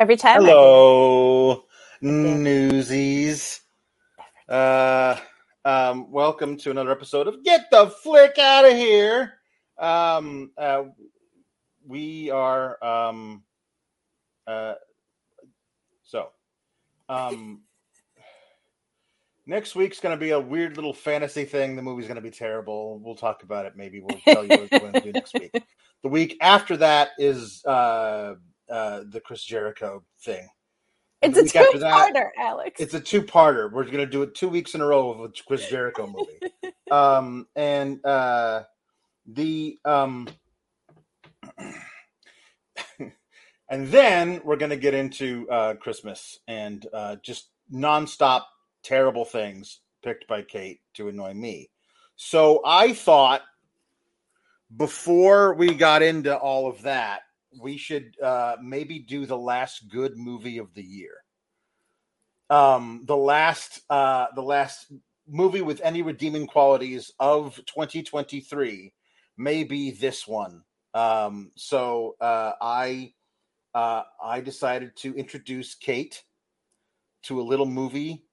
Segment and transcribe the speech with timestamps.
[0.00, 0.40] Every time.
[0.42, 1.66] Hello,
[2.00, 3.60] newsies.
[4.48, 5.18] Uh,
[5.62, 9.34] um, welcome to another episode of Get the Flick Out of Here.
[9.76, 10.84] Um, uh,
[11.86, 13.42] we are, um,
[14.46, 14.72] uh,
[16.02, 16.28] so,
[17.10, 17.60] um,
[19.44, 21.76] next week's going to be a weird little fantasy thing.
[21.76, 22.98] The movie's going to be terrible.
[23.00, 23.74] We'll talk about it.
[23.76, 25.62] Maybe we'll tell you what we're going to do next week.
[26.02, 28.36] The week after that is, uh,
[28.70, 30.48] uh, the Chris Jericho thing.
[31.22, 32.80] It's a two-parter, Alex.
[32.80, 33.70] It's a two-parter.
[33.70, 36.74] We're going to do it two weeks in a row of a Chris Jericho movie.
[36.90, 38.62] um, and uh,
[39.26, 40.28] the um,
[43.68, 48.44] and then we're going to get into uh, Christmas and uh, just nonstop
[48.82, 51.70] terrible things picked by Kate to annoy me.
[52.16, 53.42] So I thought
[54.76, 57.22] before we got into all of that,
[57.58, 61.24] we should uh, maybe do the last good movie of the year.
[62.48, 64.92] Um, the last, uh, the last
[65.28, 68.92] movie with any redeeming qualities of 2023
[69.36, 70.64] may be this one.
[70.92, 73.12] Um, so uh, I,
[73.74, 76.22] uh, I decided to introduce Kate
[77.22, 78.24] to a little movie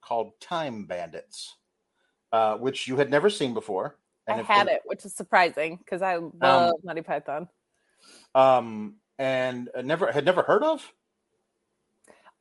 [0.00, 1.56] called Time Bandits,
[2.32, 3.98] uh, which you had never seen before.
[4.28, 7.48] I had it, which is surprising because I love Monty Python.
[8.34, 10.92] Um, and never had never heard of.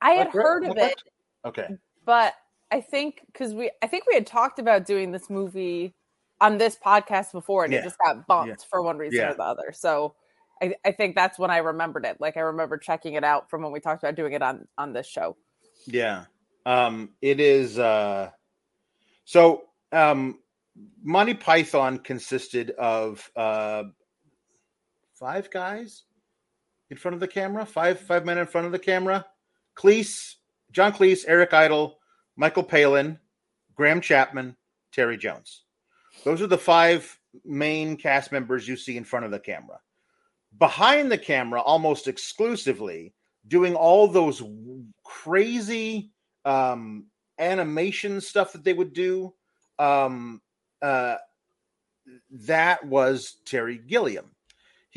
[0.01, 1.01] I had Like, heard of it,
[1.45, 1.67] Okay,
[2.05, 2.33] but
[2.71, 5.95] I think because we, I think we had talked about doing this movie
[6.39, 7.79] on this podcast before, and Yeah.
[7.79, 8.65] it just got bumped Yeah.
[8.69, 9.31] for one reason Yeah.
[9.31, 9.71] or the other.
[9.73, 10.13] So
[10.61, 12.17] I, I think that's when I remembered it.
[12.19, 14.93] Like I remember checking it out from when we talked about doing it on on
[14.93, 15.35] this show.
[15.85, 16.25] yeah.
[16.65, 17.79] Um, it is.
[17.79, 18.29] Uh,
[19.23, 20.39] so um,
[21.01, 23.83] Monty Python consisted of uh,
[25.19, 26.03] five guys
[26.89, 27.65] in front of the camera.
[27.65, 29.25] Five five men in front of the camera.
[29.75, 30.35] Cleese,
[30.71, 31.99] John Cleese, Eric Idle,
[32.35, 33.19] Michael Palin,
[33.75, 34.55] Graham Chapman,
[34.91, 35.63] Terry Jones.
[36.23, 39.79] Those are the five main cast members you see in front of the camera.
[40.57, 43.13] Behind the camera, almost exclusively,
[43.47, 44.41] doing all those
[45.03, 46.11] crazy
[46.45, 47.05] um,
[47.37, 49.33] animation stuff that they would do.
[49.77, 50.41] Um,
[50.81, 51.17] uh,
[52.31, 54.31] that was Terry Gilliam.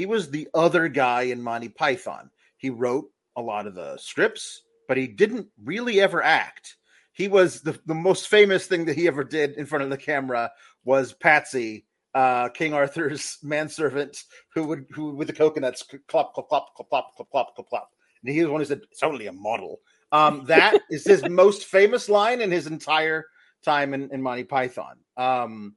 [0.00, 2.30] He was the other guy in Monty Python.
[2.56, 6.76] He wrote a lot of the scripts, but he didn't really ever act.
[7.12, 9.98] He was the, the most famous thing that he ever did in front of the
[9.98, 10.52] camera
[10.86, 11.84] was Patsy,
[12.14, 14.24] uh, King Arthur's manservant,
[14.54, 17.90] who would who with the coconuts clop clop clop clop clop clop clop clop clop.
[18.24, 19.80] And he was one who said, "It's only a model."
[20.12, 23.26] Um, that is his most famous line in his entire
[23.62, 24.96] time in, in Monty Python.
[25.18, 25.74] Um,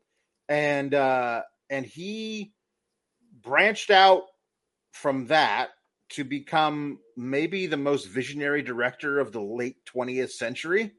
[0.47, 2.53] and uh, and he
[3.44, 4.24] branched out
[4.92, 5.70] from that
[6.09, 10.92] to become maybe the most visionary director of the late 20th century.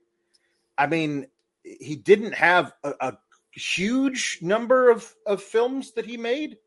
[0.77, 1.29] I mean,
[1.63, 3.19] he didn't have a, a
[3.53, 6.59] huge number of, of films that he made,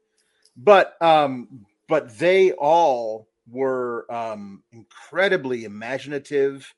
[0.55, 6.73] but um, but they all were um, incredibly imaginative,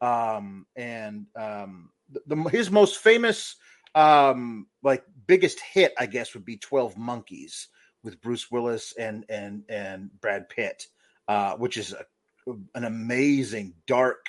[0.00, 1.90] um, and um,
[2.26, 3.56] the, his most famous
[3.94, 7.68] um, like biggest hit, I guess, would be Twelve Monkeys
[8.04, 10.86] with Bruce Willis and and and Brad Pitt,
[11.26, 14.28] uh, which is a, an amazing dark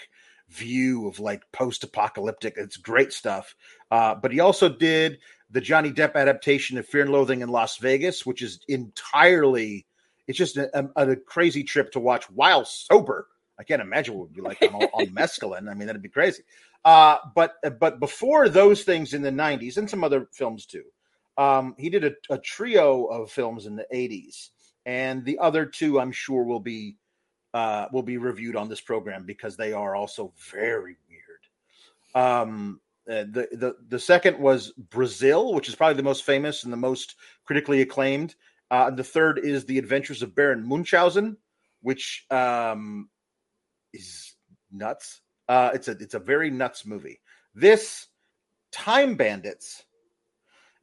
[0.49, 2.55] view of like post-apocalyptic.
[2.57, 3.55] It's great stuff.
[3.91, 5.19] Uh, but he also did
[5.51, 9.85] the Johnny Depp adaptation of Fear and Loathing in Las Vegas, which is entirely
[10.27, 13.27] it's just a, a, a crazy trip to watch while sober.
[13.59, 15.69] I can't imagine what it would be like on, on mescaline.
[15.69, 16.43] I mean, that'd be crazy.
[16.83, 20.83] Uh, but but before those things in the '90s and some other films too,
[21.37, 24.49] um, he did a, a trio of films in the '80s,
[24.85, 26.97] and the other two I'm sure will be
[27.53, 32.23] uh, will be reviewed on this program because they are also very weird.
[32.25, 36.73] Um, uh, the the the second was Brazil, which is probably the most famous and
[36.73, 37.15] the most
[37.45, 38.35] critically acclaimed.
[38.71, 41.37] Uh, and the third is The Adventures of Baron Munchausen,
[41.81, 43.09] which um,
[43.93, 44.33] is
[44.71, 45.21] nuts.
[45.47, 47.21] Uh, it's a it's a very nuts movie.
[47.53, 48.07] This
[48.71, 49.84] Time Bandits,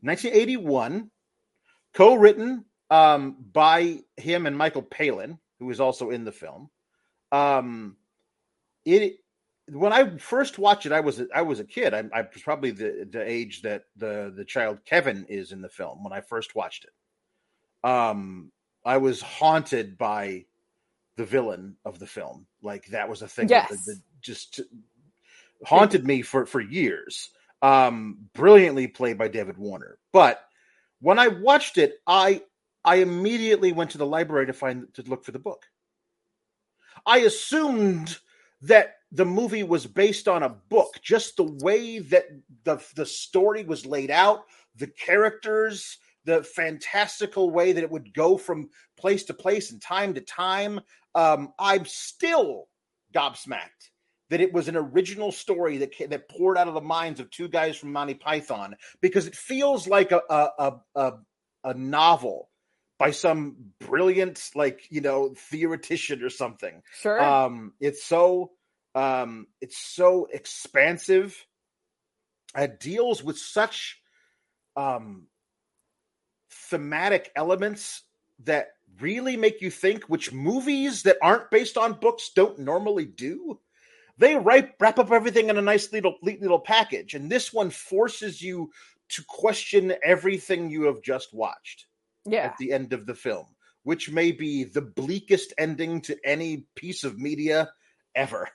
[0.03, 1.11] 1981,
[1.95, 6.69] co-written um, by him and Michael Palin, who is also in the film.
[7.31, 7.97] Um,
[8.85, 9.19] it
[9.69, 11.95] when I first watched it, I was I was a kid.
[11.95, 15.69] I, I was probably the the age that the the child Kevin is in the
[15.69, 17.89] film when I first watched it.
[17.89, 18.53] Um,
[18.85, 20.47] I was haunted by
[21.17, 22.47] the villain of the film.
[22.63, 24.61] Like that was a thing that, that just
[25.65, 27.31] haunted me for for years.
[27.63, 29.99] Um, brilliantly played by David Warner.
[30.13, 30.41] But
[31.01, 32.43] when I watched it, I
[32.85, 35.65] I immediately went to the library to find to look for the book.
[37.07, 38.19] I assumed
[38.63, 42.27] that the movie was based on a book, just the way that
[42.65, 44.45] the the story was laid out,
[44.77, 50.15] the characters, the fantastical way that it would go from place to place and time
[50.15, 50.81] to time.
[51.15, 52.69] Um, I'm still
[53.15, 53.91] gobsmacked
[54.33, 57.49] that it was an original story that that poured out of the minds of two
[57.49, 61.13] guys from Monty Python because it feels like a a a,
[61.65, 62.49] a novel
[62.99, 66.83] by some brilliant like you know theoretician or something.
[67.03, 67.23] Sure.
[67.23, 68.53] Um, it's so
[68.95, 71.37] um, it's so expansive.
[72.57, 74.01] It deals with such
[74.77, 75.27] um,
[76.51, 78.03] thematic elements
[78.45, 78.69] that
[78.99, 83.61] really make you think, which movies that aren't based on books don't normally do.
[84.19, 88.43] They wrap, wrap up everything in a nice little little package, and this one forces
[88.43, 88.71] you
[89.11, 91.87] to question everything you have just watched.
[92.25, 92.45] Yeah.
[92.45, 93.47] At the end of the film,
[93.83, 97.73] which may be the bleakest ending to any piece of media
[98.15, 98.49] ever.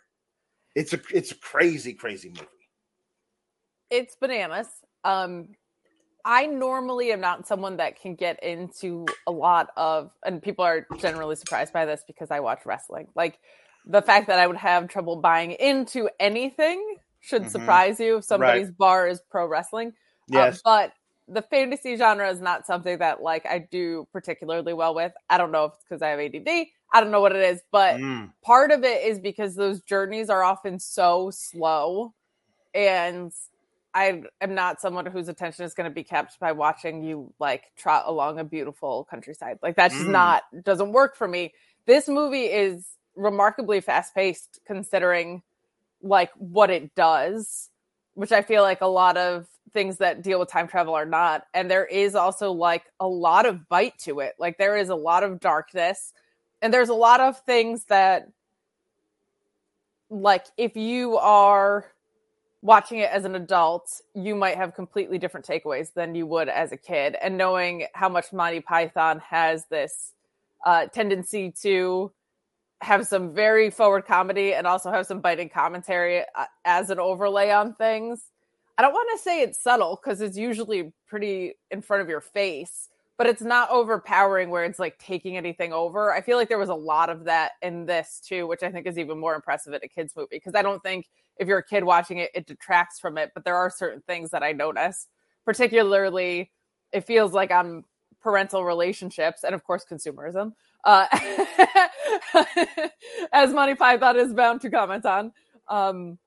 [0.75, 2.47] It's a it's a crazy, crazy movie.
[3.89, 4.67] It's bananas.
[5.03, 5.49] Um,
[6.23, 10.85] I normally am not someone that can get into a lot of, and people are
[10.97, 13.07] generally surprised by this because I watch wrestling.
[13.15, 13.39] Like
[13.87, 17.51] the fact that I would have trouble buying into anything should mm-hmm.
[17.51, 18.77] surprise you if somebody's right.
[18.77, 19.93] bar is pro wrestling.
[20.31, 20.61] Uh, yes.
[20.63, 20.91] but
[21.29, 25.13] the fantasy genre is not something that like I do particularly well with.
[25.29, 26.67] I don't know if it's because I have ADD.
[26.93, 28.31] I don't know what it is, but mm.
[28.41, 32.13] part of it is because those journeys are often so slow
[32.73, 33.31] and
[33.93, 37.63] I am not someone whose attention is going to be kept by watching you like
[37.75, 39.59] trot along a beautiful countryside.
[39.61, 40.11] Like that's just mm.
[40.11, 41.53] not doesn't work for me.
[41.85, 42.85] This movie is
[43.17, 45.41] remarkably fast paced considering
[46.01, 47.69] like what it does,
[48.13, 51.45] which I feel like a lot of things that deal with time travel are not.
[51.53, 54.35] And there is also like a lot of bite to it.
[54.39, 56.13] Like there is a lot of darkness
[56.61, 58.29] and there's a lot of things that
[60.09, 61.85] like if you are
[62.61, 66.71] watching it as an adult, you might have completely different takeaways than you would as
[66.71, 67.15] a kid.
[67.21, 70.13] And knowing how much Monty Python has this
[70.65, 72.11] uh, tendency to
[72.81, 77.49] have some very forward comedy and also have some biting commentary uh, as an overlay
[77.49, 78.31] on things.
[78.77, 82.21] I don't want to say it's subtle because it's usually pretty in front of your
[82.21, 86.13] face, but it's not overpowering where it's like taking anything over.
[86.13, 88.85] I feel like there was a lot of that in this too, which I think
[88.85, 91.07] is even more impressive in a kids movie because I don't think
[91.37, 93.31] if you're a kid watching it, it detracts from it.
[93.33, 95.07] But there are certain things that I notice,
[95.45, 96.51] particularly
[96.91, 97.83] it feels like on
[98.21, 100.53] parental relationships and of course consumerism,
[100.83, 101.07] uh,
[103.33, 105.31] as Monty Python is bound to comment on.
[105.67, 106.17] Um,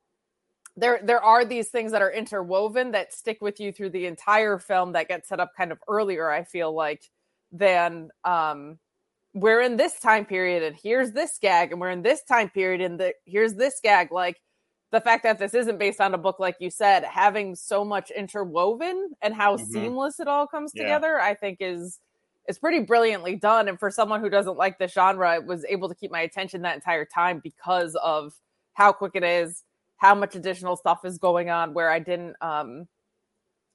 [0.76, 4.58] there there are these things that are interwoven that stick with you through the entire
[4.58, 7.02] film that get set up kind of earlier i feel like
[7.52, 8.79] than um
[9.35, 12.81] we're in this time period and here's this gag and we're in this time period
[12.81, 14.41] and the here's this gag like
[14.93, 18.11] the fact that this isn't based on a book like you said having so much
[18.11, 19.73] interwoven and how mm-hmm.
[19.73, 20.82] seamless it all comes yeah.
[20.82, 21.99] together i think is
[22.48, 25.88] is pretty brilliantly done and for someone who doesn't like the genre it was able
[25.88, 28.32] to keep my attention that entire time because of
[28.75, 29.64] how quick it is
[30.00, 32.88] how much additional stuff is going on where I didn't um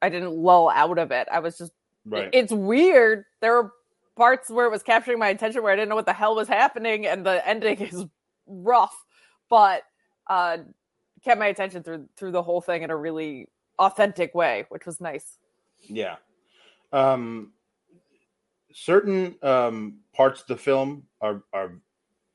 [0.02, 1.28] I didn't lull out of it.
[1.32, 1.72] I was just
[2.06, 2.30] right.
[2.34, 3.26] it's weird.
[3.42, 3.74] There were
[4.18, 6.48] parts where it was capturing my attention where I didn't know what the hell was
[6.48, 8.06] happening and the ending is
[8.48, 9.06] rough,
[9.50, 9.84] but
[10.28, 10.58] uh
[11.24, 13.48] kept my attention through through the whole thing in a really
[13.78, 15.38] authentic way, which was nice.
[15.80, 16.16] Yeah.
[16.92, 17.52] Um
[18.78, 21.80] certain um parts of the film are are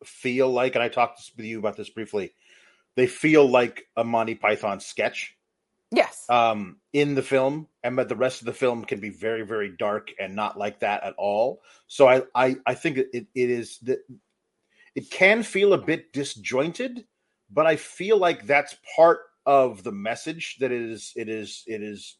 [0.04, 2.32] feel like and I talked with you about this briefly
[2.96, 5.36] they feel like a Monty Python sketch.
[5.92, 6.24] Yes.
[6.28, 9.74] Um, in the film, and but the rest of the film can be very, very
[9.76, 11.62] dark and not like that at all.
[11.88, 13.98] So I, I, I think it, it is that
[14.94, 17.06] it can feel a bit disjointed,
[17.50, 22.16] but I feel like that's part of the message that is it is it is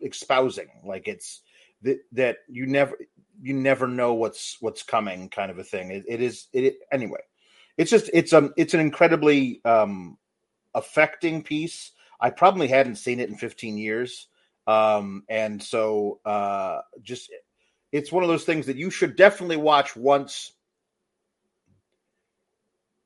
[0.00, 0.68] espousing.
[0.84, 1.42] Like it's
[1.82, 2.96] that that you never
[3.40, 5.90] you never know what's what's coming, kind of a thing.
[5.90, 7.20] it, it is it anyway
[7.76, 10.16] it's just it's um it's an incredibly um
[10.74, 11.92] affecting piece.
[12.20, 14.28] I probably hadn't seen it in 15 years.
[14.66, 17.32] Um, and so uh, just
[17.92, 20.52] it's one of those things that you should definitely watch once.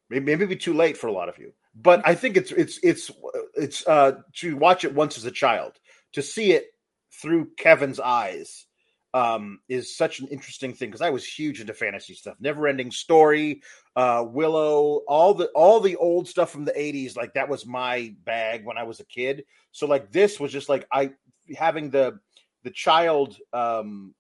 [0.09, 2.81] Maybe maybe be too late for a lot of you, but I think it's it's
[2.83, 3.11] it's
[3.55, 5.79] it's uh, to watch it once as a child
[6.13, 6.67] to see it
[7.13, 8.67] through Kevin's eyes
[9.13, 12.37] um, is such an interesting thing because I was huge into fantasy stuff.
[12.41, 13.63] Never Ending Story,
[13.97, 17.17] uh, Willow, all the all the old stuff from the '80s.
[17.17, 19.45] Like that was my bag when I was a kid.
[19.73, 21.13] So like this was just like I
[21.57, 22.19] having the
[22.63, 24.15] the child, um,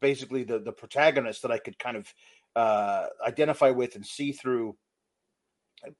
[0.00, 2.14] basically the the protagonist that I could kind of
[2.54, 4.76] uh, identify with and see through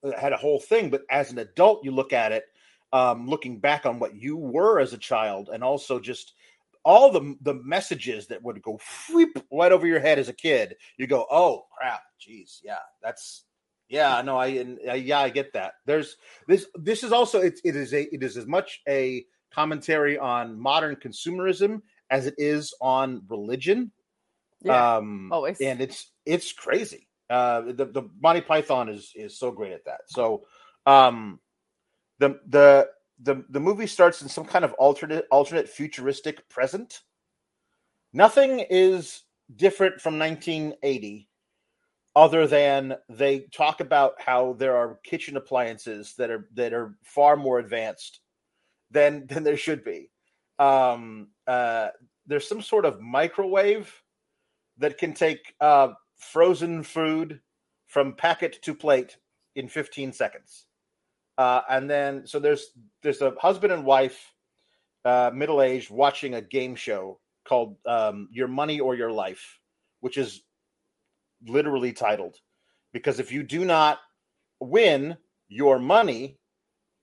[0.04, 0.90] I had a whole thing.
[0.90, 2.44] But as an adult, you look at it,
[2.92, 6.34] um, looking back on what you were as a child, and also just
[6.84, 8.78] all the the messages that would go
[9.52, 10.76] right over your head as a kid.
[10.96, 13.44] You go, oh crap, geez, yeah, that's
[13.88, 15.74] yeah, no, I and, uh, yeah, I get that.
[15.86, 16.16] There's
[16.48, 16.66] this.
[16.74, 20.96] This is also it, it is a it is as much a commentary on modern
[20.96, 23.92] consumerism as it is on religion.
[24.62, 25.60] Yeah, um, always.
[25.60, 27.08] and it's it's crazy.
[27.28, 30.00] Uh, the the Monty Python is is so great at that.
[30.06, 30.44] So,
[30.86, 31.38] um,
[32.18, 32.88] the the
[33.20, 37.02] the the movie starts in some kind of alternate alternate futuristic present.
[38.12, 39.22] Nothing is
[39.56, 41.28] different from 1980
[42.16, 47.36] other than they talk about how there are kitchen appliances that are that are far
[47.36, 48.20] more advanced
[48.90, 50.10] than than there should be.
[50.58, 51.88] Um, uh,
[52.26, 53.92] there's some sort of microwave
[54.78, 57.40] that can take uh, frozen food
[57.86, 59.16] from packet to plate
[59.56, 60.66] in 15 seconds.
[61.36, 62.70] Uh, and then so there's
[63.02, 64.32] there's a husband and wife,
[65.04, 69.58] uh, middle aged, watching a game show called um, "Your Money or Your Life,"
[70.00, 70.42] which is
[71.46, 72.36] literally titled
[72.92, 73.98] because if you do not
[74.60, 75.16] win
[75.48, 76.38] your money,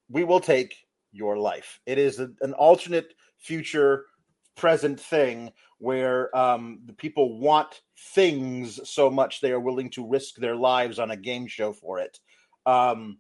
[0.09, 0.73] we will take
[1.11, 1.79] your life.
[1.85, 4.05] It is a, an alternate future
[4.55, 7.81] present thing where um, the people want
[8.13, 11.99] things so much they are willing to risk their lives on a game show for
[11.99, 12.19] it.
[12.65, 13.17] Um,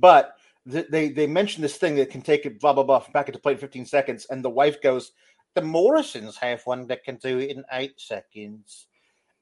[0.00, 0.36] but
[0.70, 3.40] th- they they mention this thing that can take it blah blah blah back into
[3.40, 5.12] play in 15 seconds, and the wife goes,
[5.54, 8.86] "The Morrisons have one that can do it in eight seconds."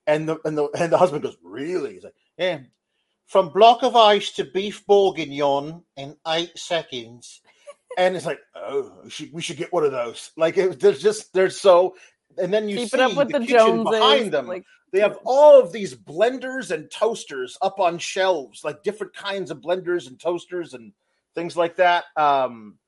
[0.06, 2.60] And the and the and the husband goes, "Really?" He's like, "Yeah."
[3.26, 7.42] From block of ice to beef bourguignon in eight seconds,
[7.96, 10.30] and it's like, oh, we should, we should get one of those.
[10.36, 11.94] Like, it, there's just they're so,
[12.38, 13.98] and then you Keep see it up with the, the, kitchen Joneses.
[14.00, 14.46] behind them.
[14.46, 19.50] Like, They have all of these blenders and toasters up on shelves, like different kinds
[19.50, 20.92] of blenders and toasters and
[21.34, 22.04] things like that.
[22.16, 22.78] Um,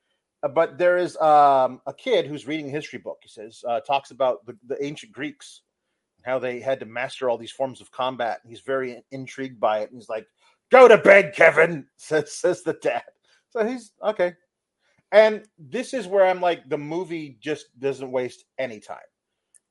[0.55, 3.19] but there is um, a kid who's reading a history book.
[3.23, 5.63] He says uh, talks about the, the ancient Greeks,
[6.25, 8.41] how they had to master all these forms of combat.
[8.47, 9.91] He's very intrigued by it.
[9.91, 10.27] And he's like,
[10.71, 13.05] "Go to bed, Kevin," says says the dad.
[13.51, 14.35] So he's okay.
[15.13, 18.99] And this is where I'm like, the movie just doesn't waste any time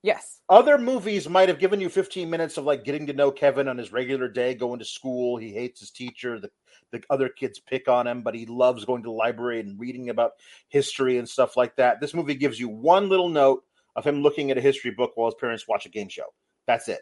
[0.04, 0.42] yes.
[0.50, 3.78] other movies might have given you 15 minutes of like getting to know Kevin on
[3.78, 5.38] his regular day, going to school.
[5.38, 6.40] He hates his teacher.
[6.40, 6.50] The,
[6.92, 10.10] the other kids pick on him, but he loves going to the library and reading
[10.10, 10.32] about
[10.70, 12.02] history and stuff like that.
[12.02, 13.64] This movie gives you one little note
[13.96, 16.34] of him looking at a history book while his parents watch a game show.
[16.68, 17.02] That's it.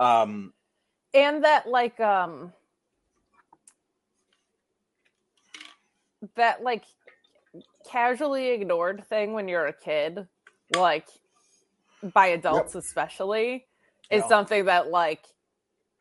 [0.00, 0.52] Um,
[1.14, 2.52] and that like um
[6.36, 6.84] that like
[7.90, 10.26] casually ignored thing when you're a kid
[10.76, 11.06] like
[12.02, 13.66] by adults especially
[14.10, 14.28] is Yeah.
[14.28, 15.24] something that like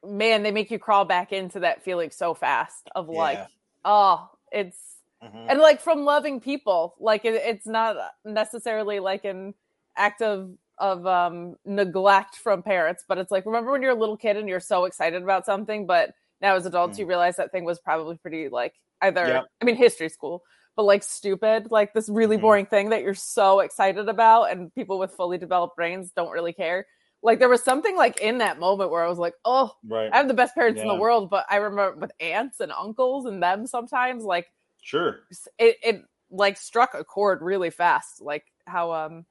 [0.06, 3.48] man they make you crawl back into that feeling so fast of like Yeah.
[3.86, 4.78] oh it's
[5.24, 5.48] mhm.
[5.50, 9.54] and like from loving people like it, it's not necessarily like an
[9.96, 14.18] act of of um neglect from parents but it's like remember when you're a little
[14.18, 17.00] kid and you're so excited about something but now as adults Mm.
[17.02, 19.46] you realize that thing was probably pretty like either Yep.
[19.62, 20.44] i mean history cool
[20.78, 22.42] but like stupid like this really Mhm.
[22.42, 26.54] boring thing that you're so excited about and people with fully developed brains don't really
[26.54, 26.88] care
[27.22, 30.10] like there was something like in that moment where i was like oh right.
[30.14, 33.26] i have the best parents in the world but i remember with aunts and uncles
[33.26, 34.48] and them sometimes like
[34.82, 35.20] Sure.
[35.60, 39.26] it, it like struck a chord really fast like how um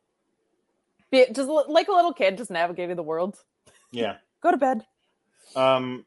[1.10, 3.38] be it just like a little kid just navigating the world
[3.92, 4.16] Yeah.
[4.42, 4.84] go to bed
[5.54, 6.04] Um,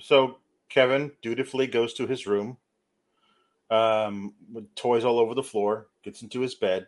[0.00, 2.58] so Kevin dutifully goes to his room,
[3.70, 6.86] um, with toys all over the floor, gets into his bed.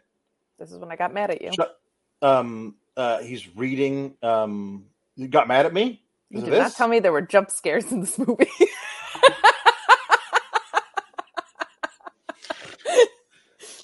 [0.58, 1.78] this is when i got mad at you Shut-
[2.20, 4.14] Um, uh, he's reading.
[4.22, 4.86] Um,
[5.16, 6.02] you got mad at me?
[6.30, 8.48] you did not tell me there were jump scares in this movie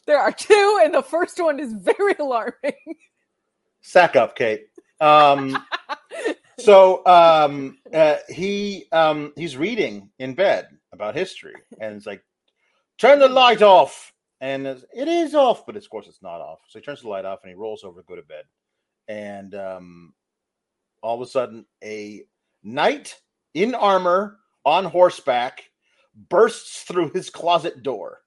[0.06, 2.72] there are two and the first one is very alarming
[3.80, 4.66] Sack up, Kate.
[5.00, 5.56] Um,
[6.58, 12.22] so um, uh, he um, he's reading in bed about history, and it's like,
[12.98, 16.60] turn the light off, and it's- off, but of course it's not off.
[16.68, 18.44] So he turns the light off, and he rolls over to go to bed,
[19.08, 20.14] and um,
[21.02, 22.24] all of a sudden, a
[22.62, 23.20] knight
[23.54, 25.70] in armor on horseback
[26.28, 28.20] bursts through his closet door.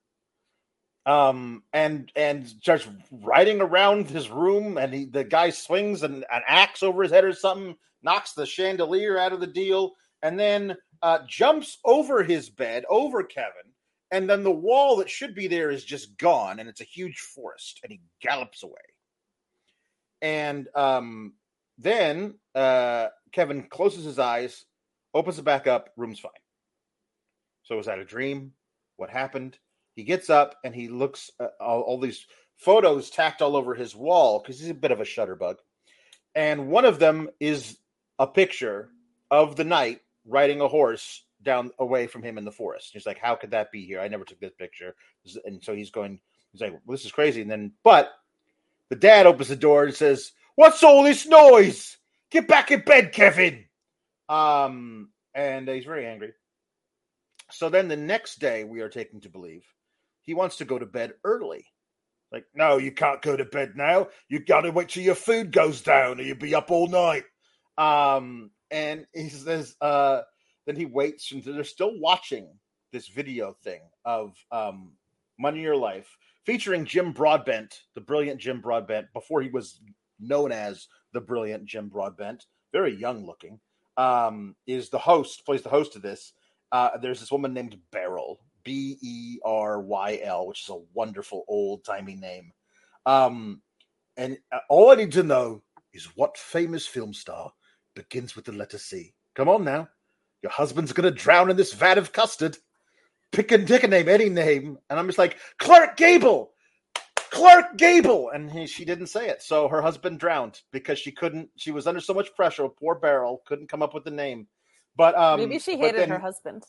[1.08, 6.44] Um and and starts riding around his room and he the guy swings an, an
[6.48, 10.78] axe over his head or something knocks the chandelier out of the deal and then
[11.02, 13.72] uh jumps over his bed over kevin
[14.12, 17.20] and then the wall that should be there is just gone and it's a huge
[17.20, 18.74] forest and he gallops away
[20.22, 21.34] and um
[21.80, 24.66] then uh kevin closes his eyes
[25.14, 26.32] opens it back up room's fine
[27.64, 28.54] So was that a dream?
[28.98, 29.58] What happened?
[29.96, 32.26] He gets up and he looks at all, all these
[32.58, 35.58] photos tacked all over his wall because he's a bit of a shutterbug.
[36.36, 37.78] And one of them is
[38.20, 38.90] a picture
[39.32, 42.92] of the knight riding a horse down away from him in the forest.
[42.94, 44.00] He's like, How could that be here?
[44.00, 44.96] I never took this picture.
[45.46, 46.20] And so he's going,
[46.52, 47.42] he's like, well, This is crazy.
[47.42, 48.12] And then, but
[48.90, 51.98] the dad opens the door and says, What's all this noise?
[52.30, 53.66] Get back in bed, Kevin.
[54.30, 56.34] Um, and he's very angry.
[57.52, 59.66] So then the next day, we are taken to believe
[60.22, 61.66] he wants to go to bed early.
[62.32, 64.08] Like, no, you can't go to bed now.
[64.30, 67.24] You got to wait till your food goes down, or you'll be up all night.
[67.78, 70.22] Um, and he says, uh,
[70.66, 72.48] then he waits until they're still watching
[72.92, 74.92] this video thing of um,
[75.40, 79.80] Money Your Life featuring Jim Broadbent, the brilliant Jim Broadbent, before he was
[80.20, 83.60] known as the brilliant Jim Broadbent, very young looking,
[83.98, 86.34] um, is the host, plays the host of this.
[86.72, 91.44] Uh, there's this woman named Beryl, B E R Y L, which is a wonderful
[91.48, 92.52] old timey name.
[93.06, 93.62] Um,
[94.18, 95.62] and uh, all I need to know
[95.94, 97.52] is what famous film star
[97.96, 99.14] begins with the letter C.
[99.36, 99.90] Come on now.
[100.42, 102.58] Your husband's going to drown in this vat of custard.
[103.32, 104.78] Pick and pick a name, any name.
[104.90, 106.52] And I'm just like, Clark Gable!
[107.16, 108.30] Clark Gable!
[108.30, 109.42] And he, she didn't say it.
[109.42, 112.68] So her husband drowned because she couldn't, she was under so much pressure.
[112.68, 114.48] Poor Beryl couldn't come up with the name.
[114.98, 116.64] But um, maybe she hated then, her husband.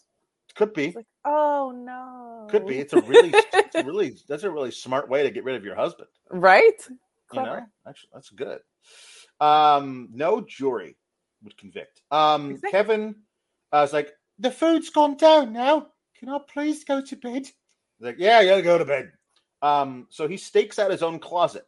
[0.54, 0.92] Could be.
[0.94, 2.46] Like, oh no.
[2.50, 2.78] Could be.
[2.78, 5.74] It's a really, it's really, that's a really smart way to get rid of your
[5.74, 6.08] husband.
[6.30, 6.80] Right.
[7.28, 7.48] Clever.
[7.48, 8.60] You know, actually, that's good.
[9.40, 10.96] Um, no jury
[11.42, 12.02] would convict.
[12.10, 12.60] Um.
[12.70, 13.16] Kevin
[13.72, 15.88] I was like, the food's gone down now.
[16.18, 17.46] Can I please go to bed?
[18.00, 19.12] Like, yeah, yeah, go to bed.
[19.62, 21.66] Um, so he stakes out his own closet.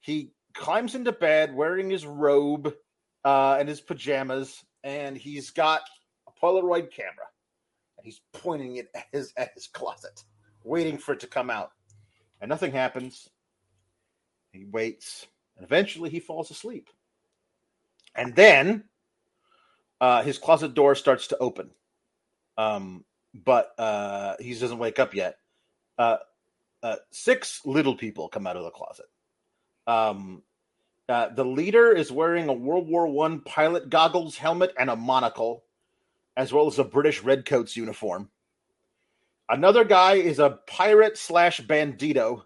[0.00, 2.74] He climbs into bed wearing his robe
[3.24, 5.82] uh, and his pajamas, and he's got
[6.26, 7.26] a Polaroid camera,
[7.96, 10.24] and he's pointing it at his at his closet,
[10.64, 11.70] waiting for it to come out,
[12.40, 13.28] and nothing happens.
[14.52, 16.88] He waits, and eventually he falls asleep.
[18.16, 18.84] And then
[20.00, 21.70] uh, his closet door starts to open,
[22.56, 25.36] um, but uh, he doesn't wake up yet.
[25.98, 26.18] Uh,
[26.82, 29.06] uh, six little people come out of the closet.
[29.86, 30.42] Um,
[31.08, 35.64] uh, the leader is wearing a World War One pilot goggles, helmet, and a monocle,
[36.36, 38.30] as well as a British Redcoats uniform.
[39.48, 42.44] Another guy is a pirate slash bandito.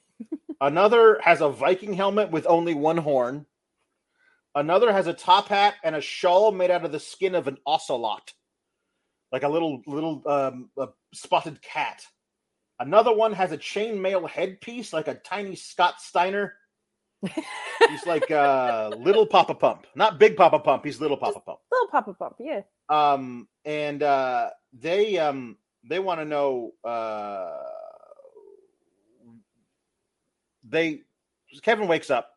[0.60, 3.46] Another has a Viking helmet with only one horn.
[4.54, 7.58] Another has a top hat and a shawl made out of the skin of an
[7.66, 8.32] ocelot,
[9.32, 12.06] like a little little um, a spotted cat.
[12.78, 16.54] Another one has a chainmail headpiece, like a tiny Scott Steiner.
[17.88, 20.84] he's like uh, little Poppa Pump, not big Poppa Pump.
[20.84, 21.58] He's little Poppa Pump.
[21.72, 22.60] Little Poppa Pump, yeah.
[22.88, 27.50] Um, and uh, they um they want to know uh
[30.68, 31.02] they
[31.62, 32.30] Kevin wakes up,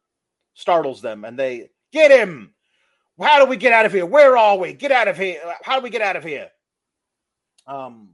[0.54, 2.54] startles them, and they Get him.
[3.20, 4.06] How do we get out of here?
[4.06, 4.74] Where are we?
[4.74, 5.42] Get out of here.
[5.64, 6.50] How do we get out of here?
[7.66, 8.10] Um,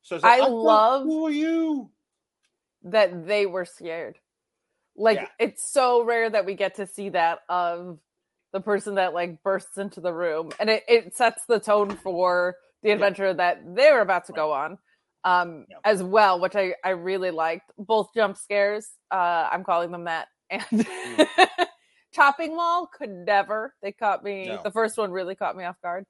[0.00, 1.90] so like, I love who are you?
[2.84, 4.16] That they were scared.
[4.96, 5.28] Like yeah.
[5.38, 7.98] it's so rare that we get to see that of
[8.54, 12.56] the person that like bursts into the room, and it, it sets the tone for
[12.82, 13.32] the adventure yeah.
[13.34, 14.38] that they're about to right.
[14.38, 14.78] go on
[15.24, 15.76] um yeah.
[15.84, 20.28] as well which i i really liked both jump scares uh i'm calling them that
[20.48, 21.66] and mm.
[22.12, 23.74] Chopping Mall could never.
[23.82, 24.46] They caught me.
[24.46, 24.60] No.
[24.62, 26.06] The first one really caught me off guard.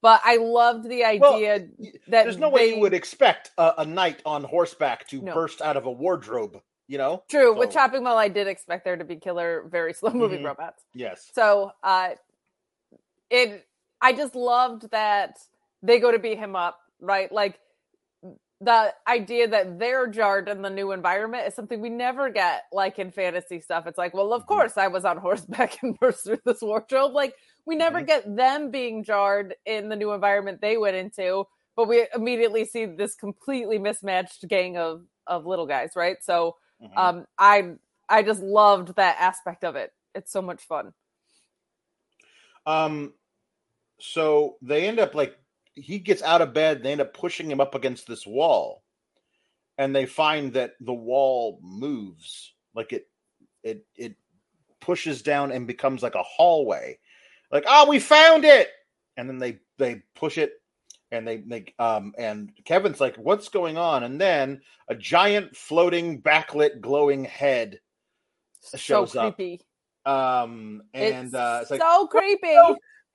[0.00, 3.74] But I loved the idea well, that there's no they, way you would expect a,
[3.78, 5.32] a knight on horseback to no.
[5.32, 6.60] burst out of a wardrobe.
[6.88, 7.52] You know, true.
[7.54, 7.58] So.
[7.58, 10.46] With Chopping Mall, I did expect there to be killer, very slow moving mm-hmm.
[10.46, 10.82] robots.
[10.92, 11.30] Yes.
[11.34, 12.10] So, uh,
[13.30, 13.66] it.
[14.00, 15.38] I just loved that
[15.82, 17.30] they go to beat him up, right?
[17.30, 17.60] Like
[18.62, 23.00] the idea that they're jarred in the new environment is something we never get like
[23.00, 23.88] in fantasy stuff.
[23.88, 24.54] It's like, well, of mm-hmm.
[24.54, 27.12] course I was on horseback and burst through this wardrobe.
[27.12, 27.34] Like
[27.66, 28.06] we never mm-hmm.
[28.06, 31.44] get them being jarred in the new environment they went into,
[31.74, 36.16] but we immediately see this completely mismatched gang of of little guys, right?
[36.22, 36.96] So mm-hmm.
[36.96, 37.72] um I
[38.08, 39.92] I just loved that aspect of it.
[40.14, 40.92] It's so much fun.
[42.64, 43.12] Um
[43.98, 45.36] so they end up like
[45.74, 46.82] he gets out of bed.
[46.82, 48.82] They end up pushing him up against this wall,
[49.78, 53.08] and they find that the wall moves like it
[53.62, 54.16] it it
[54.80, 56.98] pushes down and becomes like a hallway.
[57.50, 58.68] Like, oh, we found it,
[59.16, 60.52] and then they they push it,
[61.10, 64.02] and they they um and Kevin's like, what's going on?
[64.02, 67.80] And then a giant floating backlit glowing head
[68.76, 69.60] shows so creepy.
[70.04, 70.12] up.
[70.12, 72.56] Um and it's uh, it's like so creepy.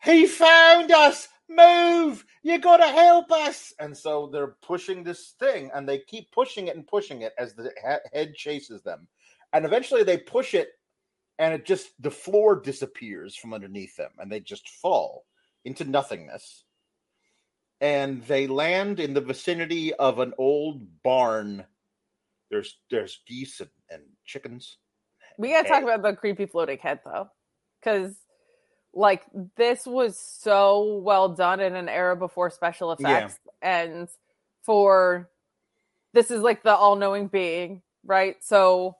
[0.03, 2.25] he found us move!
[2.43, 3.73] You gotta help us!
[3.79, 7.53] And so they're pushing this thing, and they keep pushing it and pushing it as
[7.53, 7.71] the
[8.13, 9.07] head chases them.
[9.53, 10.69] And eventually they push it,
[11.39, 15.25] and it just, the floor disappears from underneath them, and they just fall
[15.65, 16.63] into nothingness.
[17.79, 21.65] And they land in the vicinity of an old barn.
[22.49, 24.77] There's there's geese and, and chickens.
[25.37, 27.29] We gotta talk about the creepy floating head though,
[27.79, 28.15] because
[28.93, 29.23] like
[29.55, 33.85] this was so well done in an era before special effects yeah.
[33.89, 34.07] and
[34.63, 35.29] for
[36.13, 38.95] this is like the all-knowing being right so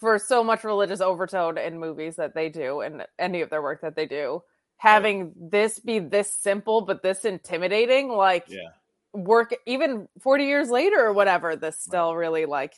[0.00, 3.80] for so much religious overtone in movies that they do and any of their work
[3.82, 4.42] that they do
[4.76, 5.50] having right.
[5.50, 8.70] this be this simple but this intimidating like yeah.
[9.12, 12.20] work even 40 years later or whatever this still right.
[12.20, 12.74] really like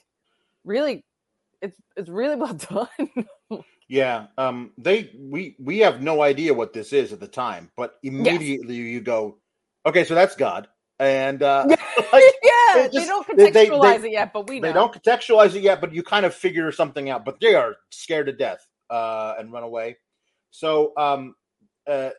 [0.65, 1.05] really
[1.63, 2.55] it's it's really well
[3.51, 7.71] done Yeah, um, they we we have no idea what this is at the time,
[7.77, 8.93] but immediately yes.
[8.93, 9.39] you go,
[9.85, 10.67] okay, so that's God,
[10.99, 11.79] and uh, like,
[12.43, 14.69] yeah, just, they don't contextualize they, they, it yet, but we know.
[14.69, 17.25] they don't contextualize it yet, but you kind of figure something out.
[17.25, 19.99] But they are scared to death uh, and run away.
[20.51, 21.35] So um,
[21.89, 22.11] uh,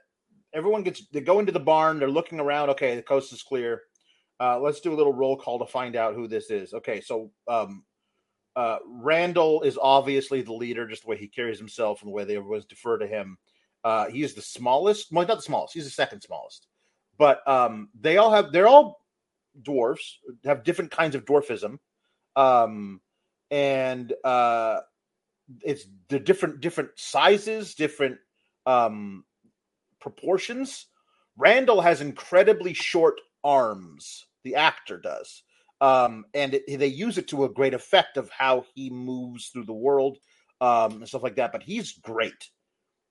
[0.54, 2.00] everyone gets they go into the barn.
[2.00, 2.70] They're looking around.
[2.72, 3.82] Okay, the coast is clear.
[4.40, 6.74] Uh, let's do a little roll call to find out who this is.
[6.74, 7.84] Okay, so um,
[8.58, 12.24] uh, Randall is obviously the leader, just the way he carries himself and the way
[12.24, 13.38] they always defer to him.
[13.84, 15.12] Uh, he is the smallest.
[15.12, 15.76] Well, not the smallest.
[15.76, 16.66] He's the second smallest.
[17.20, 18.52] But um, they all have.
[18.52, 19.00] They're all
[19.62, 20.18] dwarfs.
[20.44, 21.78] Have different kinds of dwarfism,
[22.36, 23.00] um,
[23.52, 24.80] and uh,
[25.62, 28.18] it's the different different sizes, different
[28.66, 29.24] um,
[30.00, 30.88] proportions.
[31.38, 34.26] Randall has incredibly short arms.
[34.44, 35.44] The actor does
[35.82, 39.66] um, and it, they use it to a great effect of how he moves through
[39.66, 40.18] the world
[40.62, 41.52] um, and stuff like that.
[41.52, 42.50] But he's great.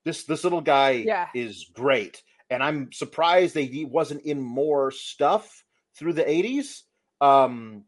[0.04, 1.28] This this little guy yeah.
[1.34, 5.64] is great, and I'm surprised that he wasn't in more stuff
[5.98, 6.82] through the '80s.
[7.20, 7.84] Um,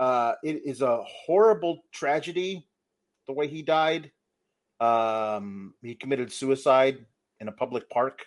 [0.00, 2.66] uh, it is a horrible tragedy
[3.26, 4.10] the way he died.
[4.80, 7.04] Um, he committed suicide
[7.40, 8.26] in a public park.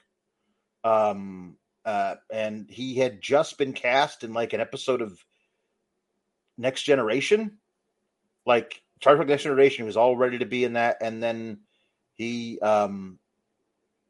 [0.84, 5.18] Um, uh, and he had just been cast in like an episode of
[6.62, 7.58] Next Generation,
[8.46, 11.60] like Star Trek Next Generation, he was all ready to be in that, and then
[12.14, 13.20] he um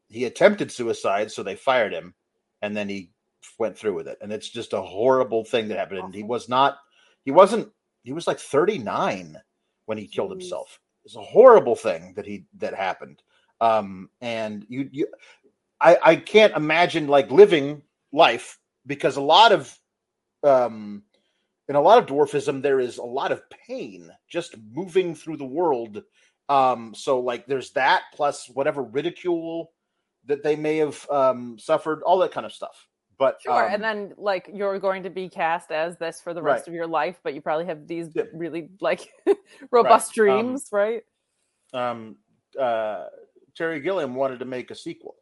[0.10, 2.14] he attempted suicide, so they fired him,
[2.62, 3.12] and then he
[3.58, 6.02] went through with it, and it's just a horrible thing that happened.
[6.04, 6.78] And he was not,
[7.24, 7.72] he wasn't,
[8.04, 9.38] he was like thirty nine
[9.86, 10.80] when he killed himself.
[11.06, 13.24] It's a horrible thing that he that happened.
[13.62, 15.08] Um, and you, you,
[15.80, 19.80] I, I can't imagine like living life because a lot of
[20.44, 21.04] um
[21.72, 25.46] in a lot of dwarfism there is a lot of pain just moving through the
[25.46, 26.04] world
[26.50, 29.72] um so like there's that plus whatever ridicule
[30.26, 33.82] that they may have um suffered all that kind of stuff but sure um, and
[33.82, 36.68] then like you're going to be cast as this for the rest right.
[36.68, 38.24] of your life but you probably have these yeah.
[38.34, 39.08] really like
[39.72, 40.30] robust right.
[40.30, 41.04] Um, dreams right
[41.74, 42.18] um
[42.60, 43.06] uh
[43.56, 45.16] terry gilliam wanted to make a sequel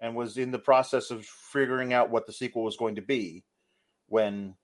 [0.00, 3.44] and was in the process of figuring out what the sequel was going to be
[4.08, 4.56] when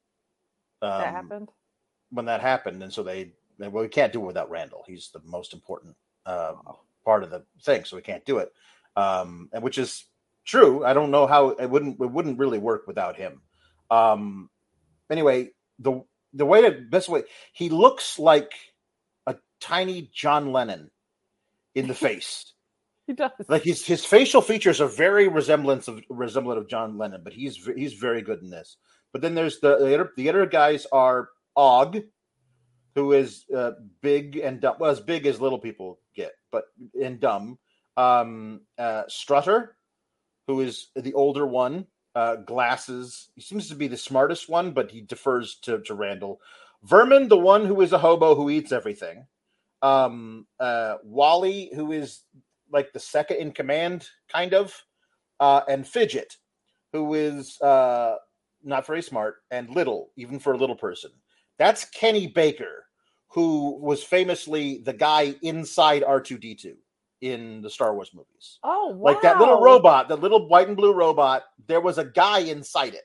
[0.83, 1.49] um, that happened
[2.11, 4.85] when that happened, and so they, they well, we can't do it without Randall.
[4.87, 6.63] He's the most important um,
[7.05, 8.53] part of the thing, so we can't do it.
[8.97, 10.05] Um, and which is
[10.45, 10.85] true.
[10.85, 13.43] I don't know how it wouldn't it wouldn't really work without him.
[13.91, 14.51] Um,
[15.11, 18.53] anyway, the the way to best way he looks like
[19.27, 20.91] a tiny John Lennon
[21.75, 22.53] in the face.
[23.07, 23.31] he does.
[23.49, 27.69] Like his his facial features are very resemblance of resemblant of John Lennon, but he's
[27.77, 28.77] he's very good in this.
[29.13, 32.03] But then there's the the other, the other guys are Og,
[32.95, 34.77] who is uh, big and dumb.
[34.79, 36.65] Well, as big as little people get, but
[37.01, 37.59] and dumb.
[37.97, 39.77] Um, uh, Strutter,
[40.47, 43.31] who is the older one, uh, glasses.
[43.35, 46.41] He seems to be the smartest one, but he defers to, to Randall.
[46.83, 49.27] Vermin, the one who is a hobo who eats everything.
[49.83, 52.23] Um, uh, Wally, who is
[52.73, 54.85] like the second in command, kind of,
[55.41, 56.37] uh, and Fidget,
[56.93, 58.17] who is uh,
[58.63, 61.11] not very smart, and little, even for a little person.
[61.59, 62.85] That's Kenny Baker,
[63.29, 66.75] who was famously the guy inside R2D2
[67.21, 68.59] in the Star Wars movies.
[68.63, 69.13] Oh, wow.
[69.13, 72.95] Like that little robot, the little white and blue robot, there was a guy inside
[72.95, 73.05] it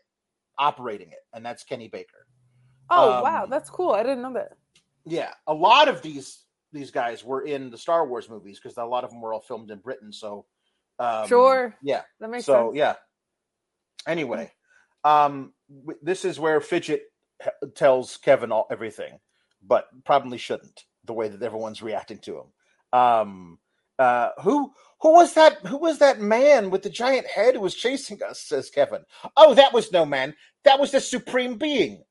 [0.58, 2.28] operating it, and that's Kenny Baker.
[2.89, 3.46] Oh, um, wow.
[3.46, 3.92] That's cool.
[3.92, 4.54] I didn't know that.
[5.06, 5.32] Yeah.
[5.48, 6.39] A lot of these
[6.72, 9.42] these guys were in the Star Wars movies because a lot of them were all
[9.42, 10.12] filmed in Britain.
[10.12, 10.46] So,
[11.00, 11.76] um, sure.
[11.84, 12.02] Yeah.
[12.20, 12.78] That makes so, sense.
[12.78, 12.96] yeah.
[14.08, 14.52] Anyway,
[15.04, 15.54] um,
[16.02, 17.02] this is where Fidget
[17.76, 19.20] tells Kevin all, everything,
[19.63, 20.84] but probably shouldn't.
[21.06, 23.60] The way that everyone's reacting to him, um,
[24.00, 25.66] Uh, who who was that?
[25.68, 28.42] Who was that man with the giant head who was chasing us?
[28.42, 29.04] Says Kevin.
[29.38, 30.36] Oh, that was no man.
[30.66, 32.04] That was the supreme being.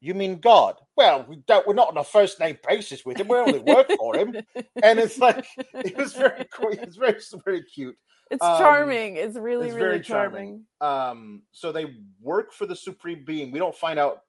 [0.00, 0.76] You mean God?
[0.96, 1.66] Well, we don't.
[1.66, 3.28] We're not on a first name basis with him.
[3.28, 4.36] We only work for him.
[4.82, 5.46] And it's like
[5.84, 6.70] it was very cool.
[6.72, 7.96] It's very very cute.
[8.30, 9.16] It's um, charming.
[9.16, 10.64] It's really it's really charming.
[10.80, 11.10] charming.
[11.10, 11.86] Um, so they
[12.20, 13.52] work for the supreme being.
[13.52, 14.22] We don't find out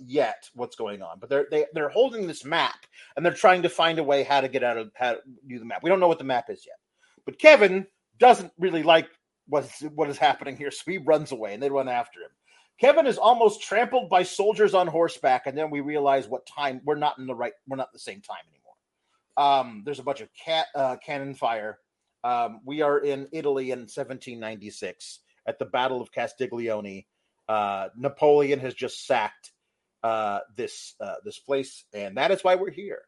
[0.00, 2.86] yet what's going on, but they're they, they're holding this map
[3.16, 5.58] and they're trying to find a way how to get out of how to do
[5.58, 5.82] the map.
[5.82, 6.78] We don't know what the map is yet,
[7.24, 7.86] but Kevin
[8.18, 9.08] doesn't really like
[9.48, 12.30] what's what is happening here, so he runs away and they run after him.
[12.80, 16.94] Kevin is almost trampled by soldiers on horseback, and then we realize what time we're
[16.94, 18.60] not in the right, we're not the same time anymore.
[19.36, 21.78] Um, there's a bunch of cat uh, cannon fire.
[22.22, 27.06] Um, we are in Italy in 1796 at the Battle of Castiglione.
[27.48, 29.52] Uh, Napoleon has just sacked
[30.02, 33.02] uh, this uh, this place, and that is why we're here.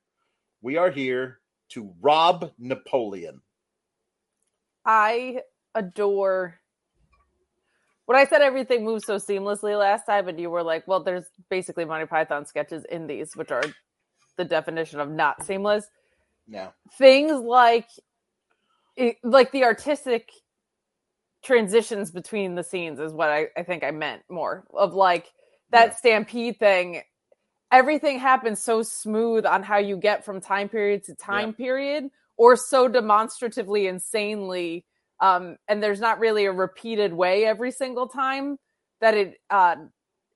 [0.61, 1.38] We are here
[1.70, 3.40] to rob Napoleon.
[4.85, 5.40] I
[5.75, 6.59] adore
[8.07, 11.27] when I said everything moves so seamlessly last time, and you were like, "Well, there's
[11.48, 13.62] basically Monty Python sketches in these, which are
[14.37, 15.87] the definition of not seamless."
[16.48, 17.87] Yeah, things like
[19.22, 20.31] like the artistic
[21.42, 25.33] transitions between the scenes is what I, I think I meant more of like
[25.70, 25.94] that yeah.
[25.94, 27.02] stampede thing
[27.72, 31.64] everything happens so smooth on how you get from time period to time yeah.
[31.64, 34.85] period or so demonstratively insanely
[35.20, 38.59] um, and there's not really a repeated way every single time
[39.00, 39.76] that it uh,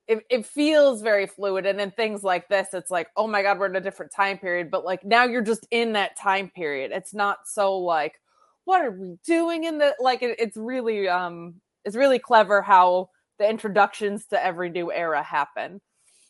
[0.07, 3.59] it, it feels very fluid and in things like this it's like oh my god
[3.59, 6.91] we're in a different time period but like now you're just in that time period
[6.91, 8.19] it's not so like
[8.67, 13.09] what are we doing in the like it, it's really um it's really clever how
[13.39, 15.79] the introductions to every new era happen.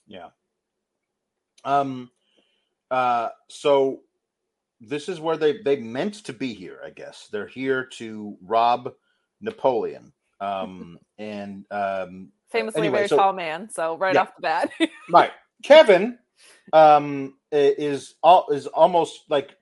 [0.06, 0.28] Yeah.
[1.66, 2.12] Um
[2.92, 4.02] uh so
[4.80, 7.28] this is where they they meant to be here, I guess.
[7.32, 8.94] They're here to rob
[9.42, 10.14] Napoleon.
[10.40, 14.22] Um and um famously anyway, very so, tall man, so right yeah.
[14.22, 14.70] off the bat.
[15.12, 15.32] right.
[15.64, 16.20] Kevin
[16.72, 19.56] um is all is almost like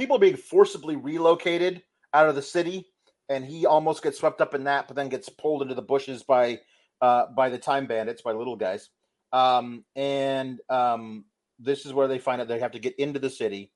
[0.00, 1.82] people are being forcibly relocated
[2.14, 2.86] out of the city
[3.28, 6.22] and he almost gets swept up in that, but then gets pulled into the bushes
[6.22, 6.58] by
[7.02, 8.88] uh, by the time bandits, by little guys.
[9.32, 11.26] Um, and um,
[11.58, 13.72] this is where they find out they have to get into the city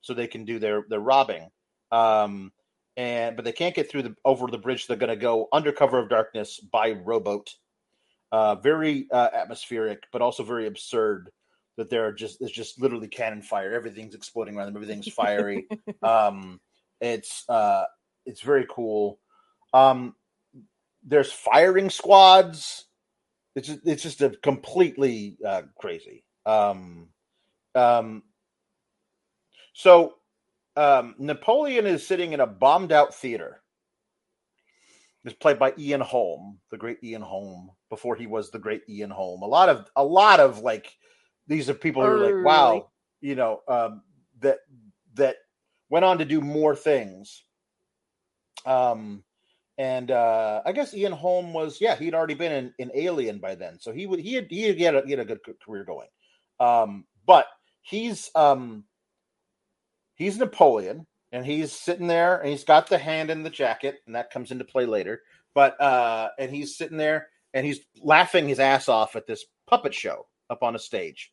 [0.00, 1.48] so they can do their their robbing.
[1.92, 2.50] Um,
[2.96, 4.88] and but they can't get through the over the bridge.
[4.88, 7.54] They're going to go under cover of darkness by rowboat.
[8.32, 11.30] Uh, very uh, atmospheric, but also very absurd.
[11.78, 13.72] That there are just there's just literally cannon fire.
[13.72, 14.76] Everything's exploding around them.
[14.76, 15.66] Everything's fiery.
[16.02, 16.60] um,
[17.00, 17.84] it's uh,
[18.26, 19.18] it's very cool.
[19.72, 20.14] Um,
[21.02, 22.84] there's firing squads.
[23.56, 26.24] It's just, it's just a completely uh, crazy.
[26.44, 27.08] Um,
[27.74, 28.22] um,
[29.72, 30.14] so
[30.76, 33.62] um, Napoleon is sitting in a bombed out theater.
[35.24, 39.10] It's played by Ian Holm, the great Ian Holm, before he was the great Ian
[39.10, 39.42] Holm.
[39.42, 40.96] A lot of a lot of like
[41.48, 44.02] these are people who are like, wow, you know, um,
[44.40, 44.58] that
[45.14, 45.36] that
[45.90, 47.42] went on to do more things.
[48.66, 49.24] Um,
[49.78, 53.54] and uh, I guess Ian Holm was yeah he'd already been in, in Alien by
[53.54, 56.08] then, so he would he had he had a, he had a good career going.
[56.60, 57.46] Um, but
[57.82, 58.84] he's um,
[60.16, 64.14] he's Napoleon, and he's sitting there, and he's got the hand in the jacket, and
[64.14, 65.22] that comes into play later.
[65.54, 69.94] But uh, and he's sitting there, and he's laughing his ass off at this puppet
[69.94, 71.32] show up on a stage.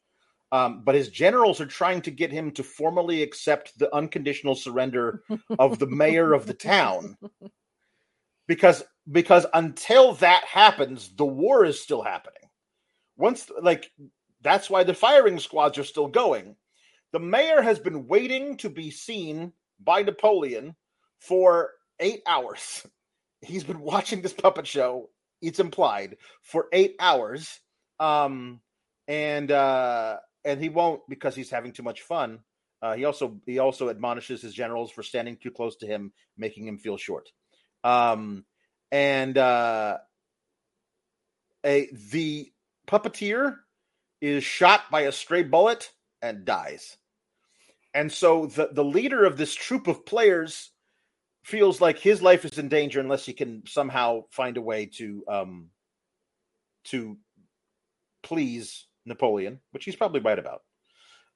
[0.52, 5.22] Um, but his generals are trying to get him to formally accept the unconditional surrender
[5.60, 7.18] of the mayor of the town.
[8.48, 12.44] Because because until that happens the war is still happening.
[13.18, 13.90] Once like
[14.42, 16.56] that's why the firing squads are still going.
[17.12, 19.52] The mayor has been waiting to be seen
[19.84, 20.76] by napoleon
[21.18, 22.86] for eight hours.
[23.42, 25.10] He's been watching this puppet show
[25.42, 27.60] it's implied for eight hours.
[28.00, 28.62] Um
[29.08, 32.40] and uh and he won't because he's having too much fun.
[32.82, 36.68] Uh, he also he also admonishes his generals for standing too close to him, making
[36.68, 37.30] him feel short.
[37.84, 38.46] Um,
[38.92, 39.98] and uh,
[41.66, 42.52] a the
[42.88, 43.58] puppeteer
[44.22, 46.98] is shot by a stray bullet and dies.
[47.94, 50.72] And so the the leader of this troop of players
[51.44, 55.24] feels like his life is in danger unless he can somehow find a way to
[55.28, 55.70] um
[56.86, 57.18] to
[58.24, 60.62] please Napoleon, which he's probably right about.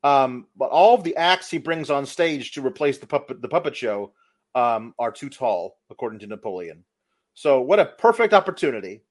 [0.03, 3.49] Um, but all of the acts he brings on stage to replace the puppet the
[3.49, 4.13] puppet show
[4.55, 6.85] um, are too tall, according to Napoleon.
[7.33, 9.01] So what a perfect opportunity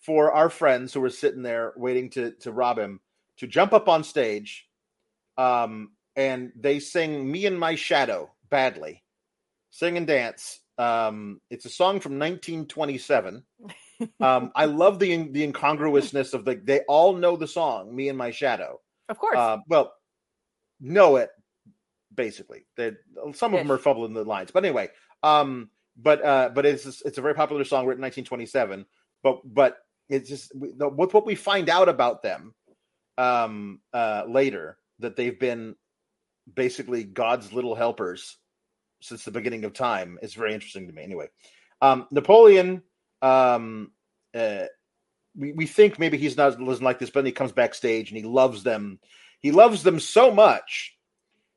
[0.00, 3.00] for our friends who were sitting there waiting to to rob him
[3.38, 4.68] to jump up on stage,
[5.38, 9.04] um, and they sing "Me and My Shadow" badly,
[9.70, 10.60] Sing and Dance.
[10.78, 13.44] Um, it's a song from 1927.
[14.20, 16.60] Um, I love the the incongruousness of the.
[16.62, 19.36] They all know the song, "Me and My Shadow." Of course.
[19.36, 19.94] Uh, well,
[20.80, 21.30] know it
[22.14, 22.66] basically.
[22.76, 22.92] They
[23.34, 24.88] some of them are fumbling the lines, but anyway.
[25.22, 28.86] Um, but uh, but it's it's a very popular song written in 1927.
[29.22, 29.78] But but
[30.08, 32.54] it's just with what we find out about them
[33.18, 35.74] um, uh, later that they've been
[36.52, 38.36] basically God's little helpers
[39.00, 41.02] since the beginning of time is very interesting to me.
[41.02, 41.28] Anyway,
[41.82, 42.82] um, Napoleon,
[43.22, 43.92] um,
[44.34, 44.64] uh,
[45.36, 48.18] we we think maybe he's not doesn't like this, but then he comes backstage and
[48.18, 48.98] he loves them.
[49.40, 50.96] He loves them so much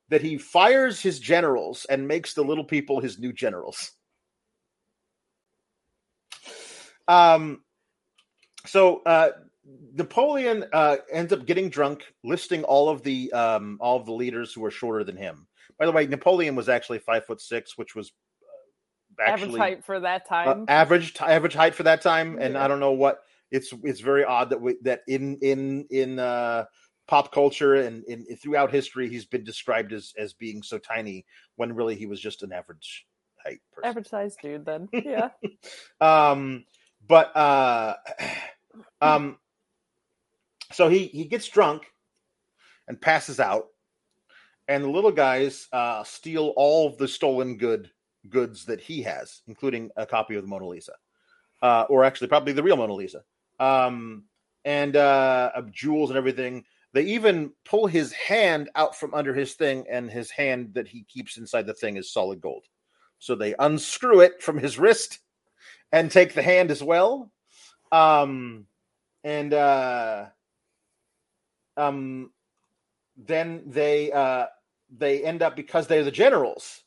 [0.09, 3.91] that he fires his generals and makes the little people his new generals.
[7.07, 7.63] Um,
[8.65, 9.29] so uh,
[9.93, 14.53] Napoleon uh, ends up getting drunk, listing all of the um, all of the leaders
[14.53, 15.47] who are shorter than him.
[15.77, 18.11] By the way, Napoleon was actually five foot six, which was
[19.19, 20.61] actually, average height for that uh, time.
[20.61, 22.63] Uh, average average height for that time, and yeah.
[22.63, 23.19] I don't know what
[23.51, 23.73] it's.
[23.83, 26.65] It's very odd that we that in in in uh,
[27.07, 31.25] pop culture and in, in, throughout history, he's been described as as being so tiny
[31.55, 33.07] when really he was just an average
[33.43, 33.89] height person.
[33.89, 35.29] Average size dude, then yeah.
[36.01, 36.65] um,
[37.07, 37.95] but uh,
[39.01, 39.37] um,
[40.71, 41.87] so he he gets drunk
[42.87, 43.65] and passes out,
[44.67, 47.89] and the little guys uh, steal all of the stolen good
[48.27, 50.93] goods that he has, including a copy of the Mona Lisa,
[51.61, 53.23] uh, or actually probably the real Mona Lisa,
[53.59, 54.23] um,
[54.65, 56.65] and uh, jewels and everything.
[56.91, 61.03] They even pull his hand out from under his thing, and his hand that he
[61.03, 62.65] keeps inside the thing is solid gold.
[63.19, 65.19] So they unscrew it from his wrist
[65.91, 67.31] and take the hand as well.
[67.91, 68.65] Um,
[69.23, 70.27] and uh,
[71.77, 72.31] um,
[73.17, 74.47] then they uh,
[74.97, 76.83] they end up because they're the generals.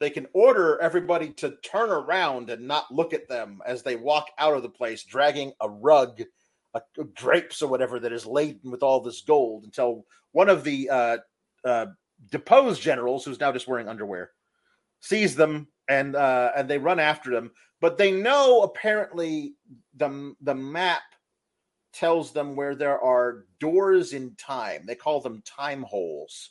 [0.00, 4.28] They can order everybody to turn around and not look at them as they walk
[4.38, 6.22] out of the place, dragging a rug,
[6.72, 9.64] a, a drapes or whatever that is laden with all this gold.
[9.64, 11.18] Until one of the uh,
[11.66, 11.86] uh,
[12.30, 14.30] deposed generals, who's now just wearing underwear,
[15.00, 17.50] sees them and uh, and they run after them.
[17.82, 19.54] But they know apparently
[19.96, 21.02] the the map
[21.92, 24.84] tells them where there are doors in time.
[24.86, 26.50] They call them time holes.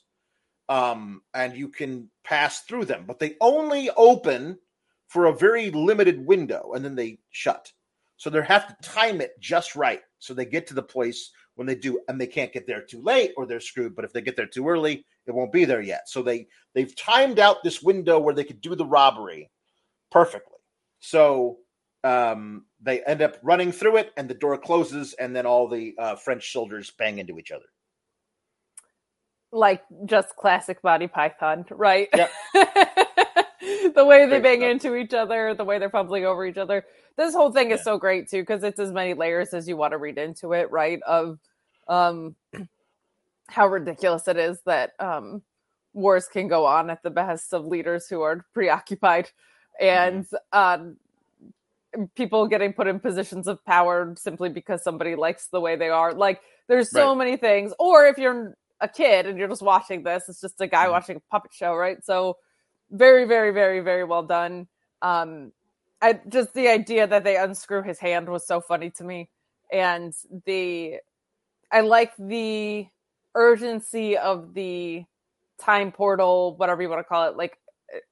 [0.70, 4.60] Um, and you can pass through them, but they only open
[5.08, 7.74] for a very limited window and then they shut.
[8.18, 10.02] So they have to time it just right.
[10.20, 13.02] So they get to the place when they do, and they can't get there too
[13.02, 13.96] late or they're screwed.
[13.96, 16.08] But if they get there too early, it won't be there yet.
[16.08, 19.50] So they they've timed out this window where they could do the robbery
[20.12, 20.58] perfectly.
[21.00, 21.60] So
[22.04, 25.96] um, they end up running through it, and the door closes, and then all the
[25.98, 27.66] uh, French soldiers bang into each other.
[29.52, 32.08] Like just classic Monty Python, right?
[32.16, 32.32] Yep.
[33.96, 34.72] the way they bang stuff.
[34.72, 36.86] into each other, the way they're fumbling over each other.
[37.18, 39.92] This whole thing is so great too because it's as many layers as you want
[39.92, 41.02] to read into it, right?
[41.08, 41.40] Of
[41.88, 42.36] um,
[43.50, 45.42] how ridiculous it is that um,
[45.94, 49.30] wars can go on at the behest of leaders who are preoccupied
[49.80, 50.58] and mm-hmm.
[50.58, 50.98] um,
[52.16, 56.14] people getting put in positions of power simply because somebody likes the way they are.
[56.14, 57.18] Like there's so right.
[57.18, 57.74] many things.
[57.80, 60.92] Or if you're a kid and you're just watching this, it's just a guy mm-hmm.
[60.92, 62.04] watching a puppet show, right?
[62.04, 62.38] So
[62.92, 64.68] very, very, very, very well done.
[65.02, 65.52] Um,
[66.02, 69.30] I just the idea that they unscrew his hand was so funny to me,
[69.72, 70.14] and
[70.46, 70.98] the
[71.72, 72.88] I like the
[73.36, 75.04] urgency of the
[75.60, 77.58] time portal, whatever you want to call it, like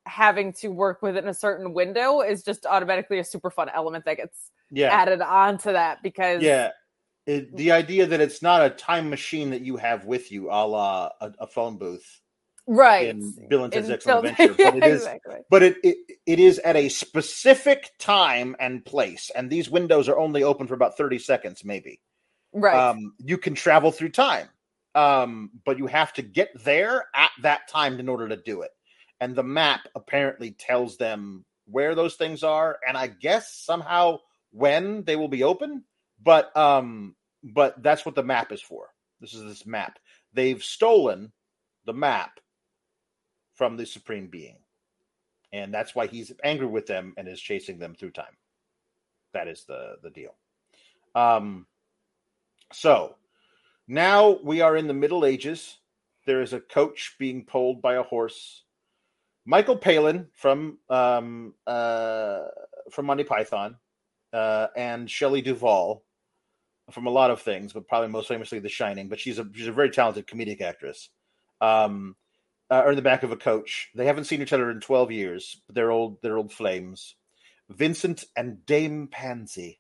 [0.06, 4.18] having to work within a certain window is just automatically a super fun element that
[4.18, 4.88] gets yeah.
[4.88, 6.72] added on to that because yeah
[7.28, 10.66] it, the idea that it's not a time machine that you have with you a
[10.66, 12.22] la a, a phone booth
[12.66, 13.08] right.
[13.10, 15.36] in bill and ted's excellent adventure but it is exactly.
[15.50, 20.18] but it, it it is at a specific time and place and these windows are
[20.18, 22.02] only open for about 30 seconds maybe.
[22.54, 22.76] Right.
[22.76, 24.48] Um you can travel through time
[24.96, 28.72] um but you have to get there at that time in order to do it.
[29.20, 34.18] And the map apparently tells them where those things are and i guess somehow
[34.52, 35.84] when they will be open
[36.24, 37.16] but um
[37.54, 38.90] but that's what the map is for.
[39.20, 40.00] This is this map.
[40.34, 41.32] They've stolen
[41.86, 42.40] the map
[43.56, 44.58] from the supreme being.
[45.54, 48.38] And that's why he's angry with them and is chasing them through time.
[49.34, 50.36] That is the the deal.
[51.16, 51.66] Um
[52.74, 53.16] so
[53.88, 55.78] now we are in the middle ages.
[56.26, 58.64] There is a coach being pulled by a horse.
[59.46, 62.40] Michael Palin from um, uh,
[62.92, 63.78] from Monty Python
[64.34, 66.04] uh, and Shelley Duvall
[66.92, 69.10] from a lot of things, but probably most famously The Shining.
[69.10, 71.10] But she's a she's a very talented comedic actress.
[71.62, 72.16] Um,
[72.70, 73.90] uh, or in the back of a coach.
[73.96, 76.22] They haven't seen each other in twelve years, but they're old.
[76.22, 77.16] They're old flames.
[77.70, 79.80] Vincent and Dame Pansy.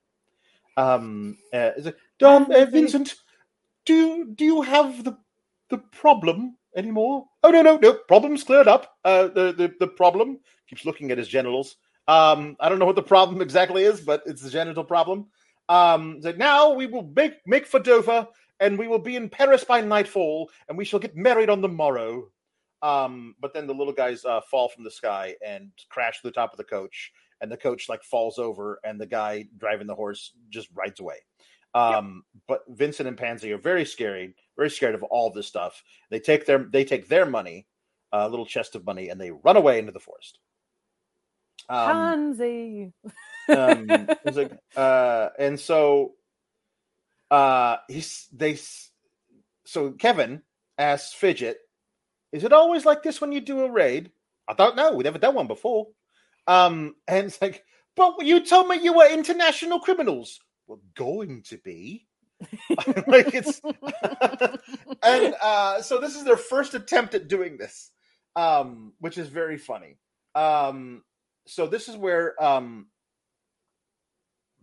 [0.76, 3.16] Um, uh, is it, Dom, uh, Vincent,
[3.86, 5.18] do you, do you have the
[5.70, 7.26] the problem anymore?
[7.44, 7.94] Oh no, no, no.
[8.08, 8.96] Problem's cleared up.
[9.04, 10.40] Uh, the the the problem
[10.70, 11.78] keeps looking at his genitals.
[12.08, 15.28] Um, I don't know what the problem exactly is, but it's a genital problem.
[15.70, 18.28] Um, so now we will make make for Dover,
[18.60, 21.68] and we will be in Paris by nightfall, and we shall get married on the
[21.68, 22.30] morrow.
[22.82, 26.32] Um, but then the little guys uh, fall from the sky and crash to the
[26.32, 27.12] top of the coach,
[27.42, 31.18] and the coach like falls over, and the guy driving the horse just rides away.
[31.74, 32.42] Um, yep.
[32.48, 35.84] But Vincent and Pansy are very scary, very scared of all this stuff.
[36.10, 37.68] They take their they take their money,
[38.14, 40.40] a uh, little chest of money, and they run away into the forest.
[41.70, 42.94] Um, Pansy.
[43.50, 43.88] um,
[44.26, 46.14] like, uh, and so
[47.32, 48.58] uh, he's they.
[49.66, 50.42] So Kevin
[50.78, 51.58] asks Fidget,
[52.32, 54.12] "Is it always like this when you do a raid?"
[54.48, 54.94] I don't know.
[54.94, 55.88] We've never done one before.
[56.48, 60.40] Um, and it's like, but you told me you were international criminals.
[60.68, 62.08] We're going to be.
[63.08, 63.60] like it's
[65.04, 67.90] and uh so this is their first attempt at doing this
[68.36, 69.98] um which is very funny
[70.36, 71.02] um
[71.48, 72.86] so this is where um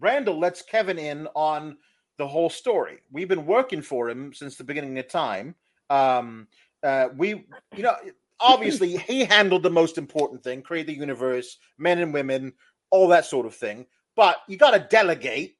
[0.01, 1.77] Randall lets Kevin in on
[2.17, 2.99] the whole story.
[3.11, 5.55] We've been working for him since the beginning of time.
[5.91, 6.49] Um,
[6.83, 7.97] uh, we, you know,
[8.41, 12.53] obviously he handled the most important thing, create the universe, men and women,
[12.91, 13.87] all that sort of thing.
[14.17, 15.57] But you got to delegate.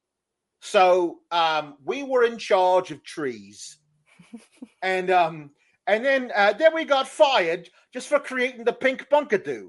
[0.61, 3.79] So um, we were in charge of trees,
[4.83, 5.51] and um,
[5.87, 9.69] and then uh, then we got fired just for creating the pink bunkadoo.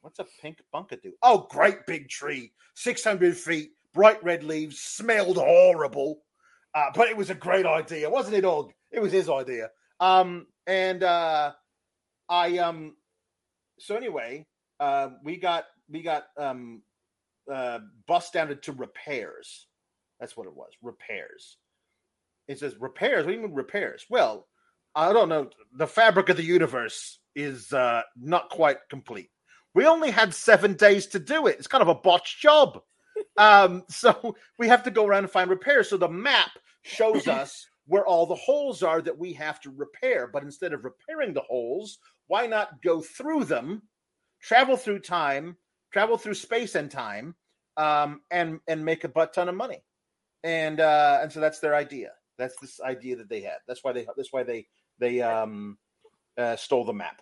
[0.00, 1.12] What's a pink bunkadoo?
[1.22, 6.20] Oh, great big tree, six hundred feet, bright red leaves, smelled horrible,
[6.74, 8.72] uh, but it was a great idea, wasn't it, Og?
[8.90, 9.70] It was his idea.
[9.98, 11.52] Um, and uh,
[12.28, 12.96] I um
[13.78, 14.46] so anyway,
[14.78, 16.82] uh, we got we got um
[17.50, 19.66] uh bust down to repairs.
[20.18, 20.70] That's what it was.
[20.82, 21.56] Repairs.
[22.46, 23.24] It says repairs.
[23.24, 24.06] What do you mean repairs?
[24.10, 24.46] Well,
[24.94, 25.50] I don't know.
[25.76, 29.30] The fabric of the universe is uh not quite complete.
[29.74, 31.56] We only had seven days to do it.
[31.58, 32.80] It's kind of a botched job.
[33.36, 35.88] Um, so we have to go around and find repairs.
[35.90, 36.50] So the map
[36.82, 40.28] shows us where all the holes are that we have to repair.
[40.32, 41.98] But instead of repairing the holes,
[42.28, 43.82] why not go through them,
[44.40, 45.56] travel through time,
[45.92, 47.34] travel through space and time,
[47.76, 49.82] um, and and make a butt ton of money?
[50.44, 52.12] And uh, and so that's their idea.
[52.38, 53.58] That's this idea that they had.
[53.66, 54.06] That's why they.
[54.16, 54.66] That's why they
[54.98, 55.76] they um,
[56.38, 57.20] uh, stole the map.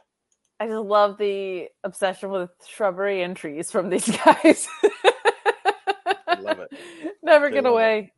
[0.61, 4.69] I just love the obsession with shrubbery and trees from these guys.
[6.39, 6.71] I love it.
[7.23, 8.13] Never they get away.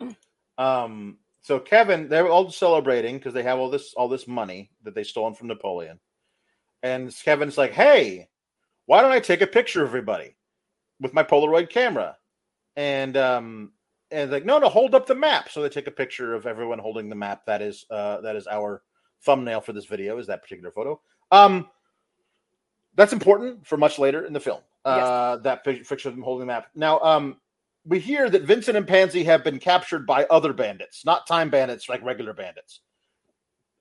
[0.00, 0.16] It.
[0.58, 4.94] Um, so Kevin, they're all celebrating because they have all this all this money that
[4.94, 5.98] they stolen from Napoleon.
[6.82, 8.28] And Kevin's like, "Hey,
[8.86, 10.36] why don't I take a picture of everybody
[11.00, 12.16] with my Polaroid camera?"
[12.76, 13.72] And um,
[14.10, 16.78] and like, "No, no, hold up the map." So they take a picture of everyone
[16.78, 17.46] holding the map.
[17.46, 18.82] That is uh, that is our
[19.24, 20.18] thumbnail for this video.
[20.18, 21.00] Is that particular photo?
[21.32, 21.68] Um,
[22.94, 24.60] that's important for much later in the film.
[24.84, 25.44] Uh, yes.
[25.44, 26.66] That picture of them holding the map.
[26.74, 27.36] Now, um,
[27.84, 31.88] we hear that Vincent and Pansy have been captured by other bandits, not time bandits
[31.88, 32.80] like regular bandits.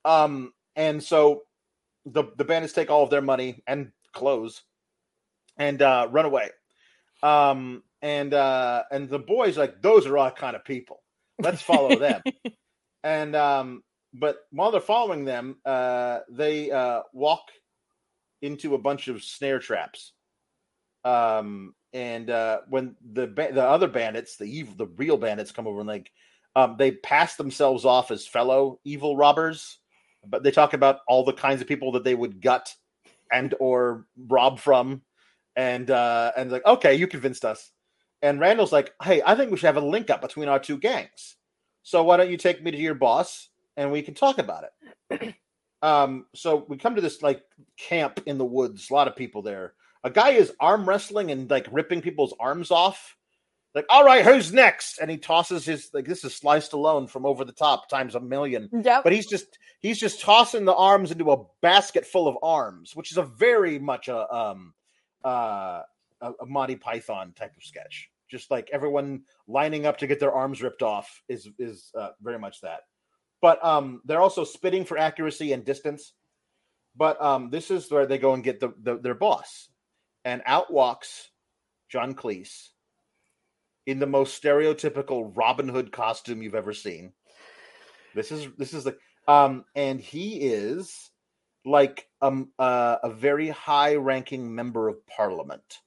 [0.06, 1.44] Um, and so
[2.06, 4.64] the the bandits take all of their money and clothes
[5.58, 6.50] and uh, run away.
[7.22, 11.02] Um, and uh, and the boys like those are our kind of people.
[11.40, 12.22] Let's follow them.
[13.04, 13.84] and um,
[14.14, 17.44] but while they're following them, uh, they uh, walk
[18.42, 20.14] into a bunch of snare traps.
[21.04, 25.80] Um, and uh, when the the other bandits, the evil, the real bandits, come over
[25.80, 26.12] and like,
[26.56, 29.80] um, they pass themselves off as fellow evil robbers,
[30.26, 32.74] but they talk about all the kinds of people that they would gut
[33.32, 35.02] and or rob from,
[35.56, 37.72] and uh, and like, okay, you convinced us.
[38.22, 40.78] And Randall's like, hey, I think we should have a link up between our two
[40.78, 41.36] gangs.
[41.84, 44.66] So why don't you take me to your boss and we can talk about
[45.10, 45.36] it?
[45.82, 47.44] um, so we come to this like
[47.78, 49.74] camp in the woods, a lot of people there
[50.04, 53.16] a guy is arm wrestling and like ripping people's arms off.
[53.74, 55.00] Like, all right, who's next?
[55.00, 58.20] And he tosses his like this is Sly Stallone from over the top times a
[58.20, 58.70] million.
[58.84, 59.02] Yeah.
[59.04, 63.12] But he's just he's just tossing the arms into a basket full of arms, which
[63.12, 64.74] is a very much a um
[65.24, 65.84] uh
[66.20, 68.10] a, a Monty Python type of sketch.
[68.30, 72.40] Just like everyone lining up to get their arms ripped off is is uh, very
[72.40, 72.82] much that.
[73.42, 76.12] But um they're also spitting for accuracy and distance.
[76.98, 79.70] But um this is where they go and get the, the their boss
[80.26, 81.30] and out walks
[81.90, 82.70] John Cleese
[83.86, 87.14] in the most stereotypical Robin Hood costume you've ever seen.
[88.16, 88.98] This is this is the
[89.28, 91.10] um and he is
[91.66, 95.80] like um uh, a very high ranking member of parliament.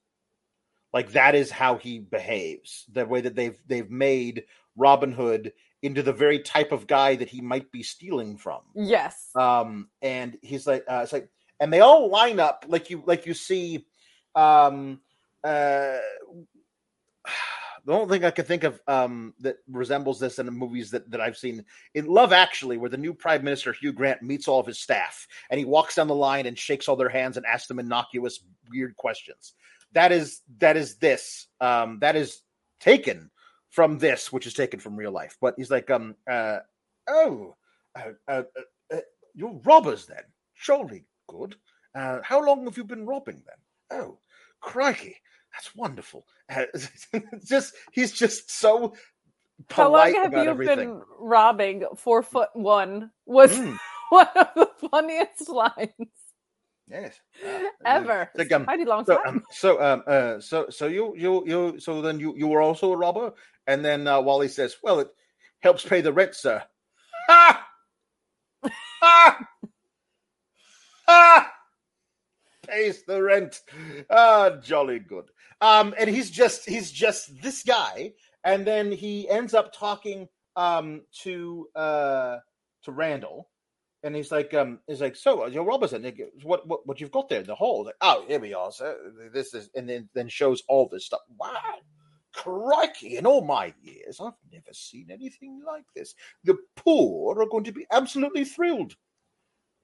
[0.92, 2.84] Like that is how he behaves.
[2.92, 4.44] The way that they've they've made
[4.76, 8.60] Robin Hood into the very type of guy that he might be stealing from.
[8.74, 9.28] Yes.
[9.34, 11.28] Um, and he's like, uh, it's like,
[11.60, 13.86] and they all line up like you like you see.
[14.34, 15.00] Um,
[15.42, 15.98] uh,
[17.84, 21.10] the only thing I can think of um, that resembles this in the movies that,
[21.10, 21.64] that I've seen
[21.94, 25.26] in Love Actually, where the new Prime Minister Hugh Grant meets all of his staff
[25.50, 28.40] and he walks down the line and shakes all their hands and asks them innocuous,
[28.70, 29.54] weird questions.
[29.92, 31.46] That is that is this.
[31.60, 32.40] Um, that is
[32.80, 33.30] taken
[33.70, 35.36] from this, which is taken from real life.
[35.40, 36.60] But he's like, um, uh,
[37.08, 37.54] oh,
[37.96, 38.42] uh, uh,
[38.92, 39.00] uh,
[39.34, 40.22] you're robbers then?
[40.54, 41.56] Surely good.
[41.94, 43.56] Uh, how long have you been robbing then?
[43.90, 44.18] Oh,
[44.60, 45.16] crikey,
[45.52, 46.26] that's wonderful.
[46.48, 46.64] Uh,
[47.44, 48.94] just he's just so
[49.68, 50.76] polite How long have you everything.
[50.78, 51.84] been robbing?
[51.96, 53.78] Four foot one was Mm,
[54.10, 55.88] one of the funniest lines
[56.88, 58.30] yes, Uh, ever.
[58.34, 59.20] Like, um, Mighty long so time.
[59.26, 62.92] um, so um uh so so you you you so then you you were also
[62.92, 63.32] a robber
[63.66, 65.08] and then uh, Wally says well it
[65.60, 66.62] helps pay the rent sir
[67.28, 67.66] ha
[69.00, 69.38] ha
[71.06, 71.53] ha
[72.66, 73.60] pays the rent
[74.10, 75.24] ah jolly good
[75.60, 78.12] um and he's just he's just this guy
[78.44, 82.38] and then he ends up talking um to uh
[82.82, 83.48] to Randall
[84.04, 86.04] and he's like, um, he's like, so uh, Robertson.
[86.04, 87.86] He goes, What, what, what you've got there in the hall?
[87.86, 88.96] Like, oh, here we are, sir.
[89.32, 91.22] This is, and then then shows all this stuff.
[91.38, 91.78] Wow,
[92.34, 93.16] crikey!
[93.16, 96.14] In all my years, I've never seen anything like this.
[96.44, 98.94] The poor are going to be absolutely thrilled.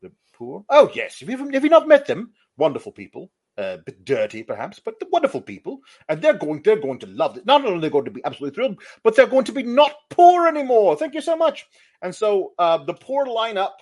[0.02, 0.66] The poor?
[0.68, 1.20] Oh yes.
[1.20, 2.32] Have you, have you not met them?
[2.60, 3.30] Wonderful people.
[3.58, 7.06] Uh, a bit dirty, perhaps, but the wonderful people, and they're going they're going to
[7.08, 7.44] love it.
[7.44, 9.92] Not only are they going to be absolutely thrilled, but they're going to be not
[10.08, 10.96] poor anymore.
[10.96, 11.66] Thank you so much.
[12.00, 13.76] And so uh, the poor line up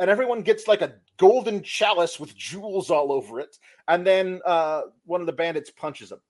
[0.00, 3.56] and everyone gets like a golden chalice with jewels all over it
[3.88, 6.20] and then uh one of the bandits punches him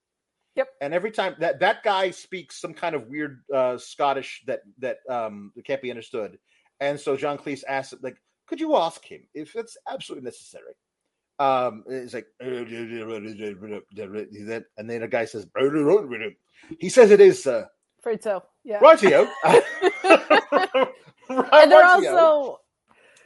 [0.55, 0.69] Yep.
[0.81, 4.99] and every time that that guy speaks some kind of weird uh scottish that that
[5.09, 6.39] um can't be understood
[6.81, 8.17] and so john cleese asks like
[8.47, 10.75] could you ask him if it's absolutely necessary
[11.39, 12.67] um it's like and
[14.91, 15.47] then a guy says
[16.79, 17.69] he says it is sir
[18.01, 18.43] Afraid so.
[18.65, 18.81] Yeah.
[18.81, 19.29] rightio
[21.29, 22.17] And they're Rightio.
[22.17, 22.61] also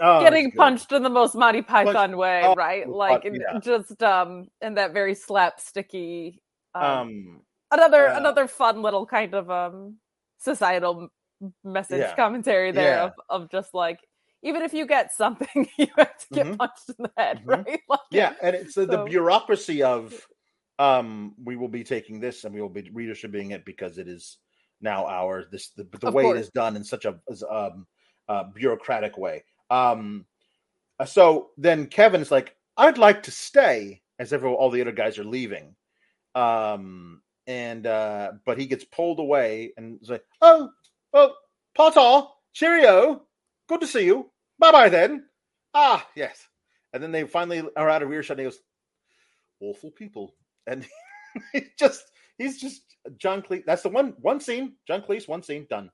[0.03, 2.89] Oh, getting punched in the most Monty Python way, oh, right?
[2.89, 3.59] Like yeah.
[3.59, 6.39] just um in that very slapsticky
[6.75, 7.41] um, um
[7.71, 9.97] another uh, another fun little kind of um
[10.39, 11.11] societal
[11.65, 12.17] message Yeah.
[12.17, 13.05] commentary there Yeah.
[13.05, 14.01] of, of just like
[14.43, 16.59] even if you get something you have to get Mhm.
[16.59, 17.65] punched in the head Mhm.
[17.67, 20.15] right like, yeah and it's uh, the bureaucracy of
[20.79, 24.39] um we will be taking this and we will be redistributing it because it is
[24.81, 26.39] now ours this the, the Of way course.
[26.39, 27.19] it is done in such a
[27.51, 27.87] um
[28.29, 30.25] uh, bureaucratic way um
[30.99, 34.93] uh, so then Kevin is like i'd like to stay as everyone all the other
[34.93, 35.75] guys are leaving
[36.35, 40.71] um and uh but he gets pulled away and is like oh
[41.13, 41.33] oh
[41.77, 43.23] potter cheerio
[43.71, 44.29] good to see you.
[44.59, 45.25] Bye bye then.
[45.73, 46.47] Ah yes.
[46.93, 48.61] And then they finally are out of earshot and he goes
[49.61, 50.35] awful people.
[50.67, 50.85] And
[51.53, 52.03] he just
[52.37, 52.83] he's just
[53.17, 54.75] john cleese that's the one one scene.
[54.87, 55.91] John cleese one scene done.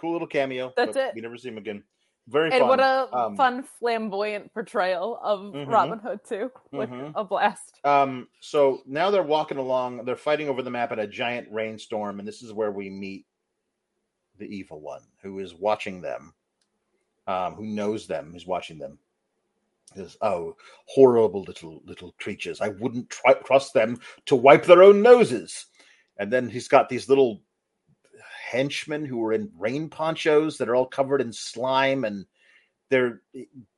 [0.00, 0.72] Cool little cameo.
[0.76, 1.12] That's it.
[1.14, 1.82] we never see him again.
[2.28, 2.68] Very and fun.
[2.68, 5.66] what a Um, fun flamboyant portrayal of Mhm.
[5.68, 7.12] robin hood too with Mhm.
[7.16, 7.80] a blast.
[7.82, 12.20] Um, so now they're walking along, they're fighting over the map in a giant rainstorm,
[12.20, 13.26] and this is where we meet
[14.38, 16.32] the evil one who is watching them,
[17.26, 18.98] um, who knows them, who's watching them.
[19.94, 20.56] Says, oh,
[20.86, 22.60] horrible little little creatures!
[22.60, 25.66] I wouldn't try, trust them to wipe their own noses.
[26.18, 27.42] And then he's got these little
[28.50, 32.24] henchmen who are in rain ponchos that are all covered in slime, and
[32.88, 33.20] they're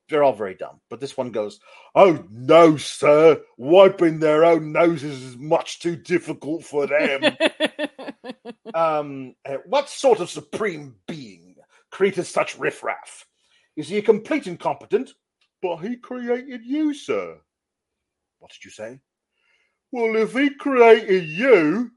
[0.08, 0.80] they're all very dumb.
[0.90, 1.60] But this one goes,
[1.94, 3.40] Oh no, sir.
[3.56, 7.36] Wiping their own noses is much too difficult for them.
[8.74, 11.56] um, uh, what sort of supreme being
[11.90, 13.26] created such riffraff?
[13.76, 15.12] Is he a complete incompetent?
[15.62, 17.38] But he created you, sir.
[18.38, 19.00] What did you say?
[19.92, 21.90] Well, if he created you,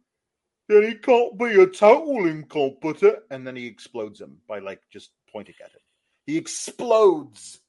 [0.69, 3.17] then he can't be a total incompetent.
[3.31, 5.81] And then he explodes him by like just pointing at him.
[6.25, 7.59] He explodes.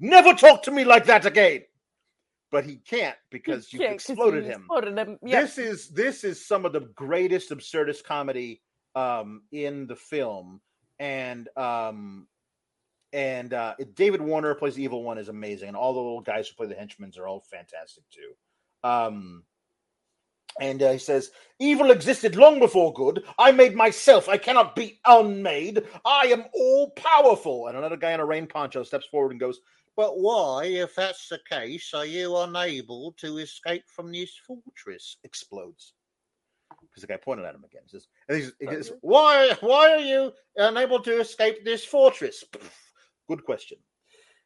[0.00, 1.62] Never talk to me like that again.
[2.50, 4.62] But he can't because you Yeah, 'cause exploded him.
[4.62, 5.42] exploded him Yep.
[5.42, 8.62] This is this is some of the greatest absurdist comedy
[8.94, 10.60] um, in the film,
[10.98, 12.26] and um,
[13.12, 16.48] and uh, David Warner plays the evil one is amazing, and all the little guys
[16.48, 18.88] who play the henchmen are all fantastic too.
[18.88, 19.44] Um,
[20.60, 23.24] and uh, he says, "Evil existed long before good.
[23.38, 24.28] I made myself.
[24.28, 25.84] I cannot be unmade.
[26.04, 29.60] I am all powerful." And another guy in a rain poncho steps forward and goes,
[29.96, 35.16] But why, if that's the case, are you unable to escape from this fortress?
[35.24, 35.94] Explodes.
[36.82, 37.82] Because the guy pointed at him again.
[37.86, 42.44] He says, and he goes, why, why are you unable to escape this fortress?
[43.28, 43.78] Good question.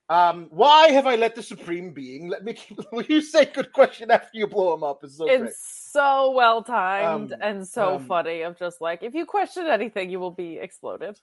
[0.09, 2.55] Um, why have I let the supreme being let me?
[2.55, 5.01] Keep, will you say good question after you blow him up?
[5.05, 5.55] It's so it's great.
[5.55, 8.43] so well timed Um, and so um, funny.
[8.43, 11.18] Of just like, if you question anything, you will be exploded.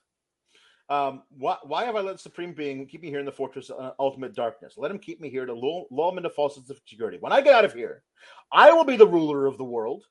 [0.88, 3.70] Um, why, why have I let the supreme being keep me here in the fortress
[3.70, 4.74] of ultimate darkness?
[4.76, 7.16] Let him keep me here to lull, lull him into false sense of security.
[7.20, 8.02] When I get out of here,
[8.50, 10.02] I will be the ruler of the world,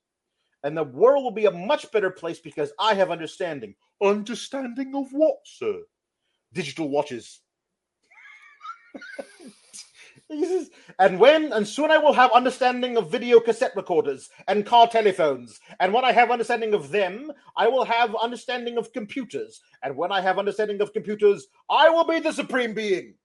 [0.63, 3.75] and the world will be a much better place because I have understanding.
[4.01, 5.81] Understanding of what, sir?
[6.53, 7.41] Digital watches.
[10.31, 10.69] Says,
[10.99, 15.59] and when and soon I will have understanding of video cassette recorders and car telephones.
[15.79, 19.59] And when I have understanding of them, I will have understanding of computers.
[19.83, 23.15] And when I have understanding of computers, I will be the supreme being.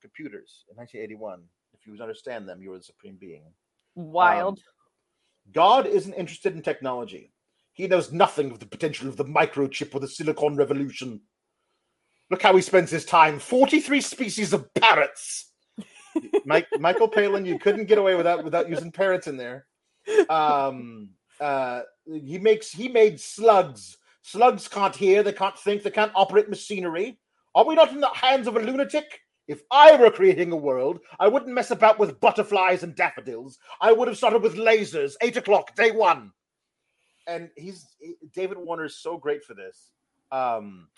[0.00, 1.42] Computers in 1981.
[1.74, 3.42] If you understand them, you are the supreme being.
[3.94, 4.58] Wild.
[4.58, 7.32] Um, God isn't interested in technology.
[7.74, 11.20] He knows nothing of the potential of the microchip or the silicon revolution.
[12.32, 15.52] Look how he spends his time 43 species of parrots.
[16.46, 19.66] Mike, Michael Palin, you couldn't get away without without using parrots in there.
[20.30, 23.98] Um, uh, he makes he made slugs.
[24.22, 27.18] Slugs can't hear, they can't think, they can't operate machinery.
[27.54, 29.20] Are we not in the hands of a lunatic?
[29.46, 33.58] If I were creating a world, I wouldn't mess about with butterflies and daffodils.
[33.78, 35.16] I would have started with lasers.
[35.20, 36.32] Eight o'clock, day one.
[37.26, 37.94] And he's
[38.32, 39.90] David Warner's so great for this.
[40.30, 40.88] Um,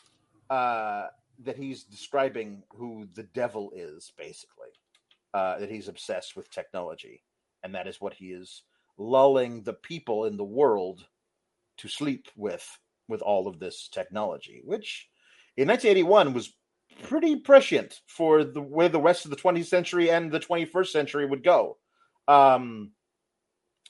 [0.48, 1.06] uh,
[1.42, 4.68] that he's describing who the devil is, basically.
[5.32, 7.24] Uh, that he's obsessed with technology,
[7.64, 8.62] and that is what he is
[8.96, 11.06] lulling the people in the world
[11.78, 12.78] to sleep with,
[13.08, 15.08] with all of this technology, which
[15.56, 16.54] in 1981 was
[17.02, 21.26] pretty prescient for the way the rest of the 20th century and the 21st century
[21.26, 21.78] would go.
[22.28, 22.92] Um,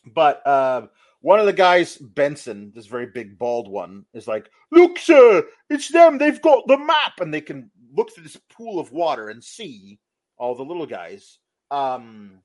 [0.07, 0.87] but uh,
[1.25, 5.89] one of the guys, Benson, this very big bald one, is like, "Look, sir, it's
[5.89, 6.19] them.
[6.19, 9.99] They've got the map, and they can look through this pool of water and see
[10.37, 11.39] all the little guys."
[11.71, 12.43] Um,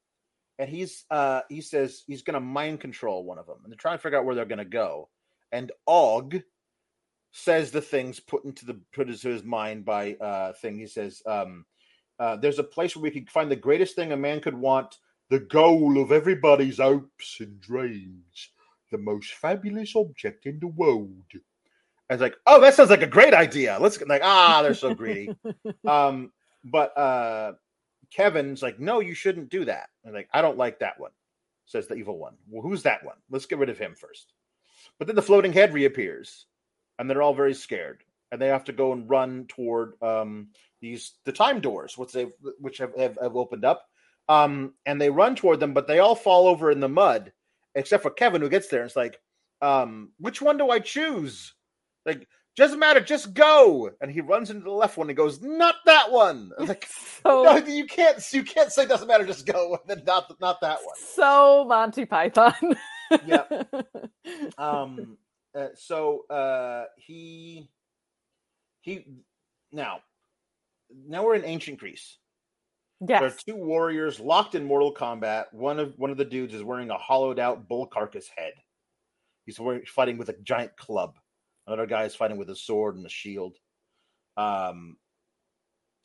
[0.59, 3.75] and he's uh, he says he's going to mind control one of them, and they're
[3.75, 5.09] trying to figure out where they're going to go.
[5.51, 6.41] And Og
[7.33, 10.79] says the things put into the put into his mind by uh, thing.
[10.79, 11.65] He says, um,
[12.17, 14.99] uh, "There's a place where we can find the greatest thing a man could want."
[15.29, 18.49] The goal of everybody's hopes and dreams
[18.91, 21.23] the most fabulous object in the world.
[22.09, 23.77] I was like, oh, that sounds like a great idea.
[23.79, 25.35] Let's get like, ah, they're so greedy.
[25.87, 26.31] um,
[26.63, 27.53] but uh
[28.11, 29.89] Kevin's like, no, you shouldn't do that.
[30.03, 31.11] And like, I don't like that one,
[31.65, 32.33] says the evil one.
[32.49, 33.17] Well, who's that one?
[33.29, 34.33] Let's get rid of him first.
[34.97, 36.47] But then the floating head reappears,
[36.97, 38.03] and they're all very scared.
[38.31, 40.49] And they have to go and run toward um
[40.81, 42.27] these the time doors, which they
[42.59, 43.85] which have, have, have opened up.
[44.27, 47.31] Um, and they run toward them, but they all fall over in the mud
[47.79, 49.19] except for Kevin, who gets there and it's like,
[49.61, 51.53] um, which one do I choose?
[52.05, 53.89] Like, doesn't matter, just go.
[54.01, 56.51] And he runs into the left one and goes, not that one.
[56.59, 56.87] I'm like,
[57.23, 59.77] so no, you can't, you can't say doesn't matter, just go.
[59.87, 60.95] And Then not, not that one.
[61.15, 62.53] so Monty Python.
[63.25, 63.43] Yeah.
[64.59, 65.17] Um,
[65.57, 67.67] uh, so uh, he,
[68.81, 69.05] he,
[69.71, 70.01] now,
[71.07, 72.17] now we're in ancient Greece.
[73.01, 75.47] There are two warriors locked in mortal combat.
[75.53, 78.53] One of one of the dudes is wearing a hollowed out bull carcass head.
[79.45, 81.15] He's wearing, fighting with a giant club.
[81.65, 83.55] Another guy is fighting with a sword and a shield.
[84.37, 84.97] Um,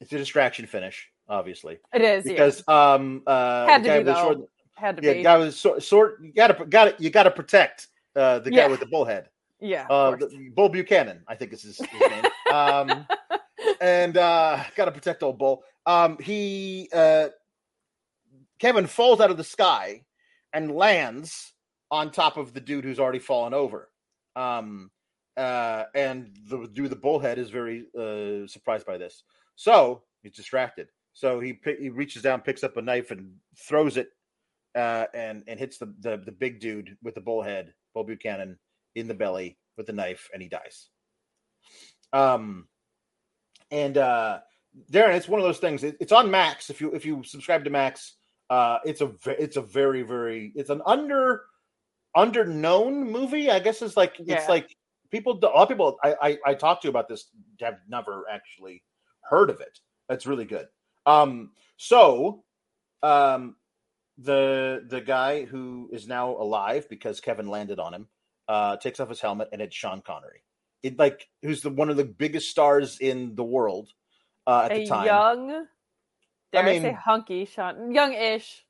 [0.01, 4.15] it's a distraction finish, obviously, It is because um, uh, Had to guy be, with
[4.15, 4.39] the sword.
[4.77, 5.23] Had to yeah, be.
[5.23, 8.67] guy with sword, sword you gotta got to you gotta protect uh, the guy Yeah.
[8.69, 9.29] with the bull head.
[9.61, 9.87] yeah.
[9.91, 12.25] Uh, the- Bull Buchanan, I think is his, his name.
[12.53, 13.07] Um,
[13.81, 17.29] and uh gotta protect old bull um he uh
[18.59, 20.03] kevin falls out of the sky
[20.55, 21.53] and lands
[21.91, 23.91] on top of the dude who's already fallen over.
[24.37, 24.91] Um
[25.37, 29.25] uh and the dude the bullhead is very uh surprised by this.
[29.57, 30.89] So he's distracted.
[31.13, 34.09] So he he reaches down picks up a knife and throws it
[34.77, 38.59] uh and and hits the the, the big dude with the bullhead bull buchanan
[38.95, 40.89] in the belly with the knife and he dies.
[42.13, 42.69] Um
[43.71, 44.39] and uh
[44.91, 45.85] Darren, it's one of those things.
[45.85, 46.71] It, it's on Max.
[46.71, 48.15] If you if you subscribe to Max,
[48.51, 51.43] uh, it's a it's a very very it's an under
[52.15, 53.51] under known movie.
[53.51, 54.37] I guess it's like Yeah.
[54.37, 54.75] it's like
[55.11, 58.83] people a lot of people I, I I talked to about this have never actually
[59.23, 59.79] heard of it.
[60.09, 60.67] That's really good.
[61.07, 62.45] Um, so
[63.03, 63.57] um,
[64.19, 68.09] the the guy who is now alive because Kevin landed on him
[68.49, 70.43] uh, takes off his helmet and it's Sean Connery.
[70.83, 73.91] It like who's the one of the biggest stars in the world
[74.47, 75.07] uh, at a the time.
[75.07, 75.67] young
[76.53, 78.65] dare I, mean- say hunky Sean, young-ish.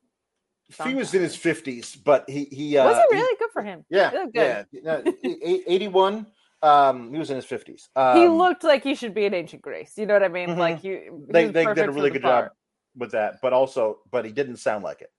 [0.71, 3.51] Sean he was in his fifties, but he he uh, was he- he really good
[3.53, 3.85] for him?
[3.89, 4.65] yeah He good.
[4.71, 6.25] yeah e- eighty one.
[6.63, 7.89] Um, he was in his fifties.
[7.95, 9.93] Um, he looked like he should be in Ancient Greece.
[9.97, 10.49] You know what I mean?
[10.49, 10.57] Mhm.
[10.57, 12.45] Like you, he They they did a really good part.
[12.45, 12.51] job
[12.97, 15.11] with that, but also, but he didn't sound like it.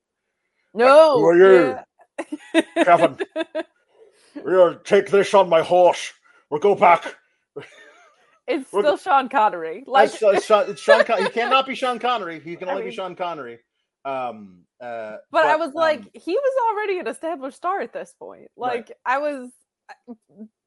[0.74, 1.78] No, Who are you?
[2.54, 2.62] yeah.
[2.82, 3.18] Kevin.
[4.42, 6.12] We'll take this on my horse.
[6.50, 7.14] We'll go back.
[8.46, 9.84] It's We're- still Sean Connery.
[9.86, 12.40] Like It's, uh, Sean, Sean Con- he cannot be Sean Connery.
[12.40, 13.58] He can I only mean- be Sean Connery.
[14.04, 18.14] Um, uh, but, I was like, um, he was already an established star at this
[18.18, 18.48] point.
[18.56, 18.76] Right.
[18.76, 19.50] Like I was,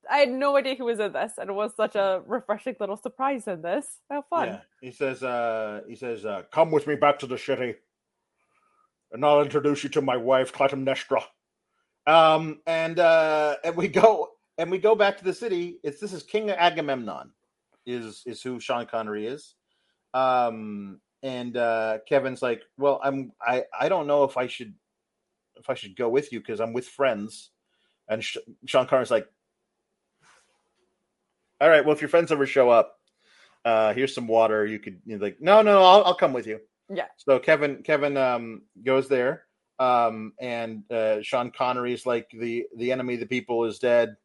[0.10, 2.98] I had no idea he was in this, and it was such a refreshing little
[2.98, 3.86] surprise in this.
[4.10, 4.48] How fun!
[4.48, 5.22] Yeah, he says.
[5.24, 7.76] Uh, he says, uh, "Come with me back to the city,
[9.12, 11.22] and I'll introduce you to my wife, Clytemnestra."
[12.08, 15.80] Um, and uh, and we go and we go back to the city.
[15.84, 17.32] It's this is King Agamemnon,
[17.86, 19.56] is is who Sean Connery is.
[20.14, 24.74] Um, and uh, Kevin's like, "Well, I'm I I don't know if I should
[25.58, 27.52] if I should go with you because I'm with friends."
[28.08, 29.28] And Sh- Sean Connery's like,
[31.62, 32.96] "All right, well, if your friends ever show up."
[33.66, 36.48] uh here's some water you could you know, like no no I'll, I'll come with
[36.48, 37.08] you Yeah.
[37.18, 39.44] so kevin kevin um goes there
[39.80, 44.16] um and uh sean connery's like the the enemy of the people is dead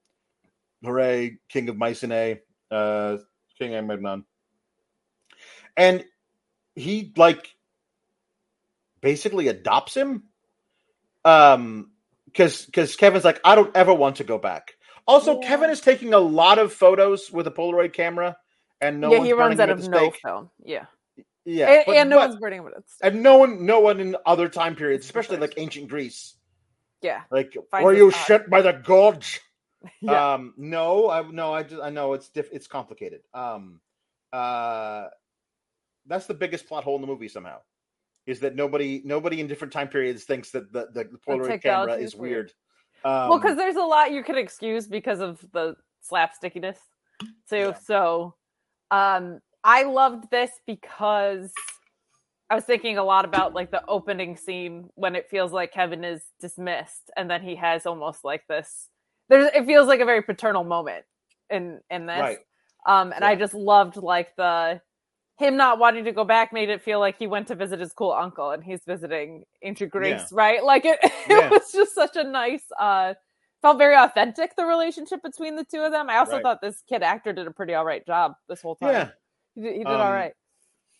[0.85, 3.17] hooray king of mycenae uh
[3.59, 4.25] king agamemnon
[5.77, 6.05] and
[6.75, 7.55] he like
[9.01, 10.25] basically adopts him
[11.25, 11.91] um
[12.27, 14.75] because because kevin's like i don't ever want to go back.
[15.07, 15.49] Also Yeah.
[15.49, 18.37] kevin is taking a lot of photos with a polaroid camera
[18.81, 20.51] and no yeah, he runs out of no film.
[20.65, 20.87] Yeah,
[21.45, 24.01] Yeah, and, but- and no but- one's burning him at and no one, no one
[24.01, 26.35] in other time periods, especially like ancient Greece,
[27.03, 29.41] Yeah, like Finds were you shit by the gods?
[30.01, 30.35] Yeah.
[30.35, 33.21] Um, no, I no, I just I know it's diff, it's complicated.
[33.33, 33.81] Um,
[34.33, 35.07] uh,
[36.07, 37.59] that's the biggest plot hole in the movie somehow,
[38.27, 41.95] is that nobody nobody in different time periods thinks that the the, the Polaroid camera
[41.95, 42.33] is weird.
[42.33, 42.53] weird.
[43.05, 45.77] Um, well, because there's a lot you could excuse because of the
[46.11, 46.79] slapstickiness
[47.49, 47.57] too.
[47.57, 47.75] Yeah.
[47.75, 48.35] So,
[48.91, 51.53] um, I loved this because
[52.51, 56.05] I was thinking a lot about like the opening scene when it feels like Kevin
[56.05, 58.89] is dismissed, and then he has almost like this.
[59.29, 61.05] There's it feels like a very paternal moment
[61.51, 62.29] in in this.
[62.29, 62.39] right,
[62.87, 64.81] Um, and I just loved like the
[65.39, 67.93] him not wanting to go back made it feel like he went to visit his
[67.93, 70.65] cool uncle and he's visiting ancient Greece, right?
[70.65, 71.51] Like it, it Yeah.
[71.51, 73.15] was just such a nice uh
[73.63, 76.11] felt very authentic the relationship between the two of them.
[76.11, 76.41] I also Right.
[76.41, 78.99] thought this kid actor did a pretty all right job this whole time.
[78.99, 79.11] yeah.
[79.57, 80.35] He did, he did Um, all right.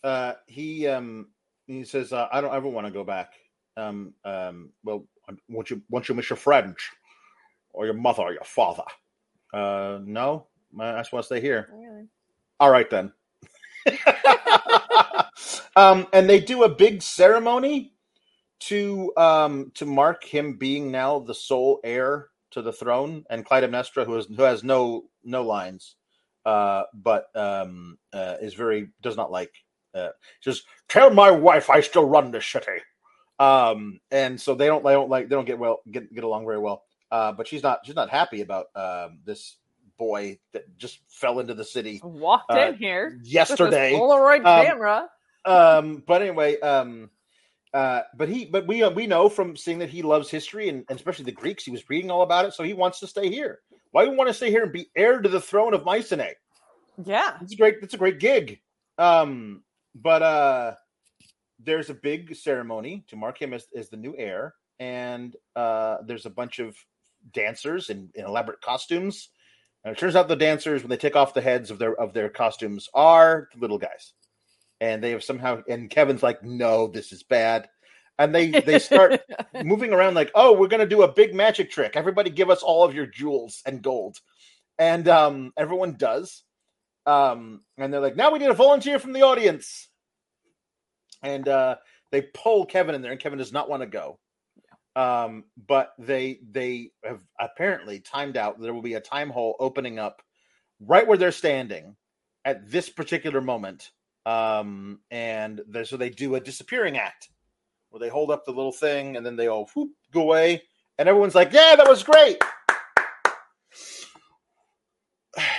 [0.03, 1.29] uh, he um
[1.67, 3.33] he says uh, I don't ever want to go back.
[3.77, 5.07] Um um well
[5.49, 6.77] won't you won't you miss your friends
[7.75, 8.83] or your mother or your father?
[9.53, 10.47] Uh no,
[10.79, 11.69] I just want to stay here.
[11.71, 12.07] Really.
[12.59, 13.13] All right then.
[15.75, 17.93] um and they do a big ceremony
[18.59, 24.05] to um to mark him being now the sole heir to the throne and Clytemnestra
[24.05, 25.95] who has who has no no lines
[26.45, 29.51] uh but um uh is very does not like
[29.93, 30.09] uh
[30.41, 32.81] says tell my wife I still run the city
[33.39, 36.45] um and so they don't they don't like they don't get well get get along
[36.45, 36.83] very well
[37.15, 39.57] uh but she's not she's not happy about um this
[39.97, 45.09] boy that just fell into the city Walked uh, in here yesterday Polaroid Um, camera.
[45.45, 47.09] um but anyway um
[47.73, 50.97] uh but he but we we know from seeing that he loves history and, and
[50.99, 53.59] especially the greeks he was reading all about it so he wants to stay here
[53.91, 56.33] why do you want to stay here and be heir to the throne of mycenae
[57.13, 57.37] Yeah.
[57.41, 58.59] it's a great it's a great gig
[58.97, 59.63] um
[60.09, 60.73] but uh
[61.59, 66.25] there's a big ceremony to mark him as, as the new heir and uh there's
[66.25, 66.75] a bunch of
[67.31, 69.29] dancers in, in elaborate costumes
[69.83, 72.13] and it turns out the dancers when they take off the heads of their of
[72.13, 74.13] their costumes are the little guys
[74.81, 77.67] and they have somehow and kevin's like no this is bad
[78.17, 79.21] and they they start
[79.63, 81.95] moving around like, oh, we're gonna do a big magic trick.
[81.95, 84.17] Everybody give us all of your jewels and gold.
[84.77, 86.43] And um everyone does.
[87.05, 89.89] Um and they're like, now we need a volunteer from the audience.
[91.21, 91.75] And uh
[92.11, 94.19] they pull Kevin in there, and Kevin does not want to go.
[94.95, 99.99] Um, but they they have apparently timed out there will be a time hole opening
[99.99, 100.21] up
[100.79, 101.95] right where they're standing
[102.45, 103.91] at this particular moment.
[104.25, 107.29] Um, and so they do a disappearing act
[107.89, 110.63] where they hold up the little thing and then they all whoop, go away,
[110.97, 112.41] and everyone's like, "Yeah, that was great.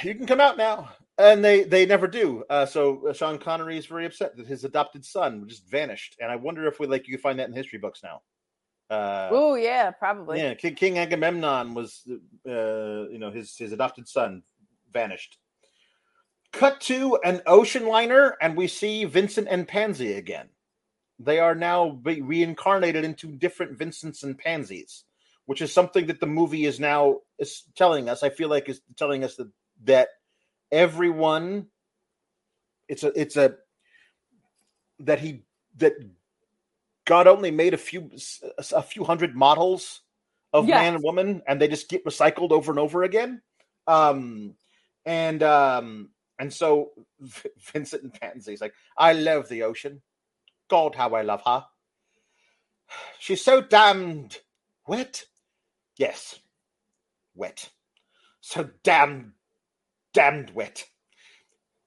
[0.02, 2.44] You can come out now." And they they never do.
[2.48, 6.30] Uh, so uh, Sean Connery is very upset that his adopted son just vanished, and
[6.30, 8.22] I wonder if we like you find that in history books now.
[8.90, 10.38] Uh, Oh yeah, probably.
[10.40, 12.02] yeah, King, King Agamemnon was,
[12.48, 14.42] uh, you know, his his adopted son
[14.92, 15.38] vanished.
[16.52, 20.48] Cut to an ocean liner, and we see Vincent and Pansy again.
[21.18, 25.04] they are now reincarnated into different Vincents and Pansies,
[25.46, 28.22] which is something that the movie is now is telling us.
[28.22, 29.50] I feel like is telling us that
[29.84, 30.08] that
[30.72, 31.66] everyone
[32.88, 33.56] it's a it's a
[35.00, 35.44] that he
[35.76, 35.94] that
[37.06, 38.10] God only made a few
[38.74, 40.02] a few hundred models
[40.54, 40.72] of Yes.
[40.72, 43.42] man and woman, and they just get recycled over and over again.
[43.88, 44.56] Um,
[45.06, 50.02] and um, and so V- Vincent and Pansy's like, I love the ocean.
[50.70, 51.66] God, how I love her.
[53.20, 54.38] She's so damned
[54.88, 55.24] wet.
[55.98, 56.40] Yes,
[57.34, 57.70] wet.
[58.40, 59.34] So damn,
[60.14, 60.84] damned wet.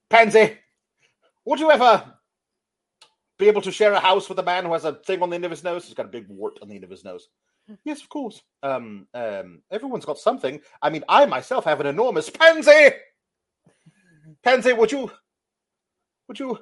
[0.10, 0.58] Pansy,
[1.46, 2.16] would you ever
[3.40, 5.36] be able to share a house with a man who has a thing on the
[5.36, 5.86] end of his nose?
[5.86, 7.30] He's got a big wart on the end of his nose.
[7.84, 8.42] Yes, of course.
[8.64, 10.60] Um, um, everyone's got something.
[10.82, 12.90] I mean, I myself have an enormous pansy.
[14.44, 15.12] Pansy, would you,
[16.28, 16.60] would you,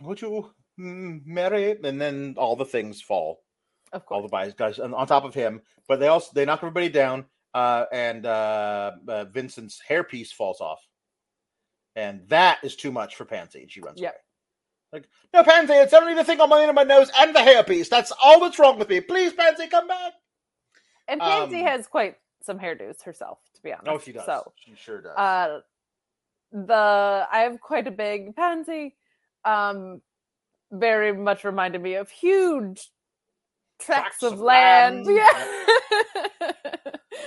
[0.00, 1.78] would you marry?
[1.82, 3.42] And then all the things fall
[3.92, 5.62] Of course, all the guys guys on, on top of him.
[5.88, 10.80] But they also they knock everybody down, uh, and uh, uh, Vincent's hairpiece falls off,
[11.96, 13.62] and that is too much for Pansy.
[13.62, 14.08] And she runs Yeah.
[14.08, 14.16] away.
[14.92, 17.88] Like, no, Pansy, it's only the thing on my my nose and the hairpiece.
[17.88, 19.00] That's all that's wrong with me.
[19.00, 20.12] Please, Pansy, come back.
[21.08, 23.88] And Pansy Um, has quite some hairdos herself, to be honest.
[23.88, 24.26] Oh, she does.
[24.26, 25.16] So she sure does.
[25.16, 25.60] uh
[26.52, 28.96] the I have quite a big pansy.
[29.44, 30.02] Um
[30.72, 32.90] very much reminded me of huge
[33.80, 35.06] tracts, Tracts of, of land.
[35.06, 35.06] land.
[35.08, 36.52] Yeah.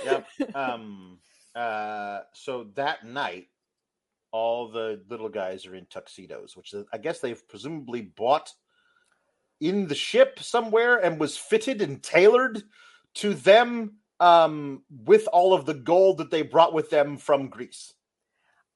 [0.04, 0.26] yep.
[0.54, 1.18] Um.
[1.54, 2.20] Uh.
[2.34, 3.48] So that night,
[4.36, 8.52] all the little guys are in tuxedos, which I guess they've presumably bought
[9.60, 12.62] in the ship somewhere and was fitted and tailored
[13.14, 17.94] to them um with all of the gold that they brought with them from Greece.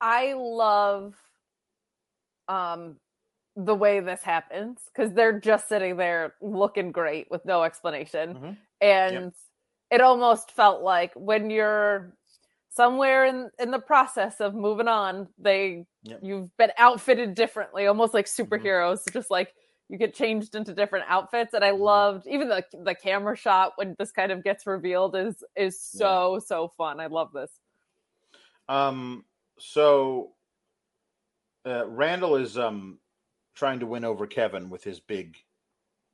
[0.01, 1.15] I love
[2.49, 2.97] um
[3.55, 8.35] the way this happens because they're just sitting there looking great with no explanation.
[8.35, 8.57] Mhm.
[8.81, 9.33] And
[9.91, 12.17] it almost felt like when you're
[12.71, 16.23] somewhere in in the process of moving on, they Yep.
[16.23, 18.51] you've been outfitted differently, almost like Mhm.
[18.51, 19.55] superheroes, just like
[19.91, 21.55] you get changed into different outfits.
[21.55, 21.81] And I Mhm.
[21.85, 26.41] loved even the the camera shot when this kind of gets revealed is is so
[26.45, 27.01] so fun.
[27.01, 27.53] I love this.
[28.69, 29.25] Um
[29.59, 30.35] so
[31.67, 33.01] uh, Randall is um
[33.55, 35.37] trying to win over Kevin with his big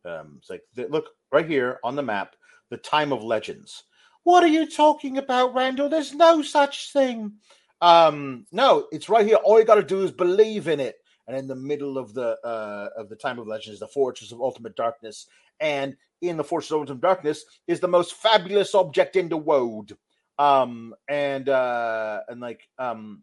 [0.05, 2.37] um it's like look right here on the map
[2.71, 3.85] the time of legends.
[4.27, 5.89] What are you talking about Randall?
[5.89, 7.35] There's no such thing.
[7.81, 9.37] Um no, it's right here.
[9.37, 10.97] All you got to do is believe in it.
[11.29, 14.41] And in the middle of the uh of the time of legends the fortress of
[14.41, 15.29] ultimate darkness.
[15.61, 19.93] And in the fortress of ultimate darkness is the most fabulous object in the world.
[20.41, 23.23] Um and uh and like um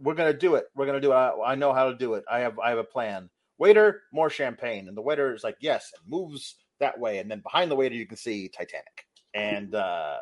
[0.00, 0.64] we're gonna do it.
[0.74, 1.14] We're gonna do it.
[1.14, 2.24] I, I know how to do it.
[2.28, 3.30] I have i have a plan.
[3.58, 4.88] Waiter more champagne.
[4.88, 7.18] And the waiter is like yes and moves that way.
[7.18, 10.18] And then behind the waiter you can see titanic and uh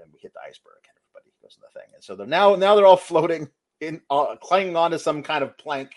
[0.00, 2.54] and we hit the iceberg and everybody goes in the thing and so they're now
[2.54, 3.48] now they're all floating
[3.80, 5.90] in uh, clinging onto some kind of plank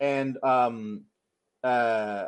[0.00, 1.04] and um
[1.62, 2.26] uh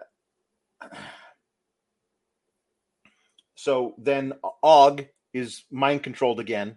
[3.54, 6.76] so then Og is mind controlled again.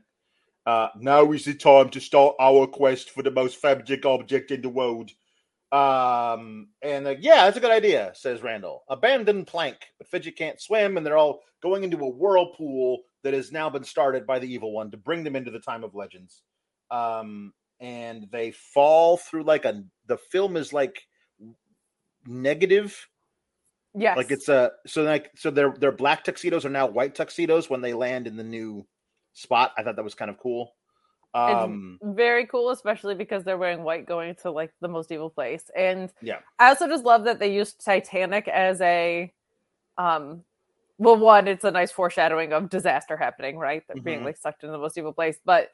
[0.65, 4.61] Uh, now is the time to start our quest for the most fabric object in
[4.61, 5.11] the world.
[5.72, 8.84] Um, and uh, yeah, that's a good idea, says Randall.
[8.89, 13.51] Abandoned plank, but Fidget can't swim, and they're all going into a whirlpool that has
[13.51, 16.41] now been started by the evil one to bring them into the time of legends.
[16.89, 19.84] Um, and they fall through like a.
[20.07, 21.01] The film is like
[22.26, 23.07] negative
[23.99, 24.15] Yes.
[24.15, 27.82] like it's a so like so their their black tuxedos are now white tuxedos when
[27.82, 28.86] they land in the new
[29.34, 29.74] spot.
[29.76, 30.74] I thought that was kind of cool.
[31.34, 35.69] Um very cool, especially because they're wearing white going to like the most evil place.
[35.75, 36.39] And Yeah.
[36.59, 39.34] I also just love that they used Titanic as a
[39.97, 40.43] um
[40.99, 43.84] well one, it's a nice foreshadowing of disaster happening, right?
[43.88, 44.25] They're being Mhm.
[44.25, 45.39] like sucked into the most evil place.
[45.45, 45.71] But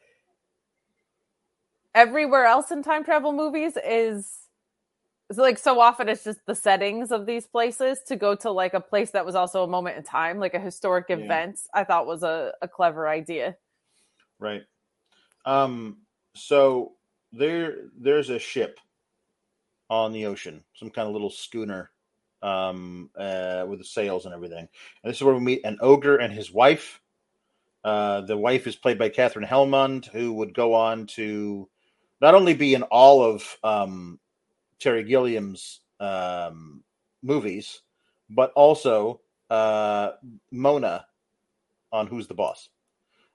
[1.96, 4.40] everywhere else in time travel movies is
[5.30, 8.74] it's like so often it's just the settings of these places to go to like
[8.74, 11.18] a place that was also a moment in time, like a historic Yeah.
[11.22, 13.58] event, I thought was a, a clever idea.
[14.40, 14.64] right.
[15.46, 15.98] Um
[16.36, 16.94] so
[17.32, 18.80] there there's a ship
[19.90, 21.92] on the ocean, some kind of little schooner
[22.42, 24.68] um uh with the sails and everything.
[25.04, 27.02] And this is where we meet an ogre and his wife.
[27.84, 31.70] Uh the wife is played by Katherine Helmond, who would go on to
[32.22, 34.20] not only be in all of um
[34.84, 36.84] Terry Gilliam's um,
[37.22, 37.82] movies,
[38.30, 40.12] but also uh,
[40.52, 41.06] Mona
[41.92, 42.70] on Who's the Boss.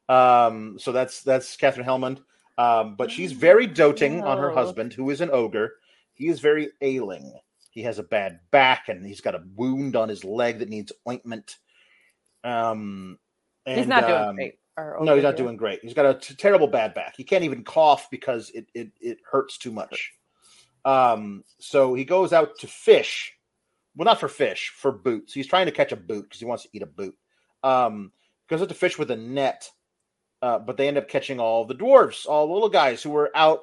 [0.09, 2.21] Um, so that's that's Katherine Helmond.
[2.57, 4.55] Um, but she's very doting on her Oh.
[4.55, 5.75] husband, who is an ogre.
[6.15, 7.33] He is very ailing.
[7.71, 10.91] He has a bad back and he's got a wound on his leg that needs
[11.09, 11.57] ointment.
[12.43, 13.19] Um,
[13.67, 14.55] and, He's not doing um, great.
[15.03, 15.81] No, he's not doing great.
[15.83, 17.15] He's got a t- terrible bad back.
[17.17, 20.13] He can't even cough because it it, it hurts too much.
[20.85, 23.35] Um, so he goes out to fish.
[23.97, 25.33] Well, not for fish, for boots.
[25.33, 27.17] He's trying to catch a boot because he wants to eat a boot.
[27.65, 28.13] Um,
[28.49, 29.69] goes out to fish with a net,
[30.43, 33.31] uh, but they end up catching all the dwarves, all the little guys who were
[33.35, 33.61] out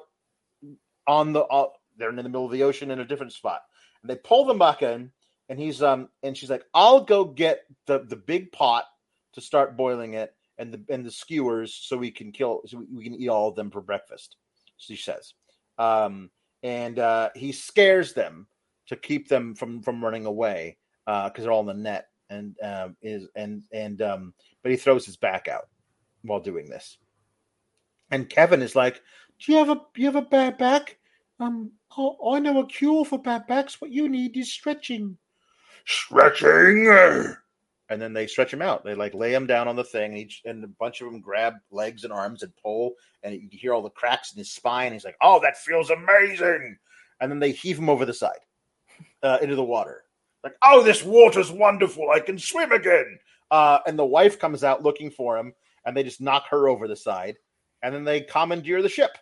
[1.06, 1.40] on the.
[1.44, 3.62] Uh, they're in the middle of the ocean in a different spot,
[4.02, 5.10] and they pull them back in.
[5.48, 8.84] And he's um, and she's like, "I'll go get the the big pot
[9.34, 12.86] to start boiling it, and the and the skewers so we can kill so we,
[12.96, 14.36] we can eat all of them for breakfast."
[14.76, 15.34] She says,
[15.78, 16.30] um,
[16.62, 18.48] and uh, he scares them
[18.88, 22.96] to keep them from from running away because they're all in the net and um,
[23.02, 25.68] is and and um, but he throws his back out
[26.26, 26.98] while doing this.
[28.10, 29.02] And Kevin is like,
[29.38, 30.98] "Do you have a you have a bad back?
[31.40, 33.80] Um, oh, I know a cure for bad backs.
[33.80, 35.18] What you need is stretching."
[35.84, 37.36] Stretching.
[37.88, 38.84] And then they stretch him out.
[38.84, 41.20] They like lay him down on the thing, and each and a bunch of them
[41.20, 44.52] grab legs and arms and pull, and you can hear all the cracks in his
[44.52, 44.92] spine.
[44.92, 46.76] He's like, "Oh, that feels amazing!"
[47.20, 48.40] And then they heave him over the side
[49.22, 50.04] uh, into the water.
[50.42, 52.10] Like, "Oh, this water's wonderful!
[52.10, 53.18] I can swim again!"
[53.50, 55.54] Uh, and the wife comes out looking for him,
[55.86, 57.36] and they just knock her over the side,
[57.82, 59.12] and then they commandeer the ship.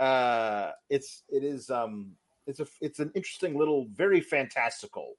[0.00, 2.12] Uh, it's it is um
[2.46, 5.14] it's a it's an interesting little very fantastical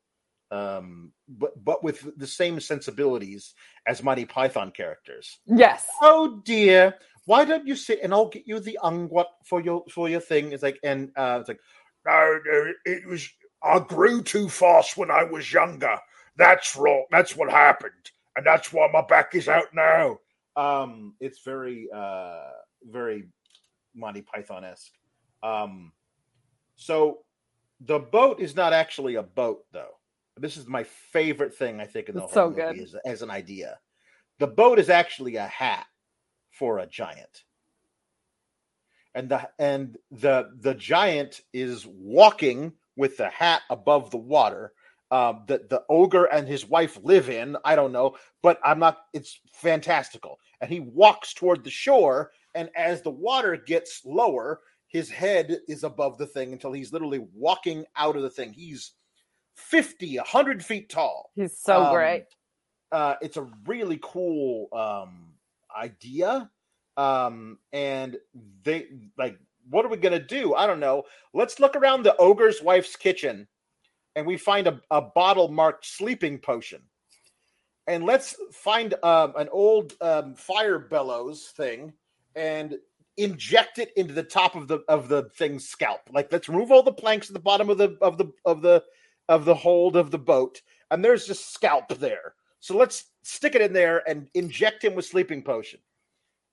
[0.52, 3.54] um but but with the same sensibilities
[3.86, 5.40] as Monty Python characters.
[5.46, 5.86] Yes.
[6.02, 10.10] Oh dear, why don't you sit and I'll get you the ungwat for your for
[10.10, 10.52] your thing?
[10.52, 11.60] It's like and uh it's like
[12.06, 13.30] no, no, it was
[13.62, 15.98] I grew too fast when I was younger.
[16.36, 17.06] That's wrong.
[17.12, 20.18] That's what happened, and that's why my back is out now.
[20.56, 22.50] Um, it's very uh
[22.84, 23.28] very
[23.96, 24.92] Monty Python esque.
[25.44, 25.92] Um,
[26.76, 27.20] so
[27.82, 29.98] the boat is not actually a boat, though.
[30.38, 32.80] This is my favorite thing I think in the It's whole so movie.
[32.82, 33.78] Is, as an idea.
[34.40, 35.86] The boat is actually a hat
[36.52, 37.44] for a giant,
[39.14, 44.72] and the and the the giant is walking with the hat above the water.
[45.12, 47.58] Um, that the ogre and his wife live in.
[47.66, 48.98] I don't know, but I'm not.
[49.14, 55.10] It's fantastical, and he walks toward the shore, and as the water gets lower, his
[55.10, 58.54] head is above the thing until he's literally walking out of the thing.
[58.54, 58.94] He's
[59.56, 61.32] 50, 100 feet tall.
[61.36, 62.26] He's so Um, great.
[62.92, 65.34] Uh, it's a really cool um,
[65.76, 66.50] idea.
[66.98, 68.18] Um, and
[68.64, 68.88] they
[69.18, 69.38] like,
[69.70, 70.56] what are we going to do?
[70.56, 71.04] I don't know.
[71.34, 73.48] Let's look around the ogre's wife's kitchen
[74.16, 76.82] and we find a, a bottle marked sleeping potion.
[77.88, 81.94] And let's find um, an old um, fire bellows thing
[82.36, 82.78] and
[83.18, 86.02] inject it into the top of the of the thing's scalp.
[86.12, 88.84] Like let's remove all the planks at the bottom of the of the of the
[89.28, 92.36] of the hold of the boat, and there's just scalp there.
[92.60, 95.80] So let's stick it in there and inject him with sleeping potion.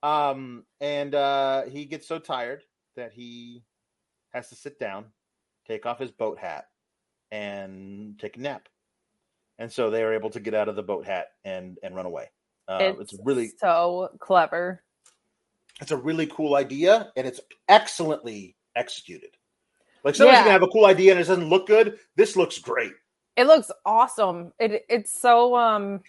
[0.02, 2.62] Um, and uh, he gets so tired
[2.96, 3.64] that he
[4.32, 5.06] has to sit down,
[5.66, 6.66] take off his boat hat,
[7.30, 8.68] and take a nap.
[9.58, 12.06] And so they are able to get out of the boat hat and and run
[12.06, 12.30] away.
[12.68, 14.82] Uh, it's, really so clever.
[15.80, 19.36] it's a really cool idea, and it's excellently executed.
[20.04, 20.42] Like sometimes you Yeah.
[20.44, 21.98] can have a cool idea and it doesn't look good.
[22.16, 22.92] This looks great.
[23.36, 24.52] It looks awesome.
[24.58, 26.00] It it's so um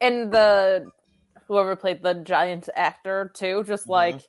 [0.00, 0.90] and the
[1.46, 3.90] whoever played the giant actor too, just Mhm.
[3.90, 4.20] like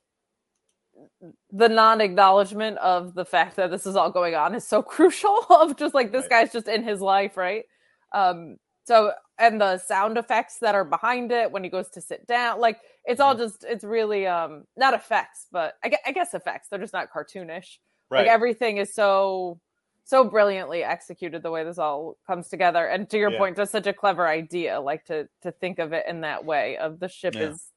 [1.51, 5.77] the non-acknowledgement of the fact that this is all going on is so crucial of
[5.77, 6.29] just like this Right.
[6.29, 7.65] guy's just in his life, right?
[8.13, 12.25] Um so and the sound effects that are behind it when he goes to sit
[12.27, 16.33] down, like it's all just it's really um not effects, but I guess, I guess
[16.33, 16.67] effects.
[16.69, 17.77] They're just not cartoonish
[18.09, 18.25] Right.
[18.25, 19.59] like everything is so
[20.07, 23.37] so brilliantly executed the way this all comes together and to your Yeah.
[23.39, 26.77] point just such a clever idea like to to think of it in that way
[26.77, 27.49] of the ship Yeah.
[27.49, 27.71] is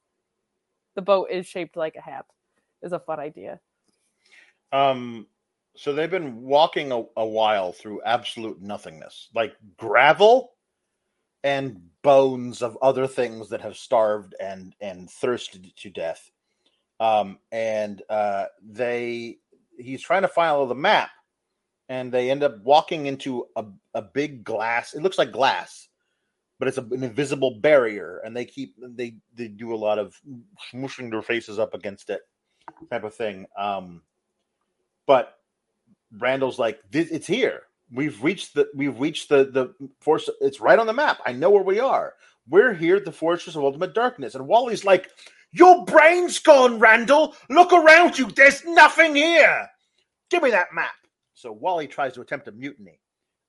[0.94, 2.26] the boat is shaped like a hat
[2.82, 3.60] is a fun idea
[4.72, 5.26] Um,
[5.76, 10.52] so they've been walking a, a while through absolute nothingness, like gravel
[11.44, 16.30] and bones of other things that have starved and and thirsted to death.
[17.00, 19.38] Um, and uh, they
[19.78, 21.10] he's trying to follow the map,
[21.88, 23.64] and they end up walking into a,
[23.94, 24.94] a big glass.
[24.94, 25.88] It looks like glass,
[26.58, 30.16] but it's a, an invisible barrier, and they keep they they do a lot of
[30.72, 32.22] smushing their faces up against it,
[32.90, 33.46] type of thing.
[33.56, 34.02] Um,
[35.06, 35.38] but
[36.18, 37.62] Randall's like, "This- it's here.
[37.92, 40.28] We've reached the we've reached the the force.
[40.40, 41.20] It's right on the map.
[41.26, 42.14] I know where we are.
[42.48, 44.34] We're here at the Fortress of Ultimate Darkness.
[44.34, 45.10] And Wally's like,
[45.52, 47.34] Your brain's gone, Randall.
[47.50, 48.30] Look around you.
[48.30, 49.68] There's nothing here.
[50.30, 50.92] Give me that map.
[51.34, 53.00] So Wally tries to attempt a mutiny,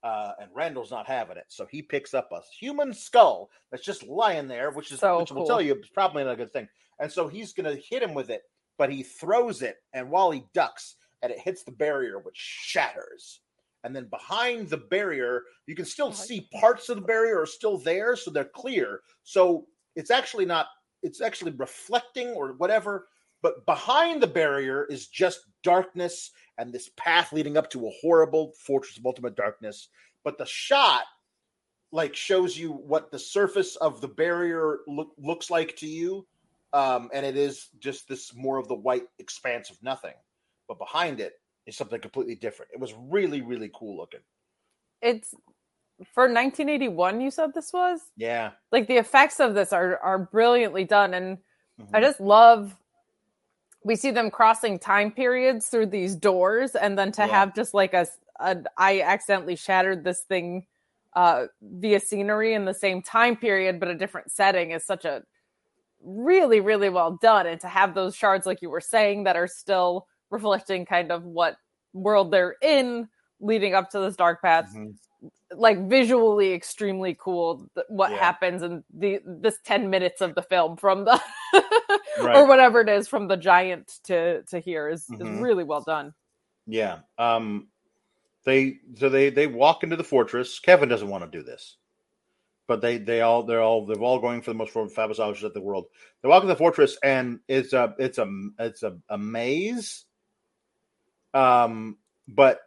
[0.03, 1.45] uh, and Randall's not having it.
[1.47, 5.31] So he picks up a human skull that's just lying there, which is So which
[5.31, 6.69] will tell you it's probably not a good thing.
[6.99, 8.43] And so he's going to hit him with it,
[8.79, 13.41] but he throws it, and while he ducks, and it hits the barrier, which shatters.
[13.83, 17.45] And then behind the barrier, you can still Oh, see parts of the barrier are
[17.45, 19.01] still there, so they're clear.
[19.23, 20.67] So it's actually not,
[21.03, 23.07] it's actually reflecting or whatever.
[23.41, 28.53] But behind the barrier is just darkness and this path leading up to a horrible
[28.65, 29.89] fortress of ultimate darkness.
[30.23, 31.03] But the shot
[31.91, 36.27] like shows you what the surface of the barrier look, looks like to you.
[36.73, 40.13] Um, and it is just this more of the white expanse of nothing.
[40.67, 41.33] But behind it
[41.65, 42.71] is something completely different.
[42.73, 44.19] It was really, really cool looking.
[45.01, 45.33] It's
[46.13, 47.21] for 1981.
[47.21, 48.51] You said this was Yeah.
[48.71, 51.39] like the effects of this are are brilliantly done, and
[51.93, 52.03] I Mhm.
[52.03, 52.77] just love.
[53.83, 57.27] We see them crossing time periods through these doors, and then to Yeah.
[57.27, 58.07] have just like a,
[58.39, 60.67] a I accidentally shattered this thing
[61.13, 65.23] uh, via scenery in the same time period, but a different setting is such a
[66.03, 67.47] really, really well done.
[67.47, 71.23] And to have those shards, like you were saying, that are still reflecting kind of
[71.23, 71.57] what
[71.93, 73.09] world they're in,
[73.41, 74.95] leading up to this dark path, Mhm.
[75.55, 77.67] like visually extremely cool.
[77.75, 78.17] th- What Yeah.
[78.19, 81.19] happens in the this ten minutes of the film from the
[82.21, 85.41] or whatever it is from the giant to to here is is Mhm.
[85.41, 86.13] really well done.
[86.67, 86.99] Yeah.
[87.17, 87.69] Um
[88.45, 90.59] they so they they walk into the fortress.
[90.59, 91.77] Kevin doesn't want to do this.
[92.69, 95.55] But they they all they're all they're all going for the most fabulous objects of
[95.55, 95.87] the world.
[96.21, 100.05] They walk in the fortress and it's a it's a it's a, a maze.
[101.33, 101.97] Um
[102.27, 102.59] but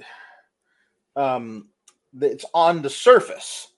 [1.16, 1.70] um
[2.20, 3.72] it's on the surface.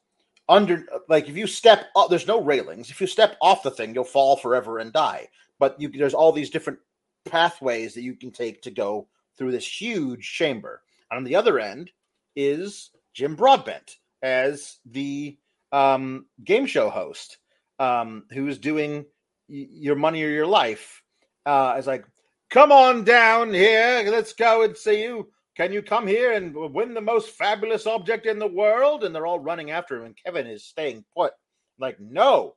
[0.51, 2.91] Under like if you step up there's no railings.
[2.91, 5.29] If you step off the thing, you'll fall forever and die.
[5.59, 6.81] But you there's all these different
[7.25, 10.83] pathways that you can take to go through this huge chamber.
[11.11, 11.91] And on the other end
[12.37, 15.39] is Jim Broadbent as the
[15.73, 17.39] um, game show host,
[17.79, 19.05] um, who's doing
[19.49, 21.03] y- your money or your life.
[21.47, 22.05] Uh, it's like,
[22.51, 25.29] come on down here, let's go and see you.
[25.57, 29.03] Can you come here and win the most fabulous object in the world?
[29.03, 31.33] And they're all running after him, and Kevin is staying put.
[31.81, 32.55] Like, no,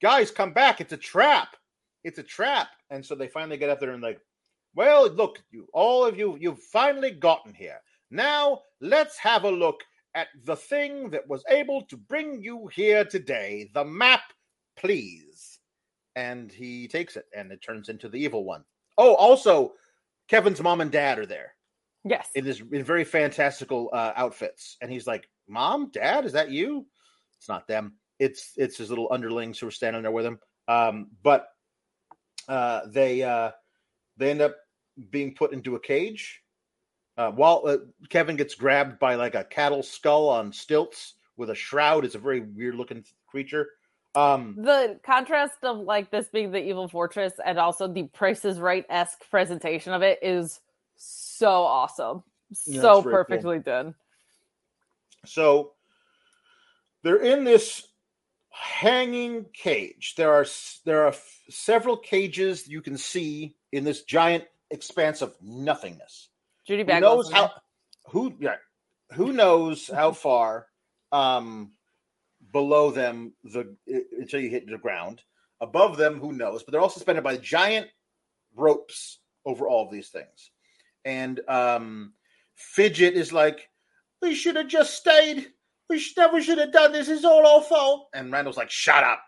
[0.00, 0.80] guys, come back!
[0.80, 1.56] It's a trap.
[2.02, 2.68] It's a trap.
[2.88, 4.20] And so they finally get up there and like,
[4.74, 7.80] well, look, you all of you, you've finally gotten here.
[8.10, 9.82] Now let's have a look
[10.14, 13.70] at the thing that was able to bring you here today.
[13.74, 14.22] The map,
[14.76, 15.58] please.
[16.16, 18.64] And he takes it, and it turns into the evil one.
[18.98, 19.74] Oh, also,
[20.28, 21.54] Kevin's mom and dad are there
[22.04, 22.28] Yes.
[22.34, 26.86] in this in very fantastical uh, outfits, and he's like, "Mom, Dad, is that you?"
[27.38, 27.94] It's not them.
[28.18, 30.38] It's it's his little underlings who are standing there with him.
[30.68, 31.46] Um, but
[32.48, 33.52] uh, they uh,
[34.16, 34.56] they end up
[35.10, 36.42] being put into a cage.
[37.20, 37.76] Uh, while uh,
[38.08, 42.18] Kevin gets grabbed by like a cattle skull on stilts with a shroud, it's a
[42.18, 43.68] very weird looking creature.
[44.14, 48.58] Um, the contrast of like this being the evil fortress and also the Price is
[48.58, 50.60] Right esque presentation of it is
[50.96, 52.22] so awesome,
[52.64, 53.24] Yeah, so very cool.
[53.24, 53.94] perfectly done.
[55.26, 55.72] So
[57.02, 57.86] they're in this
[58.48, 60.14] hanging cage.
[60.16, 60.46] There are
[60.86, 61.14] there are
[61.50, 66.29] several cages you can see in this giant expanse of nothingness.
[66.70, 67.50] Judy Who knows how
[68.10, 68.54] who yeah,
[69.14, 70.66] who knows how far
[71.10, 71.72] um
[72.52, 73.74] below them the
[74.16, 75.22] until you hit the ground.
[75.60, 76.62] Above them, who knows?
[76.62, 77.88] But they're all suspended by giant
[78.54, 80.52] ropes over all of these things.
[81.04, 82.12] And um
[82.54, 83.68] Fidget is like,
[84.22, 85.48] we should have just stayed.
[85.88, 87.08] We should, never should have done this.
[87.08, 88.10] It's all our fault.
[88.14, 89.22] And Randall's like, shut up.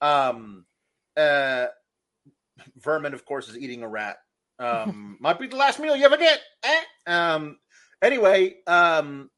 [0.00, 0.64] Um,
[1.16, 1.66] uh,
[2.76, 4.18] Vermin, of course, is eating a rat.
[4.58, 6.40] Um, might be the last meal you ever get.
[6.62, 6.80] Eh?
[7.06, 7.58] Um,
[8.02, 9.30] anyway, um,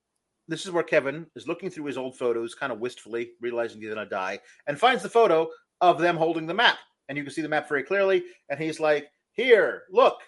[0.48, 3.94] this is where Kevin is looking through his old photos, kind of wistfully, realizing he's
[3.94, 5.48] to die, and finds the photo
[5.80, 6.78] of them holding the map.
[7.08, 8.24] And you can see the map very clearly.
[8.48, 10.18] And he's like, here, look,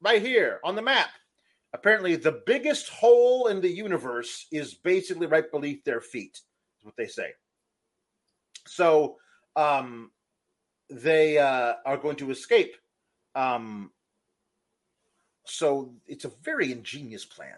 [0.00, 1.10] right here on the map
[1.72, 6.40] apparently the biggest hole in the universe is basically right beneath their feet
[6.78, 7.30] is what they say
[8.66, 9.16] so
[9.56, 10.10] um
[10.90, 12.74] they uh are going to escape
[13.34, 13.90] um
[15.50, 17.56] so it's a very ingenious plan.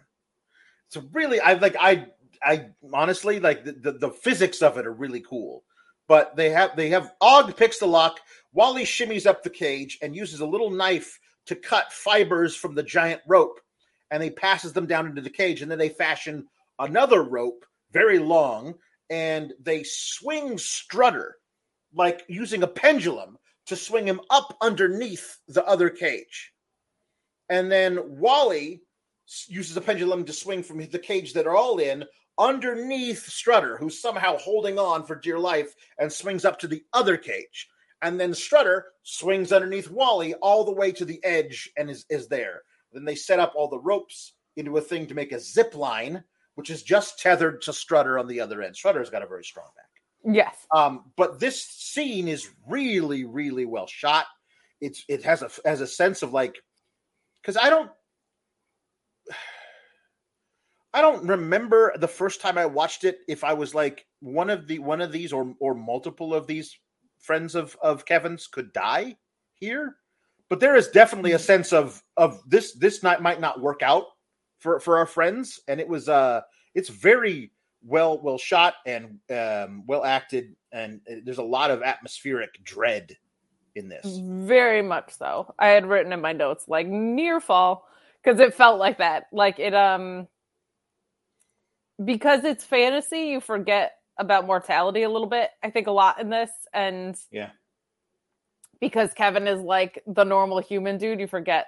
[0.89, 2.07] It's a really i like i
[2.43, 5.65] i honestly like the, the, the physics of it are really cool.
[6.09, 8.21] But they have they have og picks the lock
[8.53, 12.83] wally shimmies up the cage and uses a little knife to cut fibers from the
[12.83, 13.61] giant rope
[14.11, 16.47] and he passes them down into the cage and then they fashion
[16.79, 18.75] another rope very long
[19.11, 21.37] and they swing strutter
[21.95, 26.53] like using a pendulum to swing him up underneath the other cage
[27.53, 28.81] and then wally
[29.47, 32.03] uses a pendulum to swing from the cage that are all in
[32.39, 37.19] underneath Strutter, who's somehow holding on for dear life, and swings up to the other
[37.19, 37.69] cage.
[38.01, 42.27] And then Strutter swings underneath Wally all the way to the edge and is, is
[42.27, 42.63] there.
[42.91, 46.25] Then they set up all the ropes into a thing to make a zip line,
[46.55, 48.77] which is just tethered to Strutter on the other end.
[48.77, 50.35] Strutter's got a very strong back.
[50.35, 50.57] Yes.
[50.75, 54.25] Um, but this scene is really, really well shot.
[54.81, 56.57] It's it has a has a sense of like
[57.43, 57.91] because I don't
[60.95, 64.69] I don't remember the first time I watched it if I was like one of
[64.69, 66.79] the one of these or or multiple of these
[67.19, 69.17] friends of of Kevin's could die
[69.55, 69.97] here.
[70.49, 74.05] But there is definitely a sense of of this this night might not work out
[74.59, 76.43] for for our friends, and it was uh
[76.75, 77.53] it's very
[77.85, 83.17] well well shot and um, well acted, and uh, there's a lot of atmospheric dread
[83.75, 84.21] in this.
[84.25, 85.55] Very much so.
[85.59, 87.87] I had written in my notes like near fall
[88.23, 89.25] because it felt like that.
[89.33, 90.29] Like it um
[92.05, 95.51] because it's fantasy, you forget about mortality a little bit.
[95.63, 97.51] I think a lot in this and Yeah.
[98.81, 101.67] Because Kevin is like the normal human dude, you forget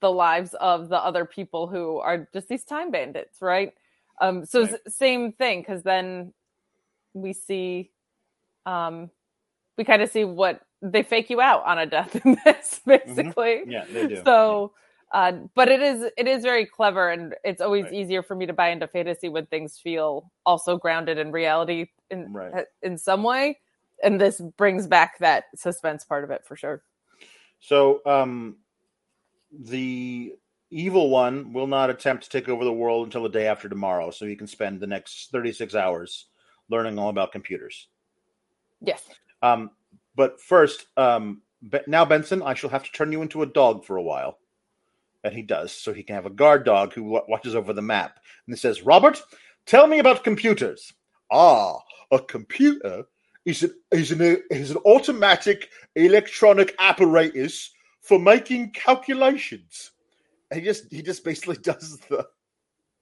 [0.00, 3.72] the lives of the other people who are just these time bandits, right?
[4.20, 4.74] Um so Right.
[4.88, 6.34] same thing cuz then
[7.14, 7.90] we see
[8.66, 9.10] um
[9.76, 13.62] we kind of see what they fake you out on a death in this basically
[13.66, 14.22] Yeah, they do.
[14.24, 14.72] so
[15.12, 17.94] uh but it is it is very clever and it's always Right.
[17.94, 22.30] easier for me to buy into fantasy when things feel also grounded in reality in
[22.32, 22.52] Right.
[22.82, 23.58] in some way
[24.02, 26.82] and this brings back that suspense part of it for sure
[27.60, 28.56] So, um,
[29.50, 30.34] the
[30.70, 34.10] evil one will not attempt to take over the world until the day after tomorrow,
[34.10, 36.26] so he can spend the next 36 hours
[36.70, 37.88] learning all about computers.
[38.80, 39.02] yes
[39.42, 39.70] Um,
[40.18, 41.42] but first, um,
[41.88, 44.38] now Benson, I shall have to turn you into a dog for a while.
[45.24, 47.82] And he does, so he can have a guard dog who wa- watches over the
[47.82, 48.20] map.
[48.46, 49.22] And it says, Robert,
[49.66, 50.94] tell me about computers.
[51.32, 51.78] Ah,
[52.12, 53.04] a computer
[53.46, 57.72] is an, is an, is an automatic electronic apparatus
[58.02, 59.92] for making calculations.
[60.50, 62.26] And he just he just basically does the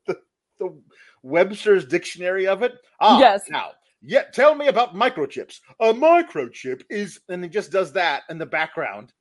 [0.06, 0.18] the,
[0.60, 0.82] the
[1.22, 2.74] Webster's dictionary of it.
[3.00, 3.42] Ah, Yes.
[3.48, 3.72] now
[4.02, 5.60] yeah, tell me about microchips.
[5.80, 9.12] A microchip is, and it just does that in the background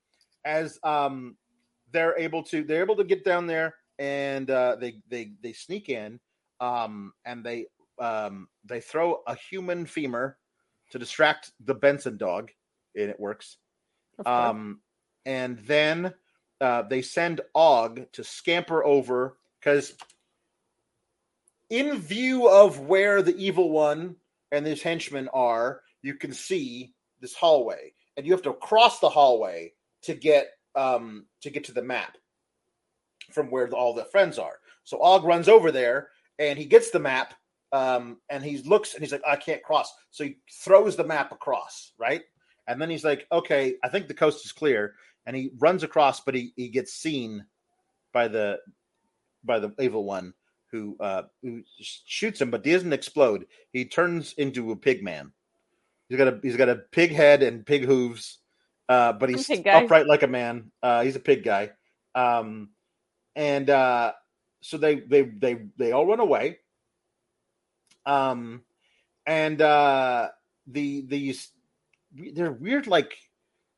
[0.46, 1.36] as um
[1.92, 5.90] they're able to they're able to get down there and uh, they they they sneak
[5.90, 6.20] in
[6.60, 7.66] um and they
[8.00, 10.38] um they throw a human femur
[10.92, 12.52] to distract the Benson dog
[12.96, 13.58] and it works.
[14.26, 14.82] Um
[15.26, 16.14] and then
[16.62, 19.96] uh, they send Og to scamper over because
[21.70, 24.16] in view of where the evil one
[24.52, 29.10] and these henchmen are, you can see this hallway, and you have to cross the
[29.10, 29.74] hallway
[30.04, 32.18] to get um, to get to the map
[33.32, 34.60] from where all the friends are.
[34.84, 37.34] So Og runs over there, and he gets the map,
[37.72, 41.32] um, and he looks, and he's like, "I can't cross." So he throws the map
[41.32, 42.22] across, right?
[42.68, 44.96] And then he's like, "Okay, I think the coast is clear,"
[45.26, 47.46] and he runs across, but he he gets seen
[48.14, 48.60] by the
[49.44, 50.34] by the evil one
[50.72, 53.46] who uh who shoots him, but he doesn't explode.
[53.72, 55.32] He turns into a pig man.
[56.10, 58.40] He's got a he's got a pig head and pig hooves,
[58.90, 60.72] uh, but he's upright like a man.
[60.84, 61.72] Uh, he's a pig guy,
[62.14, 62.70] um,
[63.36, 64.14] and uh,
[64.62, 66.60] so they they they they all run away.
[68.06, 68.64] Um,
[69.26, 70.30] and uh,
[70.68, 71.50] the these
[72.14, 73.16] they're weird like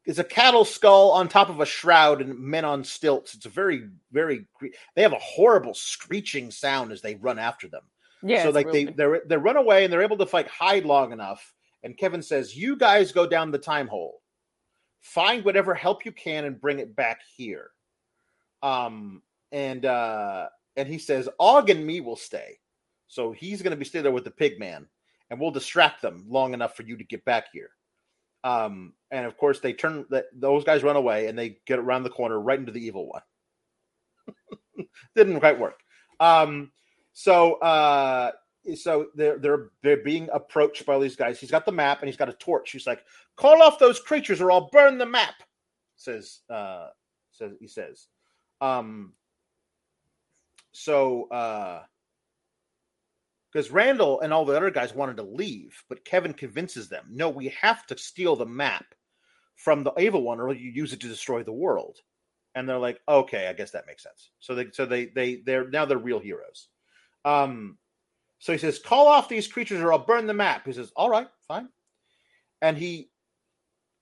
[0.08, 3.36] it's a cattle skull on top of a shroud and men on stilts.
[3.36, 4.48] It's a very, very.
[4.96, 7.84] They have a horrible screeching sound as they run after them.
[8.24, 10.86] yeah so like really- they they they run away and they're able to like hide
[10.86, 11.54] long enough.
[11.84, 14.22] And Kevin says, "You guys go down the time hole,
[15.02, 17.70] find whatever help you can, and bring it back here."
[18.64, 19.22] Um
[19.52, 20.48] and uh
[20.78, 22.60] and he says, "Og and me will stay."
[23.08, 24.88] So he's going to be stay there with the pig man,
[25.30, 27.70] and we'll distract them long enough for you to get back here.
[28.44, 32.04] Um, and of course, they turn that those guys run away and they get around
[32.04, 33.22] the corner right into the evil one.
[35.16, 35.80] Didn't quite work.
[36.20, 36.72] Um,
[37.14, 38.32] so uh,
[38.76, 41.40] so they're they're they're being approached by all these guys.
[41.40, 42.72] He's got the map and he's got a torch.
[42.72, 43.04] He's like,
[43.38, 45.36] "Call off those creatures, or I'll burn the map."
[45.96, 46.88] Says uh,
[47.32, 48.08] says he says.
[48.60, 49.14] Um,
[50.74, 51.84] so uh,
[53.52, 57.30] because Randall and all the other guys wanted to leave, but Kevin convinces them, no,
[57.30, 58.86] we have to steal the map
[59.58, 61.98] from the evil one, or you use it to destroy the world.
[62.56, 64.32] And they're like, okay, I guess that makes sense.
[64.40, 66.70] So they, so they, they, they're now they're real heroes.
[67.26, 67.78] Um,
[68.40, 70.66] so he says, call off these creatures, or I'll burn the map.
[70.66, 71.70] He says, all right, fine.
[72.62, 73.10] And he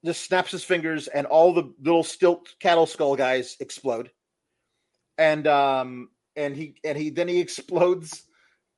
[0.06, 4.12] just snaps his fingers, and all the little stilt cattle skull guys explode.
[5.18, 8.24] And um, and he and he then he explodes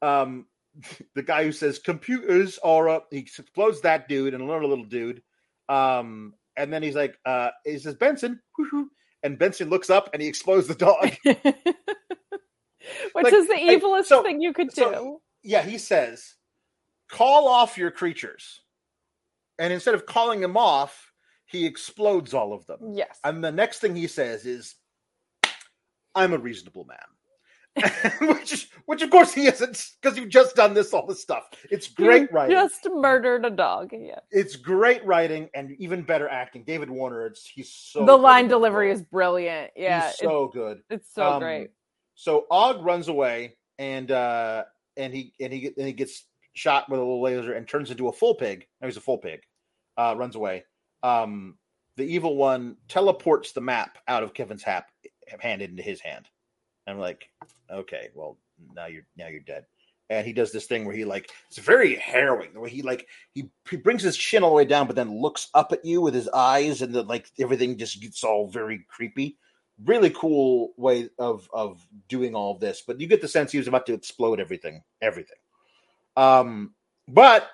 [0.02, 0.46] um
[1.16, 5.22] the guy who says computers are up he explodes that dude and another little dude
[5.70, 8.40] um and then he's like uh he says benson
[9.24, 11.16] and benson looks up and he explodes the dog
[13.14, 14.82] Which Like- is the evilest so- thing you could do.
[14.82, 16.36] so- yeah he says
[17.10, 18.62] call off your creatures
[19.60, 21.12] and instead of calling them off
[21.46, 23.18] he explodes all of them yes.
[23.24, 24.76] and the next thing he says is
[26.16, 26.98] i'm a reasonable man
[28.22, 31.88] which which of course he isn't because you've just done this all this stuff it's
[31.88, 33.92] great You writing Just murdered a dog.
[33.94, 34.20] Yeah.
[34.32, 38.92] it's great writing and even better acting david warner it's he's so the line delivery
[38.92, 39.72] is brilliant.
[39.76, 40.08] Yeah.
[40.08, 41.70] he's so good it's so Um, great.
[42.16, 44.64] so og runs away and uh
[44.96, 48.08] and he and he and he gets shot with a little laser and turns into
[48.08, 49.42] a full pig no he's a full pig
[49.98, 50.64] uh runs away
[51.04, 51.56] um
[51.98, 54.88] the evil one teleports the map out of kevin's hap
[55.40, 56.28] hand into his hand
[56.88, 57.30] i'm like
[57.72, 58.38] okay well
[58.76, 59.66] now you're now you're dead.
[60.10, 63.08] And he does this thing where he like it's very harrowing the way he like
[63.34, 66.00] he, he brings his chin all the way down but then looks up at you
[66.00, 69.38] with his eyes and then like everything just gets all very creepy.
[69.86, 73.58] Really cool way of of doing all of this but you get the sense he
[73.58, 75.38] was about to explode everything everything.
[76.16, 76.74] Um
[77.10, 77.50] but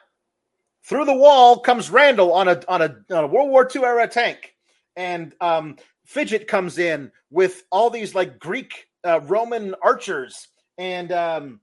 [0.84, 4.08] through the wall comes randall on a on a, on a world war ii era
[4.08, 4.56] tank.
[4.96, 10.48] And um fidget comes in with all these like greek uh, roman archers
[10.78, 11.60] and um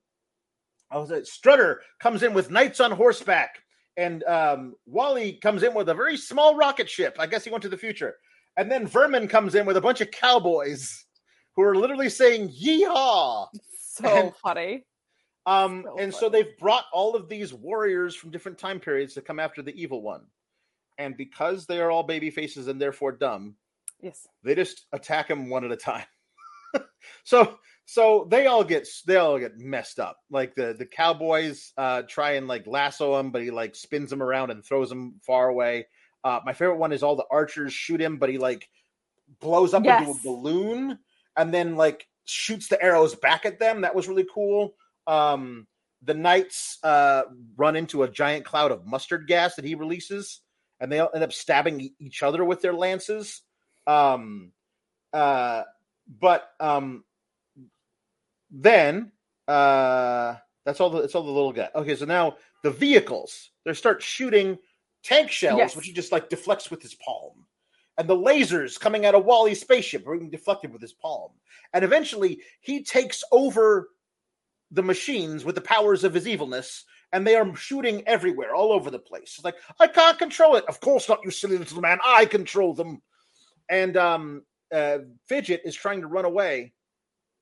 [0.91, 3.59] I was it strutter comes in with knights on horseback
[3.97, 7.63] and um wally comes in with a very small rocket ship i guess he went
[7.63, 8.17] to the future
[8.57, 11.07] and then Vermin comes in with a bunch of cowboys
[11.57, 13.47] who are literally saying yeehaw.
[13.81, 14.85] So and- funny.
[15.47, 19.23] Um, So and so they've brought all of these warriors from different time periods to
[19.23, 20.23] come after the evil one.
[20.99, 23.55] And because they are all baby faces and therefore dumb,
[24.03, 24.27] Yes.
[24.43, 26.05] they just attack him one at a time.
[27.25, 27.59] so
[27.91, 30.19] so they all get they all get messed up.
[30.31, 34.23] Like the the cowboys uh try and like lasso him, but he like spins him
[34.23, 35.89] around and throws him far away.
[36.23, 38.69] Uh my favorite one is all the archers shoot him, but he like
[39.41, 41.01] blows up into a balloon
[41.37, 43.81] and then like shoots the arrows back at them.
[43.81, 44.75] That was really cool.
[45.09, 45.67] Um
[46.03, 47.23] the knights uh
[47.57, 50.43] run into a giant cloud of mustard gas that he releases
[50.79, 53.43] and they end up stabbing each other with their lances.
[53.89, 54.53] Um
[55.13, 55.65] uh
[56.19, 57.05] but um
[58.51, 59.13] then
[59.49, 60.35] uh
[60.65, 61.69] that's all the it's all the little guy.
[61.75, 64.59] Okay, so now the vehicles they start shooting
[65.03, 65.77] tank shells, Yes.
[65.77, 67.47] which he just like deflects with his palm.
[67.99, 71.33] And the lasers coming out of Wally's spaceship are being deflected with his palm.
[71.73, 73.89] And eventually he takes over
[74.71, 78.91] the machines with the powers of his evilness, and they are shooting everywhere, all over
[78.91, 79.35] the place.
[79.37, 80.65] It's like, I can't control it.
[80.69, 81.99] Of course not, you silly little man.
[82.05, 83.03] I control them.
[83.69, 86.73] And um uh Fidget is trying to run away,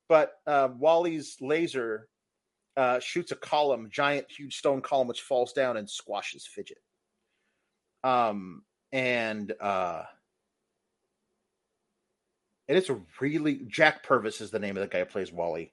[0.08, 2.08] but uh Wally's laser
[2.76, 6.78] uh shoots a column, giant, huge stone column, which falls down and squashes Fidget.
[8.04, 10.04] Um and uh
[12.68, 15.72] and it's a really Jack Purvis is the name of the guy who plays Wally.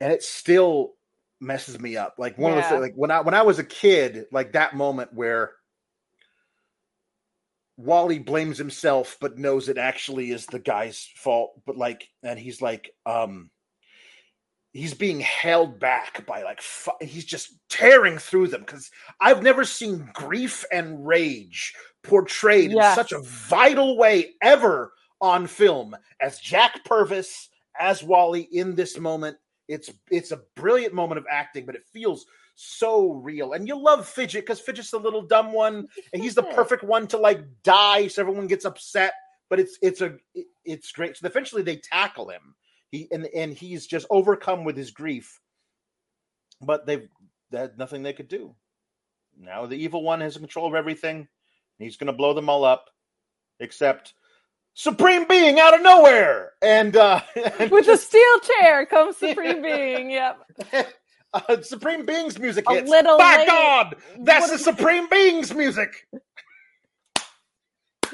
[0.00, 0.94] And it still
[1.40, 2.16] messes me up.
[2.18, 2.68] Like one of Yeah.
[2.68, 5.54] the like when I when I was a kid, like that moment where
[7.78, 12.60] Wally blames himself but knows it actually is the guy's fault, but like and he's
[12.60, 13.50] like um
[14.72, 18.90] he's being held back by like fu- he's just tearing through them cuz
[19.20, 21.72] I've never seen grief and rage
[22.02, 27.48] portrayed in such a vital way ever on film as Jack Purvis
[27.78, 29.36] as Wally in this moment.
[29.68, 32.26] It's it's a brilliant moment of acting, but it feels
[32.60, 33.52] so real.
[33.52, 37.06] And you love Fidget because Fidget's the little dumb one, and he's the perfect one
[37.08, 39.12] to like die, so everyone gets upset.
[39.48, 40.16] But it's it's a
[40.64, 41.16] it's great.
[41.16, 42.54] So eventually they tackle him.
[42.90, 45.40] He and and he's just overcome with his grief.
[46.60, 47.08] But they've
[47.50, 48.54] they had nothing they could do.
[49.38, 51.28] Now the evil one has control of everything.
[51.78, 52.90] He's going to blow them all up,
[53.60, 54.14] except
[54.74, 57.20] Supreme Being out of nowhere, and uh,
[57.60, 60.10] and With just- a steel chair comes Supreme Being.
[60.10, 60.38] Yep.
[61.34, 62.90] uh, Supreme Being's music A hits.
[62.90, 63.46] little By late.
[63.48, 66.06] God, that's the Supreme Being's music.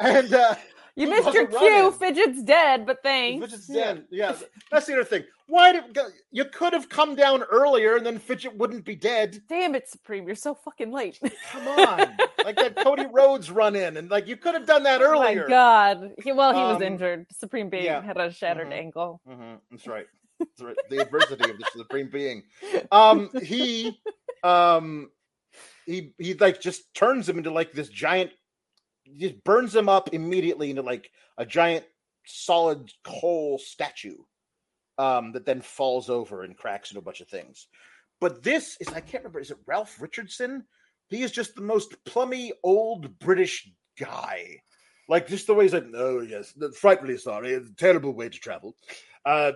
[0.00, 0.54] and uh,
[0.96, 1.92] You missed your cue.
[1.92, 3.46] Fidget's dead, but thanks.
[3.46, 4.04] Fidget's dead.
[4.10, 4.34] Yeah,
[4.70, 5.24] that's the other thing.
[5.46, 5.98] Why did
[6.30, 9.40] you could have come down earlier, and then Fidget wouldn't be dead?
[9.48, 10.26] Damn it, Supreme.
[10.26, 11.18] You're so fucking late.
[11.50, 11.98] Come on,
[12.44, 15.30] like that Cody Rhodes run in, and like you could have done that Oh my
[15.32, 15.48] earlier.
[15.48, 16.12] god.
[16.22, 17.26] He, well, he was Um, injured.
[17.32, 18.00] Supreme Being yeah.
[18.02, 18.72] had a shattered Mhm.
[18.78, 19.20] ankle.
[19.26, 20.06] hmm That's right.
[20.58, 22.44] The adversity of the supreme being.
[22.90, 23.98] Um, he,
[24.42, 25.10] um,
[25.86, 28.30] he, he like just turns him into like this giant.
[29.16, 31.84] Just burns him up immediately into like a giant
[32.26, 34.16] solid coal statue
[34.98, 37.66] um, that then falls over and cracks into a bunch of things.
[38.20, 39.40] But this is I can't remember.
[39.40, 40.64] Is it Ralph Richardson?
[41.08, 43.68] He is just the most plummy old British
[43.98, 44.60] guy.
[45.08, 48.76] Like just the way he's like, oh yes, frightfully sorry, terrible way to travel.
[49.24, 49.52] Uh,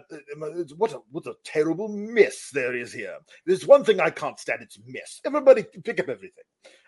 [0.76, 3.16] what a what a terrible mess there is here.
[3.46, 4.62] There's one thing I can't stand.
[4.62, 5.20] It's mess.
[5.24, 6.44] Everybody pick up everything.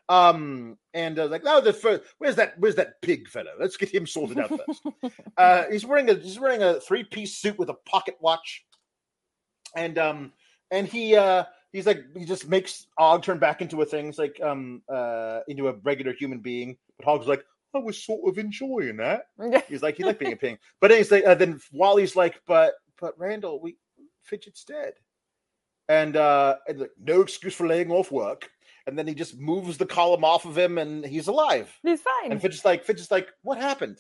[0.09, 2.59] Um, and uh, like, oh, the first, where's that?
[2.59, 3.51] Where's that pig fellow?
[3.59, 5.15] Let's get him sorted out first.
[5.37, 8.65] uh, he's wearing a he's wearing a three piece suit with a pocket watch,
[9.75, 10.33] and um,
[10.71, 14.09] and he uh, he's like he just makes Og turn back into a thing.
[14.09, 16.77] It's like um, uh, into a regular human being.
[16.99, 17.45] But Og's like,
[17.77, 19.27] I was sort of enjoying that.
[19.69, 20.59] he's like, he like being a ping.
[20.81, 23.77] But then he's like, uh, then Wally's like, but but Randall, we
[24.25, 24.95] Fidget's dead,
[25.89, 28.51] and uh, and like, no excuse for laying off work
[28.87, 31.73] and then he just moves the column off of him and he's alive.
[31.83, 32.33] He's fine.
[32.33, 33.99] And Fidget's like, Fidget's like, what happened?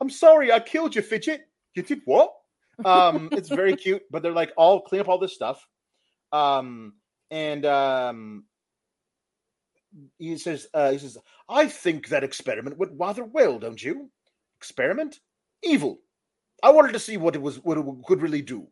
[0.00, 1.40] I'm sorry, I killed you, Fidget.
[1.74, 2.32] You did what?
[2.84, 5.66] Um, it's very cute, but they're like, all clean up all this stuff.
[6.32, 6.94] Um,
[7.30, 8.44] and um,
[10.18, 11.18] he says, uh, he says,
[11.48, 14.10] I think that experiment went rather well, don't you?
[14.58, 15.20] Experiment?
[15.62, 15.98] Evil.
[16.62, 18.68] I wanted to see what it was, what it could really do.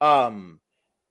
[0.00, 0.60] Um,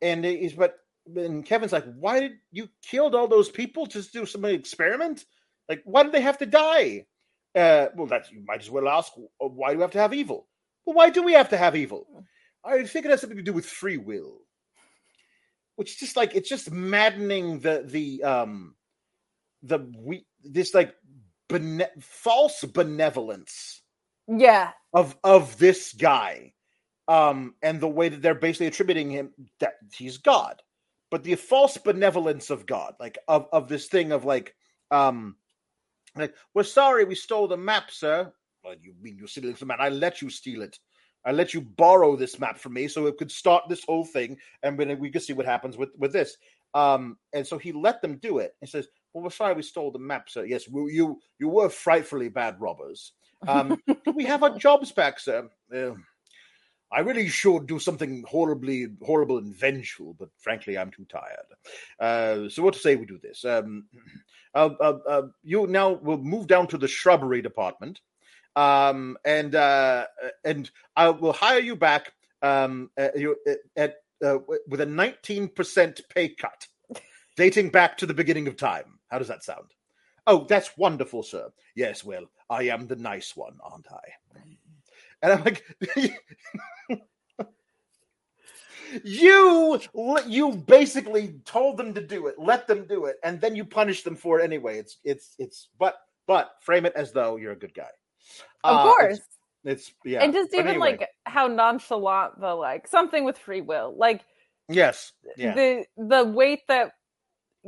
[0.02, 0.76] and he's, but
[1.16, 5.26] and Kevin's like, why did you killed all those people to do some experiment?
[5.68, 7.06] Like, why did they have to die?
[7.56, 10.48] Uh, well, that's you might as well ask, why do we have to have evil?
[10.86, 12.26] Well, why do we have to have evil?
[12.64, 14.40] I think it has something to do with free will,
[15.76, 18.76] which is just like it's just maddening the the um
[19.64, 20.96] the we this like
[21.50, 23.82] bene- false benevolence,
[24.28, 26.54] yeah, of of this guy,
[27.08, 30.62] um, and the way that they're basically attributing him that he's God
[31.12, 34.56] but the false benevolence of God, like of, of this thing of like,
[34.90, 35.36] um,
[36.16, 38.32] like, we're sorry we stole the map, sir.
[38.64, 39.80] Well, you mean you stealing the map?
[39.82, 40.80] I let you steal it.
[41.26, 44.38] I let you borrow this map from me so it could start this whole thing,
[44.64, 46.38] and then we could see what happens with with this.
[46.74, 48.56] Um, and so he let them do it.
[48.62, 50.46] He says, "Well, we're sorry we stole the map, sir.
[50.46, 53.14] Yes, we, you you were frightfully bad robbers.
[53.48, 53.82] Um,
[54.16, 55.50] we have our jobs back, sir?
[55.74, 55.92] Uh,
[56.92, 61.46] I really should do something horribly horrible and vengeful, but frankly, I'm too tired.
[62.00, 63.46] Uh, so what to say we do this?
[63.46, 63.86] Um,
[64.56, 68.02] uh, uh, uh, you now will move down to the shrubbery department,
[68.58, 70.08] um, and uh,
[70.44, 72.12] and I will hire you back
[72.42, 73.16] um, at,
[73.78, 73.96] at
[74.68, 76.68] with a 19% pay cut,
[77.38, 79.00] dating back to the beginning of time.
[79.12, 79.68] How does that sound?
[80.26, 81.50] Oh, that's wonderful, sir.
[81.76, 84.00] Yes, well, I am the nice one, aren't I?
[85.22, 85.64] And I'm like,
[89.04, 89.80] you
[90.26, 94.04] you basically told them to do it, let them do it, and then you punish
[94.04, 94.78] them for it anyway.
[94.80, 95.98] It's it's it's but
[96.28, 97.90] but frame it as though you're a good guy.
[98.64, 99.18] Of uh, course.
[99.18, 99.28] It's,
[99.64, 100.24] it's, yeah.
[100.24, 100.92] And just even anyway.
[100.92, 103.96] like how nonchalant the like something with free will.
[103.98, 104.22] Like
[104.70, 105.12] yes.
[105.38, 105.54] Yeah.
[105.54, 106.94] The the weight that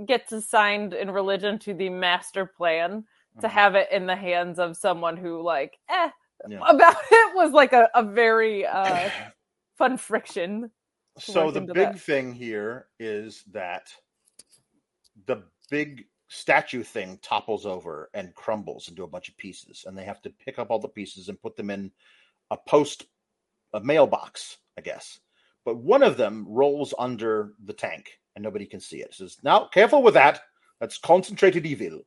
[0.08, 3.04] gets assigned in religion to the master plan
[3.40, 3.56] to mm-hmm.
[3.56, 6.10] have it in the hands of someone who like eh
[6.48, 6.60] yeah.
[6.68, 9.10] about it was like a, a very uh,
[9.78, 10.72] fun friction.
[11.20, 12.00] So the big that.
[12.00, 13.90] thing here is that
[15.28, 20.06] the big statue thing topples over and crumbles into a bunch of pieces, and they
[20.06, 21.92] have to pick up all the pieces and put them in
[22.50, 23.06] a post,
[23.74, 25.20] a mailbox, I guess.
[25.66, 29.14] But one of them rolls under the tank, and nobody can see it.
[29.14, 30.42] says, "Now, careful with that.
[30.80, 32.02] That's concentrated evil.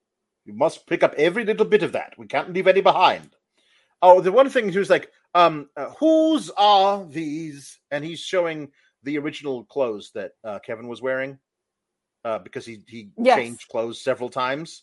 [0.44, 2.15] You must pick up every little bit of that.
[2.19, 3.31] We can't leave any behind."
[4.03, 7.78] Oh, the one thing he was like, um, uh, whose are these?
[7.90, 8.70] And he's showing
[9.03, 11.39] the original clothes that uh, Kevin was wearing
[12.24, 13.36] uh, because he he yes.
[13.36, 14.82] changed clothes several times,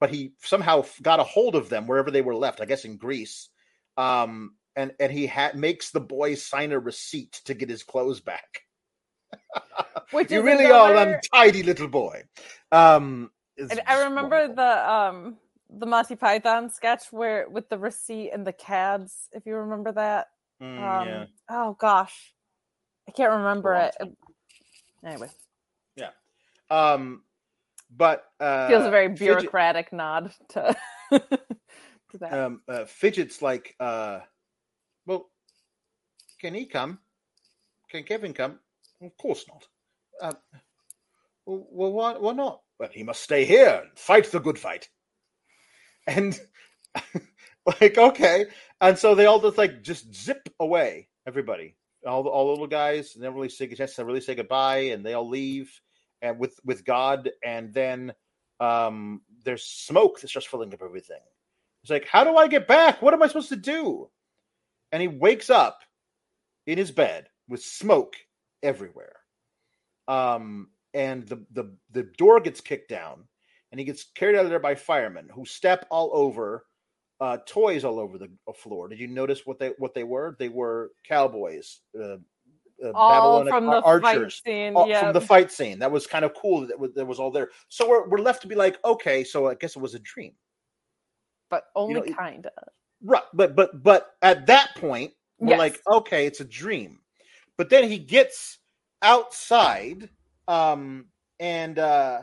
[0.00, 2.60] but he somehow got a hold of them wherever they were left.
[2.60, 3.48] I guess in Greece.
[3.96, 8.20] Um, and and he ha- makes the boy sign a receipt to get his clothes
[8.20, 8.62] back.
[10.10, 10.94] Which you really another...
[10.94, 12.22] are an untidy little boy.
[12.70, 14.56] Um, and I remember wonderful.
[14.56, 15.36] the um
[15.70, 20.28] the Monty Python sketch where with the receipt and the cads, if you remember that.
[20.62, 21.24] Mm, um, yeah.
[21.50, 22.32] Oh gosh,
[23.08, 23.96] I can't remember it.
[25.04, 25.28] Anyway.
[25.96, 26.10] Yeah.
[26.70, 27.22] Um,
[27.94, 30.76] but uh, feels a very bureaucratic fidget, nod to,
[31.12, 32.32] to that.
[32.32, 34.20] Um, uh, fidgets like, uh,
[35.06, 35.28] well,
[36.40, 36.98] can he come?
[37.90, 38.58] Can Kevin come?
[39.02, 39.66] Of course not.
[40.20, 40.34] Uh,
[41.46, 42.60] well, why, why not?
[42.78, 44.88] Well, he must stay here and fight the good fight.
[46.06, 46.38] And
[47.66, 48.46] like okay.
[48.80, 51.76] And so they all just like just zip away everybody.
[52.06, 54.90] All the all the little guys never really say a chance to really say goodbye
[54.92, 55.80] and they all leave
[56.22, 57.30] and with with god.
[57.44, 58.12] And then
[58.60, 61.20] um there's smoke that starts filling up everything.
[61.82, 63.02] It's like how do i get back?
[63.02, 64.10] What am i supposed to do?
[64.92, 65.78] And he wakes up
[66.66, 68.14] in his bed with smoke
[68.64, 69.16] everywhere.
[70.08, 73.24] Um, and the, the the door gets kicked down,
[73.70, 76.64] and he gets carried out of there by firemen who step all over
[77.20, 78.88] uh, toys all over the floor.
[78.88, 80.36] Did you notice what they what they were?
[80.38, 82.16] They were cowboys, uh,
[82.84, 85.78] uh, all from the archers, fight scene, all, from the fight scene.
[85.78, 86.66] That was kind of cool.
[86.66, 87.50] That was, that was all there.
[87.68, 90.32] So we're we're left to be like, okay, so I guess it was a dream,
[91.50, 92.68] but only you know, kind of
[93.02, 93.22] right.
[93.32, 95.58] But but but at that point, we're yes.
[95.58, 96.98] like, okay, it's a dream.
[97.56, 98.58] But then he gets
[99.02, 100.08] outside,
[100.48, 101.06] um,
[101.38, 102.22] and uh,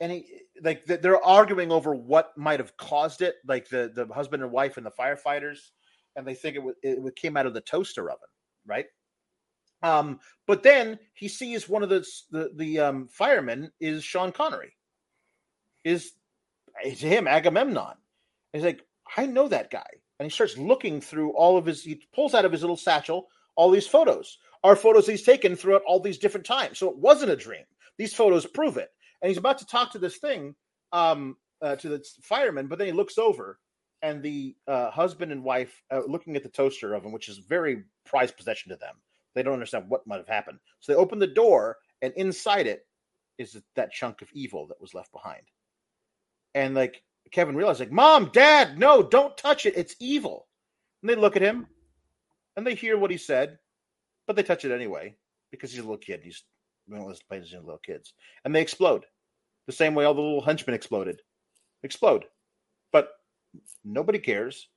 [0.00, 4.42] and he like they're arguing over what might have caused it, like the the husband
[4.42, 5.58] and wife and the firefighters,
[6.16, 8.28] and they think it was it came out of the toaster oven,
[8.66, 8.86] right?
[9.82, 14.74] Um, but then he sees one of the the, the um, firemen is Sean Connery,
[15.84, 16.12] is
[16.82, 17.96] it's him Agamemnon.
[18.52, 18.84] And he's like,
[19.16, 19.86] I know that guy,
[20.18, 21.82] and he starts looking through all of his.
[21.82, 24.38] He pulls out of his little satchel all these photos.
[24.64, 26.78] Are photos he's taken throughout all these different times.
[26.78, 27.64] So it wasn't a dream.
[27.98, 28.88] These photos prove it.
[29.22, 30.54] And he's about to talk to this thing,
[30.92, 33.60] um, uh, to the fireman, but then he looks over
[34.02, 37.84] and the uh, husband and wife uh, looking at the toaster oven, which is very
[38.04, 38.96] prized possession to them.
[39.34, 40.58] They don't understand what might have happened.
[40.80, 42.86] So they open the door, and inside it
[43.38, 45.42] is that chunk of evil that was left behind.
[46.54, 49.76] And like Kevin realized, like, Mom, Dad, no, don't touch it.
[49.76, 50.46] It's evil.
[51.02, 51.66] And they look at him
[52.56, 53.58] and they hear what he said,
[54.26, 55.14] but they touch it anyway
[55.50, 56.20] because he's a little kid.
[56.22, 56.42] He's
[56.92, 58.12] of those places in little kids.
[58.44, 59.04] And they explode.
[59.66, 61.22] The same way all the little henchmen exploded.
[61.82, 62.26] Explode.
[62.92, 63.08] But
[63.84, 64.68] nobody cares.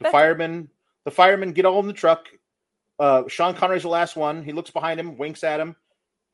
[0.00, 0.68] The firemen
[1.04, 2.28] the firemen get all in the truck
[3.00, 4.44] uh, Sean Connery's the last one.
[4.44, 5.74] He looks behind him, winks at him,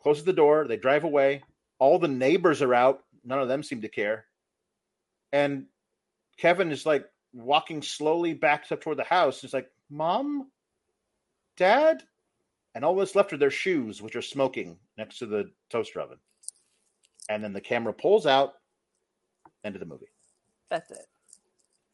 [0.02, 0.66] closes the door.
[0.66, 1.43] They drive away.
[1.78, 3.05] All the neighbors are out.
[3.24, 4.27] None of them seem to care.
[5.32, 5.66] And
[6.36, 9.40] Kevin is like walking slowly back up toward the house.
[9.40, 10.51] He's like, Mom?
[11.56, 12.02] Dad?
[12.77, 16.19] And all that's left are their shoes, which are smoking next to the toaster oven.
[17.27, 18.53] And then the camera pulls out.
[19.65, 20.11] End of the movie.
[20.69, 21.07] That's it.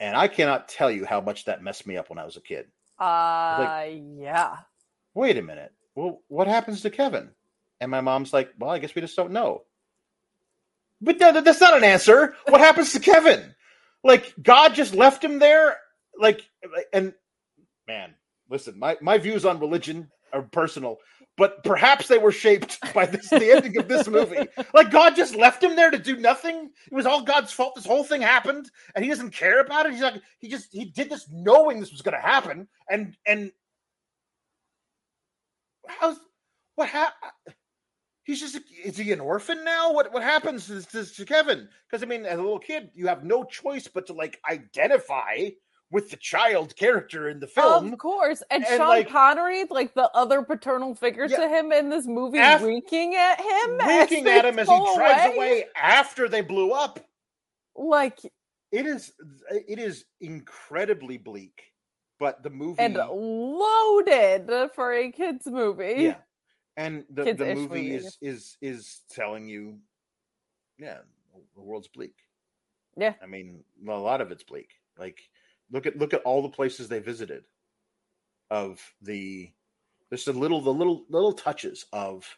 [0.00, 2.40] And I cannot tell you how much that messed me up when I was a
[2.40, 2.66] kid.
[2.98, 4.56] Uh, like, yeah.
[5.14, 5.72] Wait a minute.
[5.94, 7.30] Well, what happens to Kevin?
[7.80, 9.62] And my mom's like, well, I guess we just don't know.
[11.00, 12.34] But that, that's not an answer.
[12.48, 13.54] What happens to Kevin?
[14.02, 15.76] Like, God just left him there?
[16.18, 16.42] Like,
[16.92, 17.14] and
[17.86, 18.14] man,
[18.50, 20.98] listen, my, my views on religion are personal,
[21.36, 24.46] but perhaps they were shaped by this, the ending of this movie.
[24.74, 26.70] Like God just left him there to do nothing.
[26.90, 27.74] It was all God's fault.
[27.74, 29.92] This whole thing happened, and he doesn't care about it.
[29.92, 33.50] He's like, he just he did this knowing this was going to happen, and and
[35.86, 36.18] how's
[36.74, 37.32] what happened?
[38.24, 39.92] He's just is he an orphan now?
[39.92, 41.68] What what happens to, to, to Kevin?
[41.90, 45.48] Because I mean, as a little kid, you have no choice but to like identify
[45.92, 47.92] with the child character in the film.
[47.92, 48.42] Of course.
[48.50, 52.06] And, and Sean like, Connery, like the other paternal figure yeah, to him in this
[52.06, 53.76] movie, af- winking at him.
[53.76, 55.66] Winking at him as he drives away.
[55.76, 56.98] after they blew up.
[57.76, 58.18] Like
[58.72, 59.12] it is
[59.50, 61.62] it is incredibly bleak.
[62.18, 65.94] But the movie and loaded for a kids movie.
[65.98, 66.16] Yeah.
[66.76, 69.78] And the, the movie, movie is is is telling you,
[70.78, 70.98] yeah,
[71.54, 72.14] the world's bleak.
[72.96, 73.14] Yeah.
[73.22, 74.70] I mean, a lot of it's bleak.
[74.98, 75.20] Like
[75.72, 77.44] Look at look at all the places they visited.
[78.50, 79.50] Of the
[80.10, 82.28] just a little the little little touches of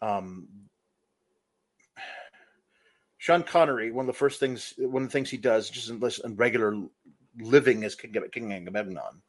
[0.00, 0.48] um
[3.18, 6.00] Sean Connery, one of the first things, one of the things he does, just in,
[6.24, 6.80] in regular
[7.40, 9.20] living as King, King Agamemnon,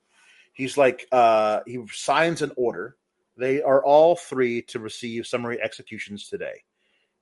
[0.54, 2.96] he's like, uh, he signs an order.
[3.38, 6.62] They are all three to receive summary executions today,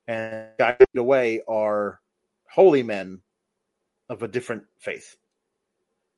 [0.06, 2.00] and guided away are
[2.50, 3.22] holy men
[4.10, 5.16] of a different faith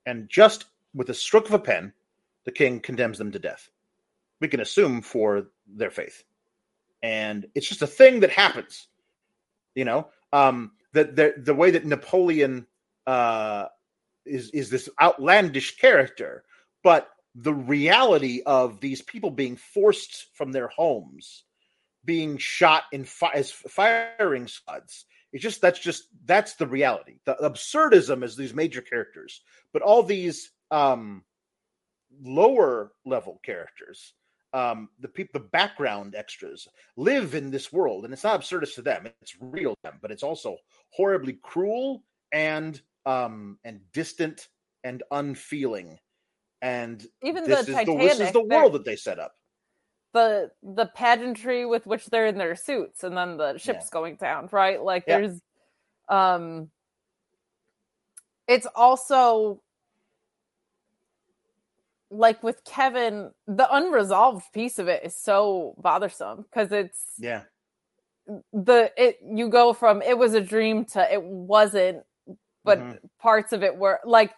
[0.09, 0.65] and just
[0.95, 1.93] with a stroke of a pen,
[2.45, 3.69] the king condemns them to death.
[4.41, 6.25] We can assume for their faith,
[7.03, 8.89] and it's just a thing that happens.
[9.75, 12.67] You know, um, that the the way that Napoleon
[13.07, 13.67] uh,
[14.25, 16.45] is is this outlandish character,
[16.83, 21.45] but the reality of these people being forced from their homes,
[22.05, 27.19] being shot in fi- as firing squads, it's just that's just that's the reality.
[27.27, 29.43] The absurdism is these major characters,
[29.73, 31.23] but all these um,
[32.23, 34.15] lower level characters,
[34.53, 38.83] um, the people, the background extras, live in this world, and it's not absurdist to
[38.83, 40.57] them; it's real to them, but it's also
[40.91, 42.03] horribly cruel
[42.33, 44.49] and um, and distant
[44.85, 45.99] and unfeeling.
[46.63, 49.33] And even this the is Titanic, the, this is the world that they set up
[50.19, 53.93] the the pageantry with which they're in their suits and then the ship's yeah.
[53.93, 55.19] going down right like yeah.
[55.19, 55.41] there's
[56.09, 56.69] um
[58.49, 59.61] it's also
[62.11, 67.43] like with Kevin, the unresolved piece of it is so bothersome because it's Yeah.
[68.53, 72.05] the it you go from it was a dream to it wasn't,
[72.65, 72.99] but Mhm.
[73.19, 74.35] parts of it were like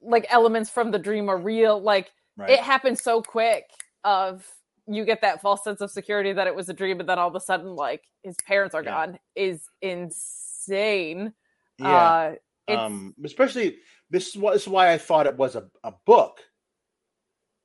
[0.00, 1.80] like elements from the dream are real.
[1.80, 2.50] Like Right.
[2.50, 3.68] it happened so quick
[4.04, 4.48] of
[4.88, 7.28] you get that false sense of security that it was a dream, and then all
[7.28, 9.06] of a sudden, like his parents are Yeah.
[9.06, 11.32] gone is insane.
[11.78, 12.34] yeah.
[12.68, 13.78] Uh, um especially
[14.10, 16.40] this is why this is why I thought it was a, a book.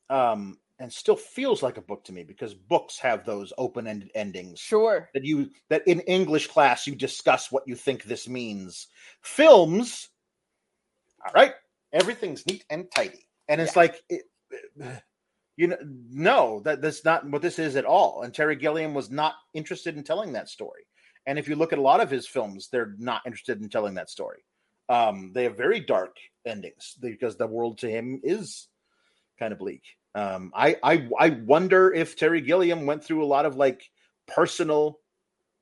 [0.10, 4.60] Um and still feels like a book to me because books have those open-ended endings
[4.60, 5.10] sure.
[5.14, 8.88] that you that in English class you discuss what you think this means.
[9.22, 10.10] Films,
[11.26, 11.54] all right,
[11.94, 14.24] everything's neat and tidy, and it's like, it,
[15.56, 15.78] you know,
[16.10, 18.24] no, that that's not what this is at all.
[18.24, 20.84] And Terry Gilliam was not interested in telling that story.
[21.26, 23.94] And if you look at a lot of his films, they're not interested in telling
[23.96, 24.44] that story.
[24.90, 28.68] Um, they have very dark endings because the world to him is
[29.40, 29.84] kind of bleak.
[30.16, 33.90] Um, I, I I wonder if Terry Gilliam went through a lot of like
[34.28, 35.00] personal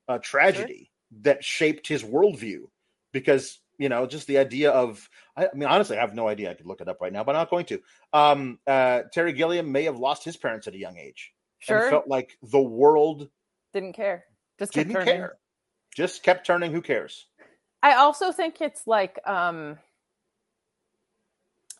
[0.08, 0.92] uh, tragedy
[1.22, 2.64] that shaped his worldview
[3.14, 6.52] because you know just the idea of I, I mean honestly I have no idea
[6.52, 7.80] I could look it up right now but I'm not going to.
[8.14, 11.80] Um, uh, Terry Gilliam may have lost his parents at a young age Sure.
[11.82, 13.30] and felt like the world
[13.74, 14.26] Didn't care.
[14.60, 15.16] Just kept didn't turning.
[15.16, 15.38] care,
[15.96, 16.72] just kept turning.
[16.72, 17.26] Who cares?
[17.82, 19.78] I also think it's like um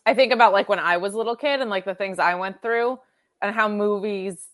[0.04, 2.34] I think about like when I was a little kid and like the things I
[2.34, 2.98] went through
[3.40, 4.44] and how movies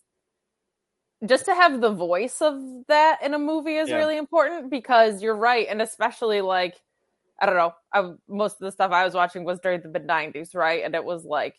[1.27, 3.97] just to have the voice of that in a movie is Yeah.
[3.97, 6.75] really important because you're right and especially like
[7.41, 10.07] I don't know, I, most of the stuff I was watching was during the mid
[10.07, 10.85] 90s, right?
[10.85, 11.57] And it was like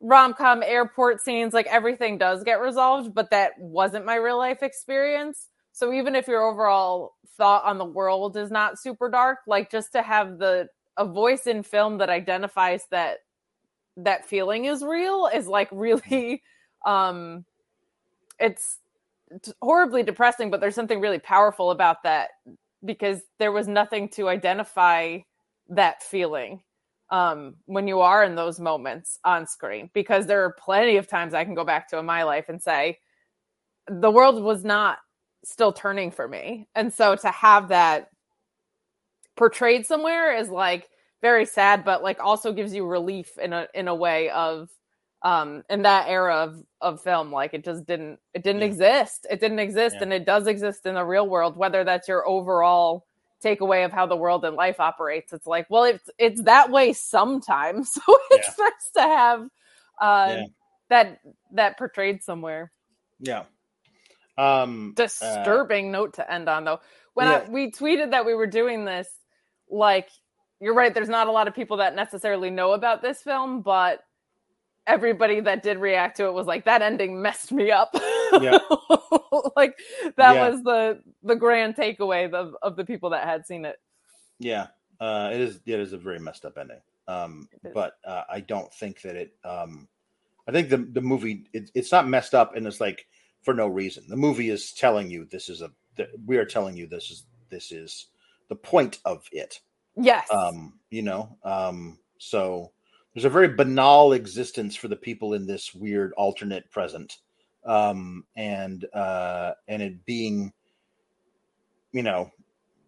[0.00, 5.48] rom-com airport scenes like everything does get resolved but that wasn't my real life experience
[5.72, 9.92] so even if your overall thought on the world is not super dark like just
[9.92, 10.66] to have the
[10.96, 13.18] a voice in film that identifies that
[13.98, 16.42] that feeling is real is like really
[16.86, 17.44] um
[18.38, 18.78] it's
[19.60, 22.30] horribly depressing but there's something really powerful about that
[22.84, 25.18] because there was nothing to identify
[25.68, 26.62] that feeling
[27.10, 31.34] um, when you are in those moments on screen because there are plenty of times
[31.34, 32.98] I can go back to in my life and say
[33.88, 34.98] the world was not
[35.44, 36.68] still turning for me.
[36.74, 38.10] And so to have that
[39.36, 40.88] portrayed somewhere is like
[41.22, 44.70] very sad, but like also gives you relief in a in a way of
[45.22, 48.66] um in that era of of film like it just didn't it didn't Yeah.
[48.66, 50.02] exist it didn't exist Yeah.
[50.02, 53.06] and it does exist in the real world whether that's your overall
[53.44, 56.92] takeaway of how the world and life operates it's like well it's it's that way
[56.94, 58.02] sometimes so
[58.32, 58.54] it's Yeah.
[58.58, 59.48] nice to have
[60.00, 60.42] uh
[60.90, 61.20] that
[61.52, 62.72] that portrayed somewhere
[63.20, 63.44] Yeah.
[64.38, 66.80] Um, uh, disturbing note to end on though
[67.14, 67.28] when.
[67.28, 69.08] I, we tweeted that we were doing this
[69.70, 70.08] like
[70.60, 74.00] you're right there's not a lot of people that necessarily know about this film but
[74.90, 77.90] everybody that did react to it was like that ending messed me up
[78.40, 78.58] Yeah.
[79.56, 79.78] like
[80.16, 80.50] that Yeah.
[80.50, 83.76] was the the grand takeaway of, of the people that had seen it
[84.38, 84.68] Yeah,
[85.00, 85.60] uh, it is.
[85.66, 86.80] It is a very messed up ending.
[87.08, 89.32] Um, but uh, I don't think that it.
[89.44, 89.88] Um,
[90.48, 93.06] I think the the movie it, it's not messed up, and it's like
[93.42, 94.04] for no reason.
[94.08, 95.70] The movie is telling you this is a.
[96.24, 98.06] We are telling you this is this is
[98.48, 99.60] the point of it.
[99.96, 101.36] yes Um, you know.
[101.44, 102.72] Um, so
[103.20, 107.18] there's a very banal existence for the people in this weird alternate present,
[107.66, 110.50] um, and uh, and it being,
[111.92, 112.30] you know,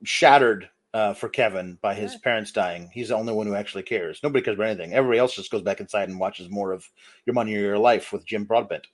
[0.05, 2.19] shattered uh, for Kevin by his Yeah.
[2.25, 2.89] parents dying.
[2.95, 4.21] He's the only one who actually cares.
[4.23, 4.95] Nobody cares about anything.
[4.95, 6.89] Everybody else just goes back inside and watches more of
[7.27, 8.87] Your Money or Your Life with Jim Broadbent.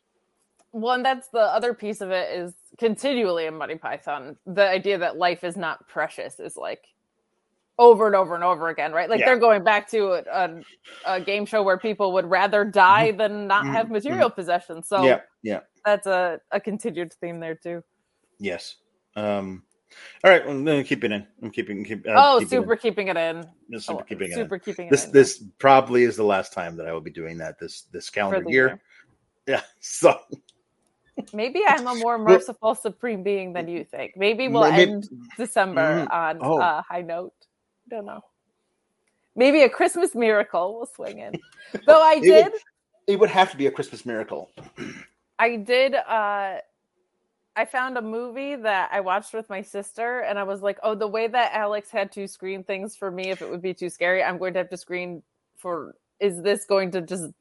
[0.73, 4.37] Well, and that's the other piece of it is continually in Monty Python.
[4.45, 6.85] The idea that life is not precious is like
[7.79, 9.09] over and over and over again, right?
[9.09, 9.27] Like Yeah.
[9.27, 10.63] they're going back to a, a,
[11.07, 13.73] a game show where people would rather die than not Mhm.
[13.73, 14.89] have material possessions.
[14.89, 17.83] So yeah, yeah, that's a, a continued theme there too.
[18.39, 18.77] yes.
[19.17, 19.63] Um,
[20.23, 21.27] all right, well, then keep it in.
[21.43, 21.83] I'm keeping.
[21.83, 22.63] Keep, uh, oh, keep it in.
[22.63, 23.43] super keeping it in.
[23.81, 24.35] Super Oh, keeping it.
[24.35, 24.61] super in.
[24.61, 25.13] keeping it This in.
[25.13, 28.45] this probably is the last time that I will be doing that this this calendar
[28.45, 28.81] the year.
[29.47, 29.63] Yeah.
[29.81, 30.19] So
[31.33, 34.13] Maybe I'm a more merciful supreme being than you think.
[34.17, 36.61] Maybe we'll Maybe- end December on Oh.
[36.61, 37.33] a high note.
[37.89, 38.23] Don't know.
[39.37, 41.35] Maybe a Christmas miracle will swing in.
[41.87, 42.63] Though I It did, would-
[43.07, 44.51] it would have to be a Christmas miracle.
[45.39, 45.95] I did.
[45.95, 46.59] uh
[47.57, 50.95] I found a movie that I watched with my sister, and I was like, "Oh,
[50.95, 53.91] the way that Alex had to screen things for me, if it would be too
[53.91, 55.25] scary, I'm going to have to screen
[55.57, 55.95] for.
[56.21, 57.33] Is this going to just?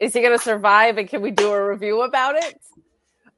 [0.00, 0.98] Is he going to survive?
[0.98, 2.60] And can we do a review about it?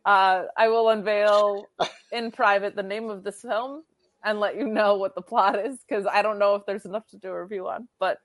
[0.04, 1.66] Uh, I will unveil
[2.12, 3.84] in private the name of this film
[4.24, 7.06] and let you know what the plot is because I don't know if there's enough
[7.08, 7.88] to do a review on.
[7.98, 8.18] But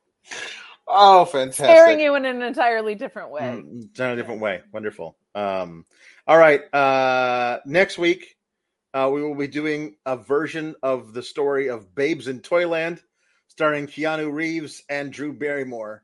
[0.88, 1.65] Oh, fantastic!
[1.65, 3.41] Scaring you in an entirely different way.
[3.41, 4.61] Mm, in a different way.
[4.72, 5.17] Wonderful.
[5.34, 5.85] Um,
[6.27, 6.61] all right.
[6.73, 8.35] Uh, next week,
[8.93, 13.01] uh, we will be doing a version of the story of Babes in Toyland,
[13.47, 16.03] starring Keanu Reeves and Drew Barrymore.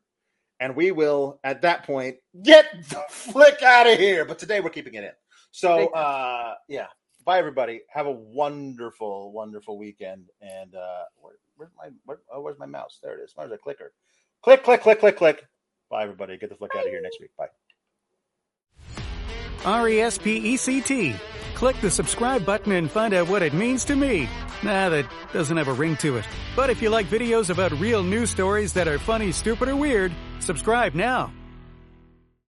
[0.60, 4.26] And we will, at that point, get the flick out of here.
[4.26, 5.12] But today we're keeping it in.
[5.52, 6.88] So, uh, yeah.
[7.24, 7.82] Bye, everybody.
[7.90, 10.26] Have a wonderful, wonderful weekend.
[10.42, 13.00] And uh, where, where's my where, oh, where's my mouse?
[13.02, 13.34] There it is.
[13.36, 13.94] Where's the clicker?
[14.42, 15.46] Click, click, click, click, click.
[15.90, 16.38] Bye, everybody.
[16.38, 17.32] Get the flick out of here next week.
[17.38, 17.48] Bye.
[19.64, 21.16] R E S P E C T.
[21.54, 24.28] Click the subscribe button and find out what it means to me.
[24.64, 26.26] Nah, that doesn't have a ring to it.
[26.56, 30.12] But if you like videos about real news stories that are funny, stupid, or weird,
[30.40, 31.32] subscribe now.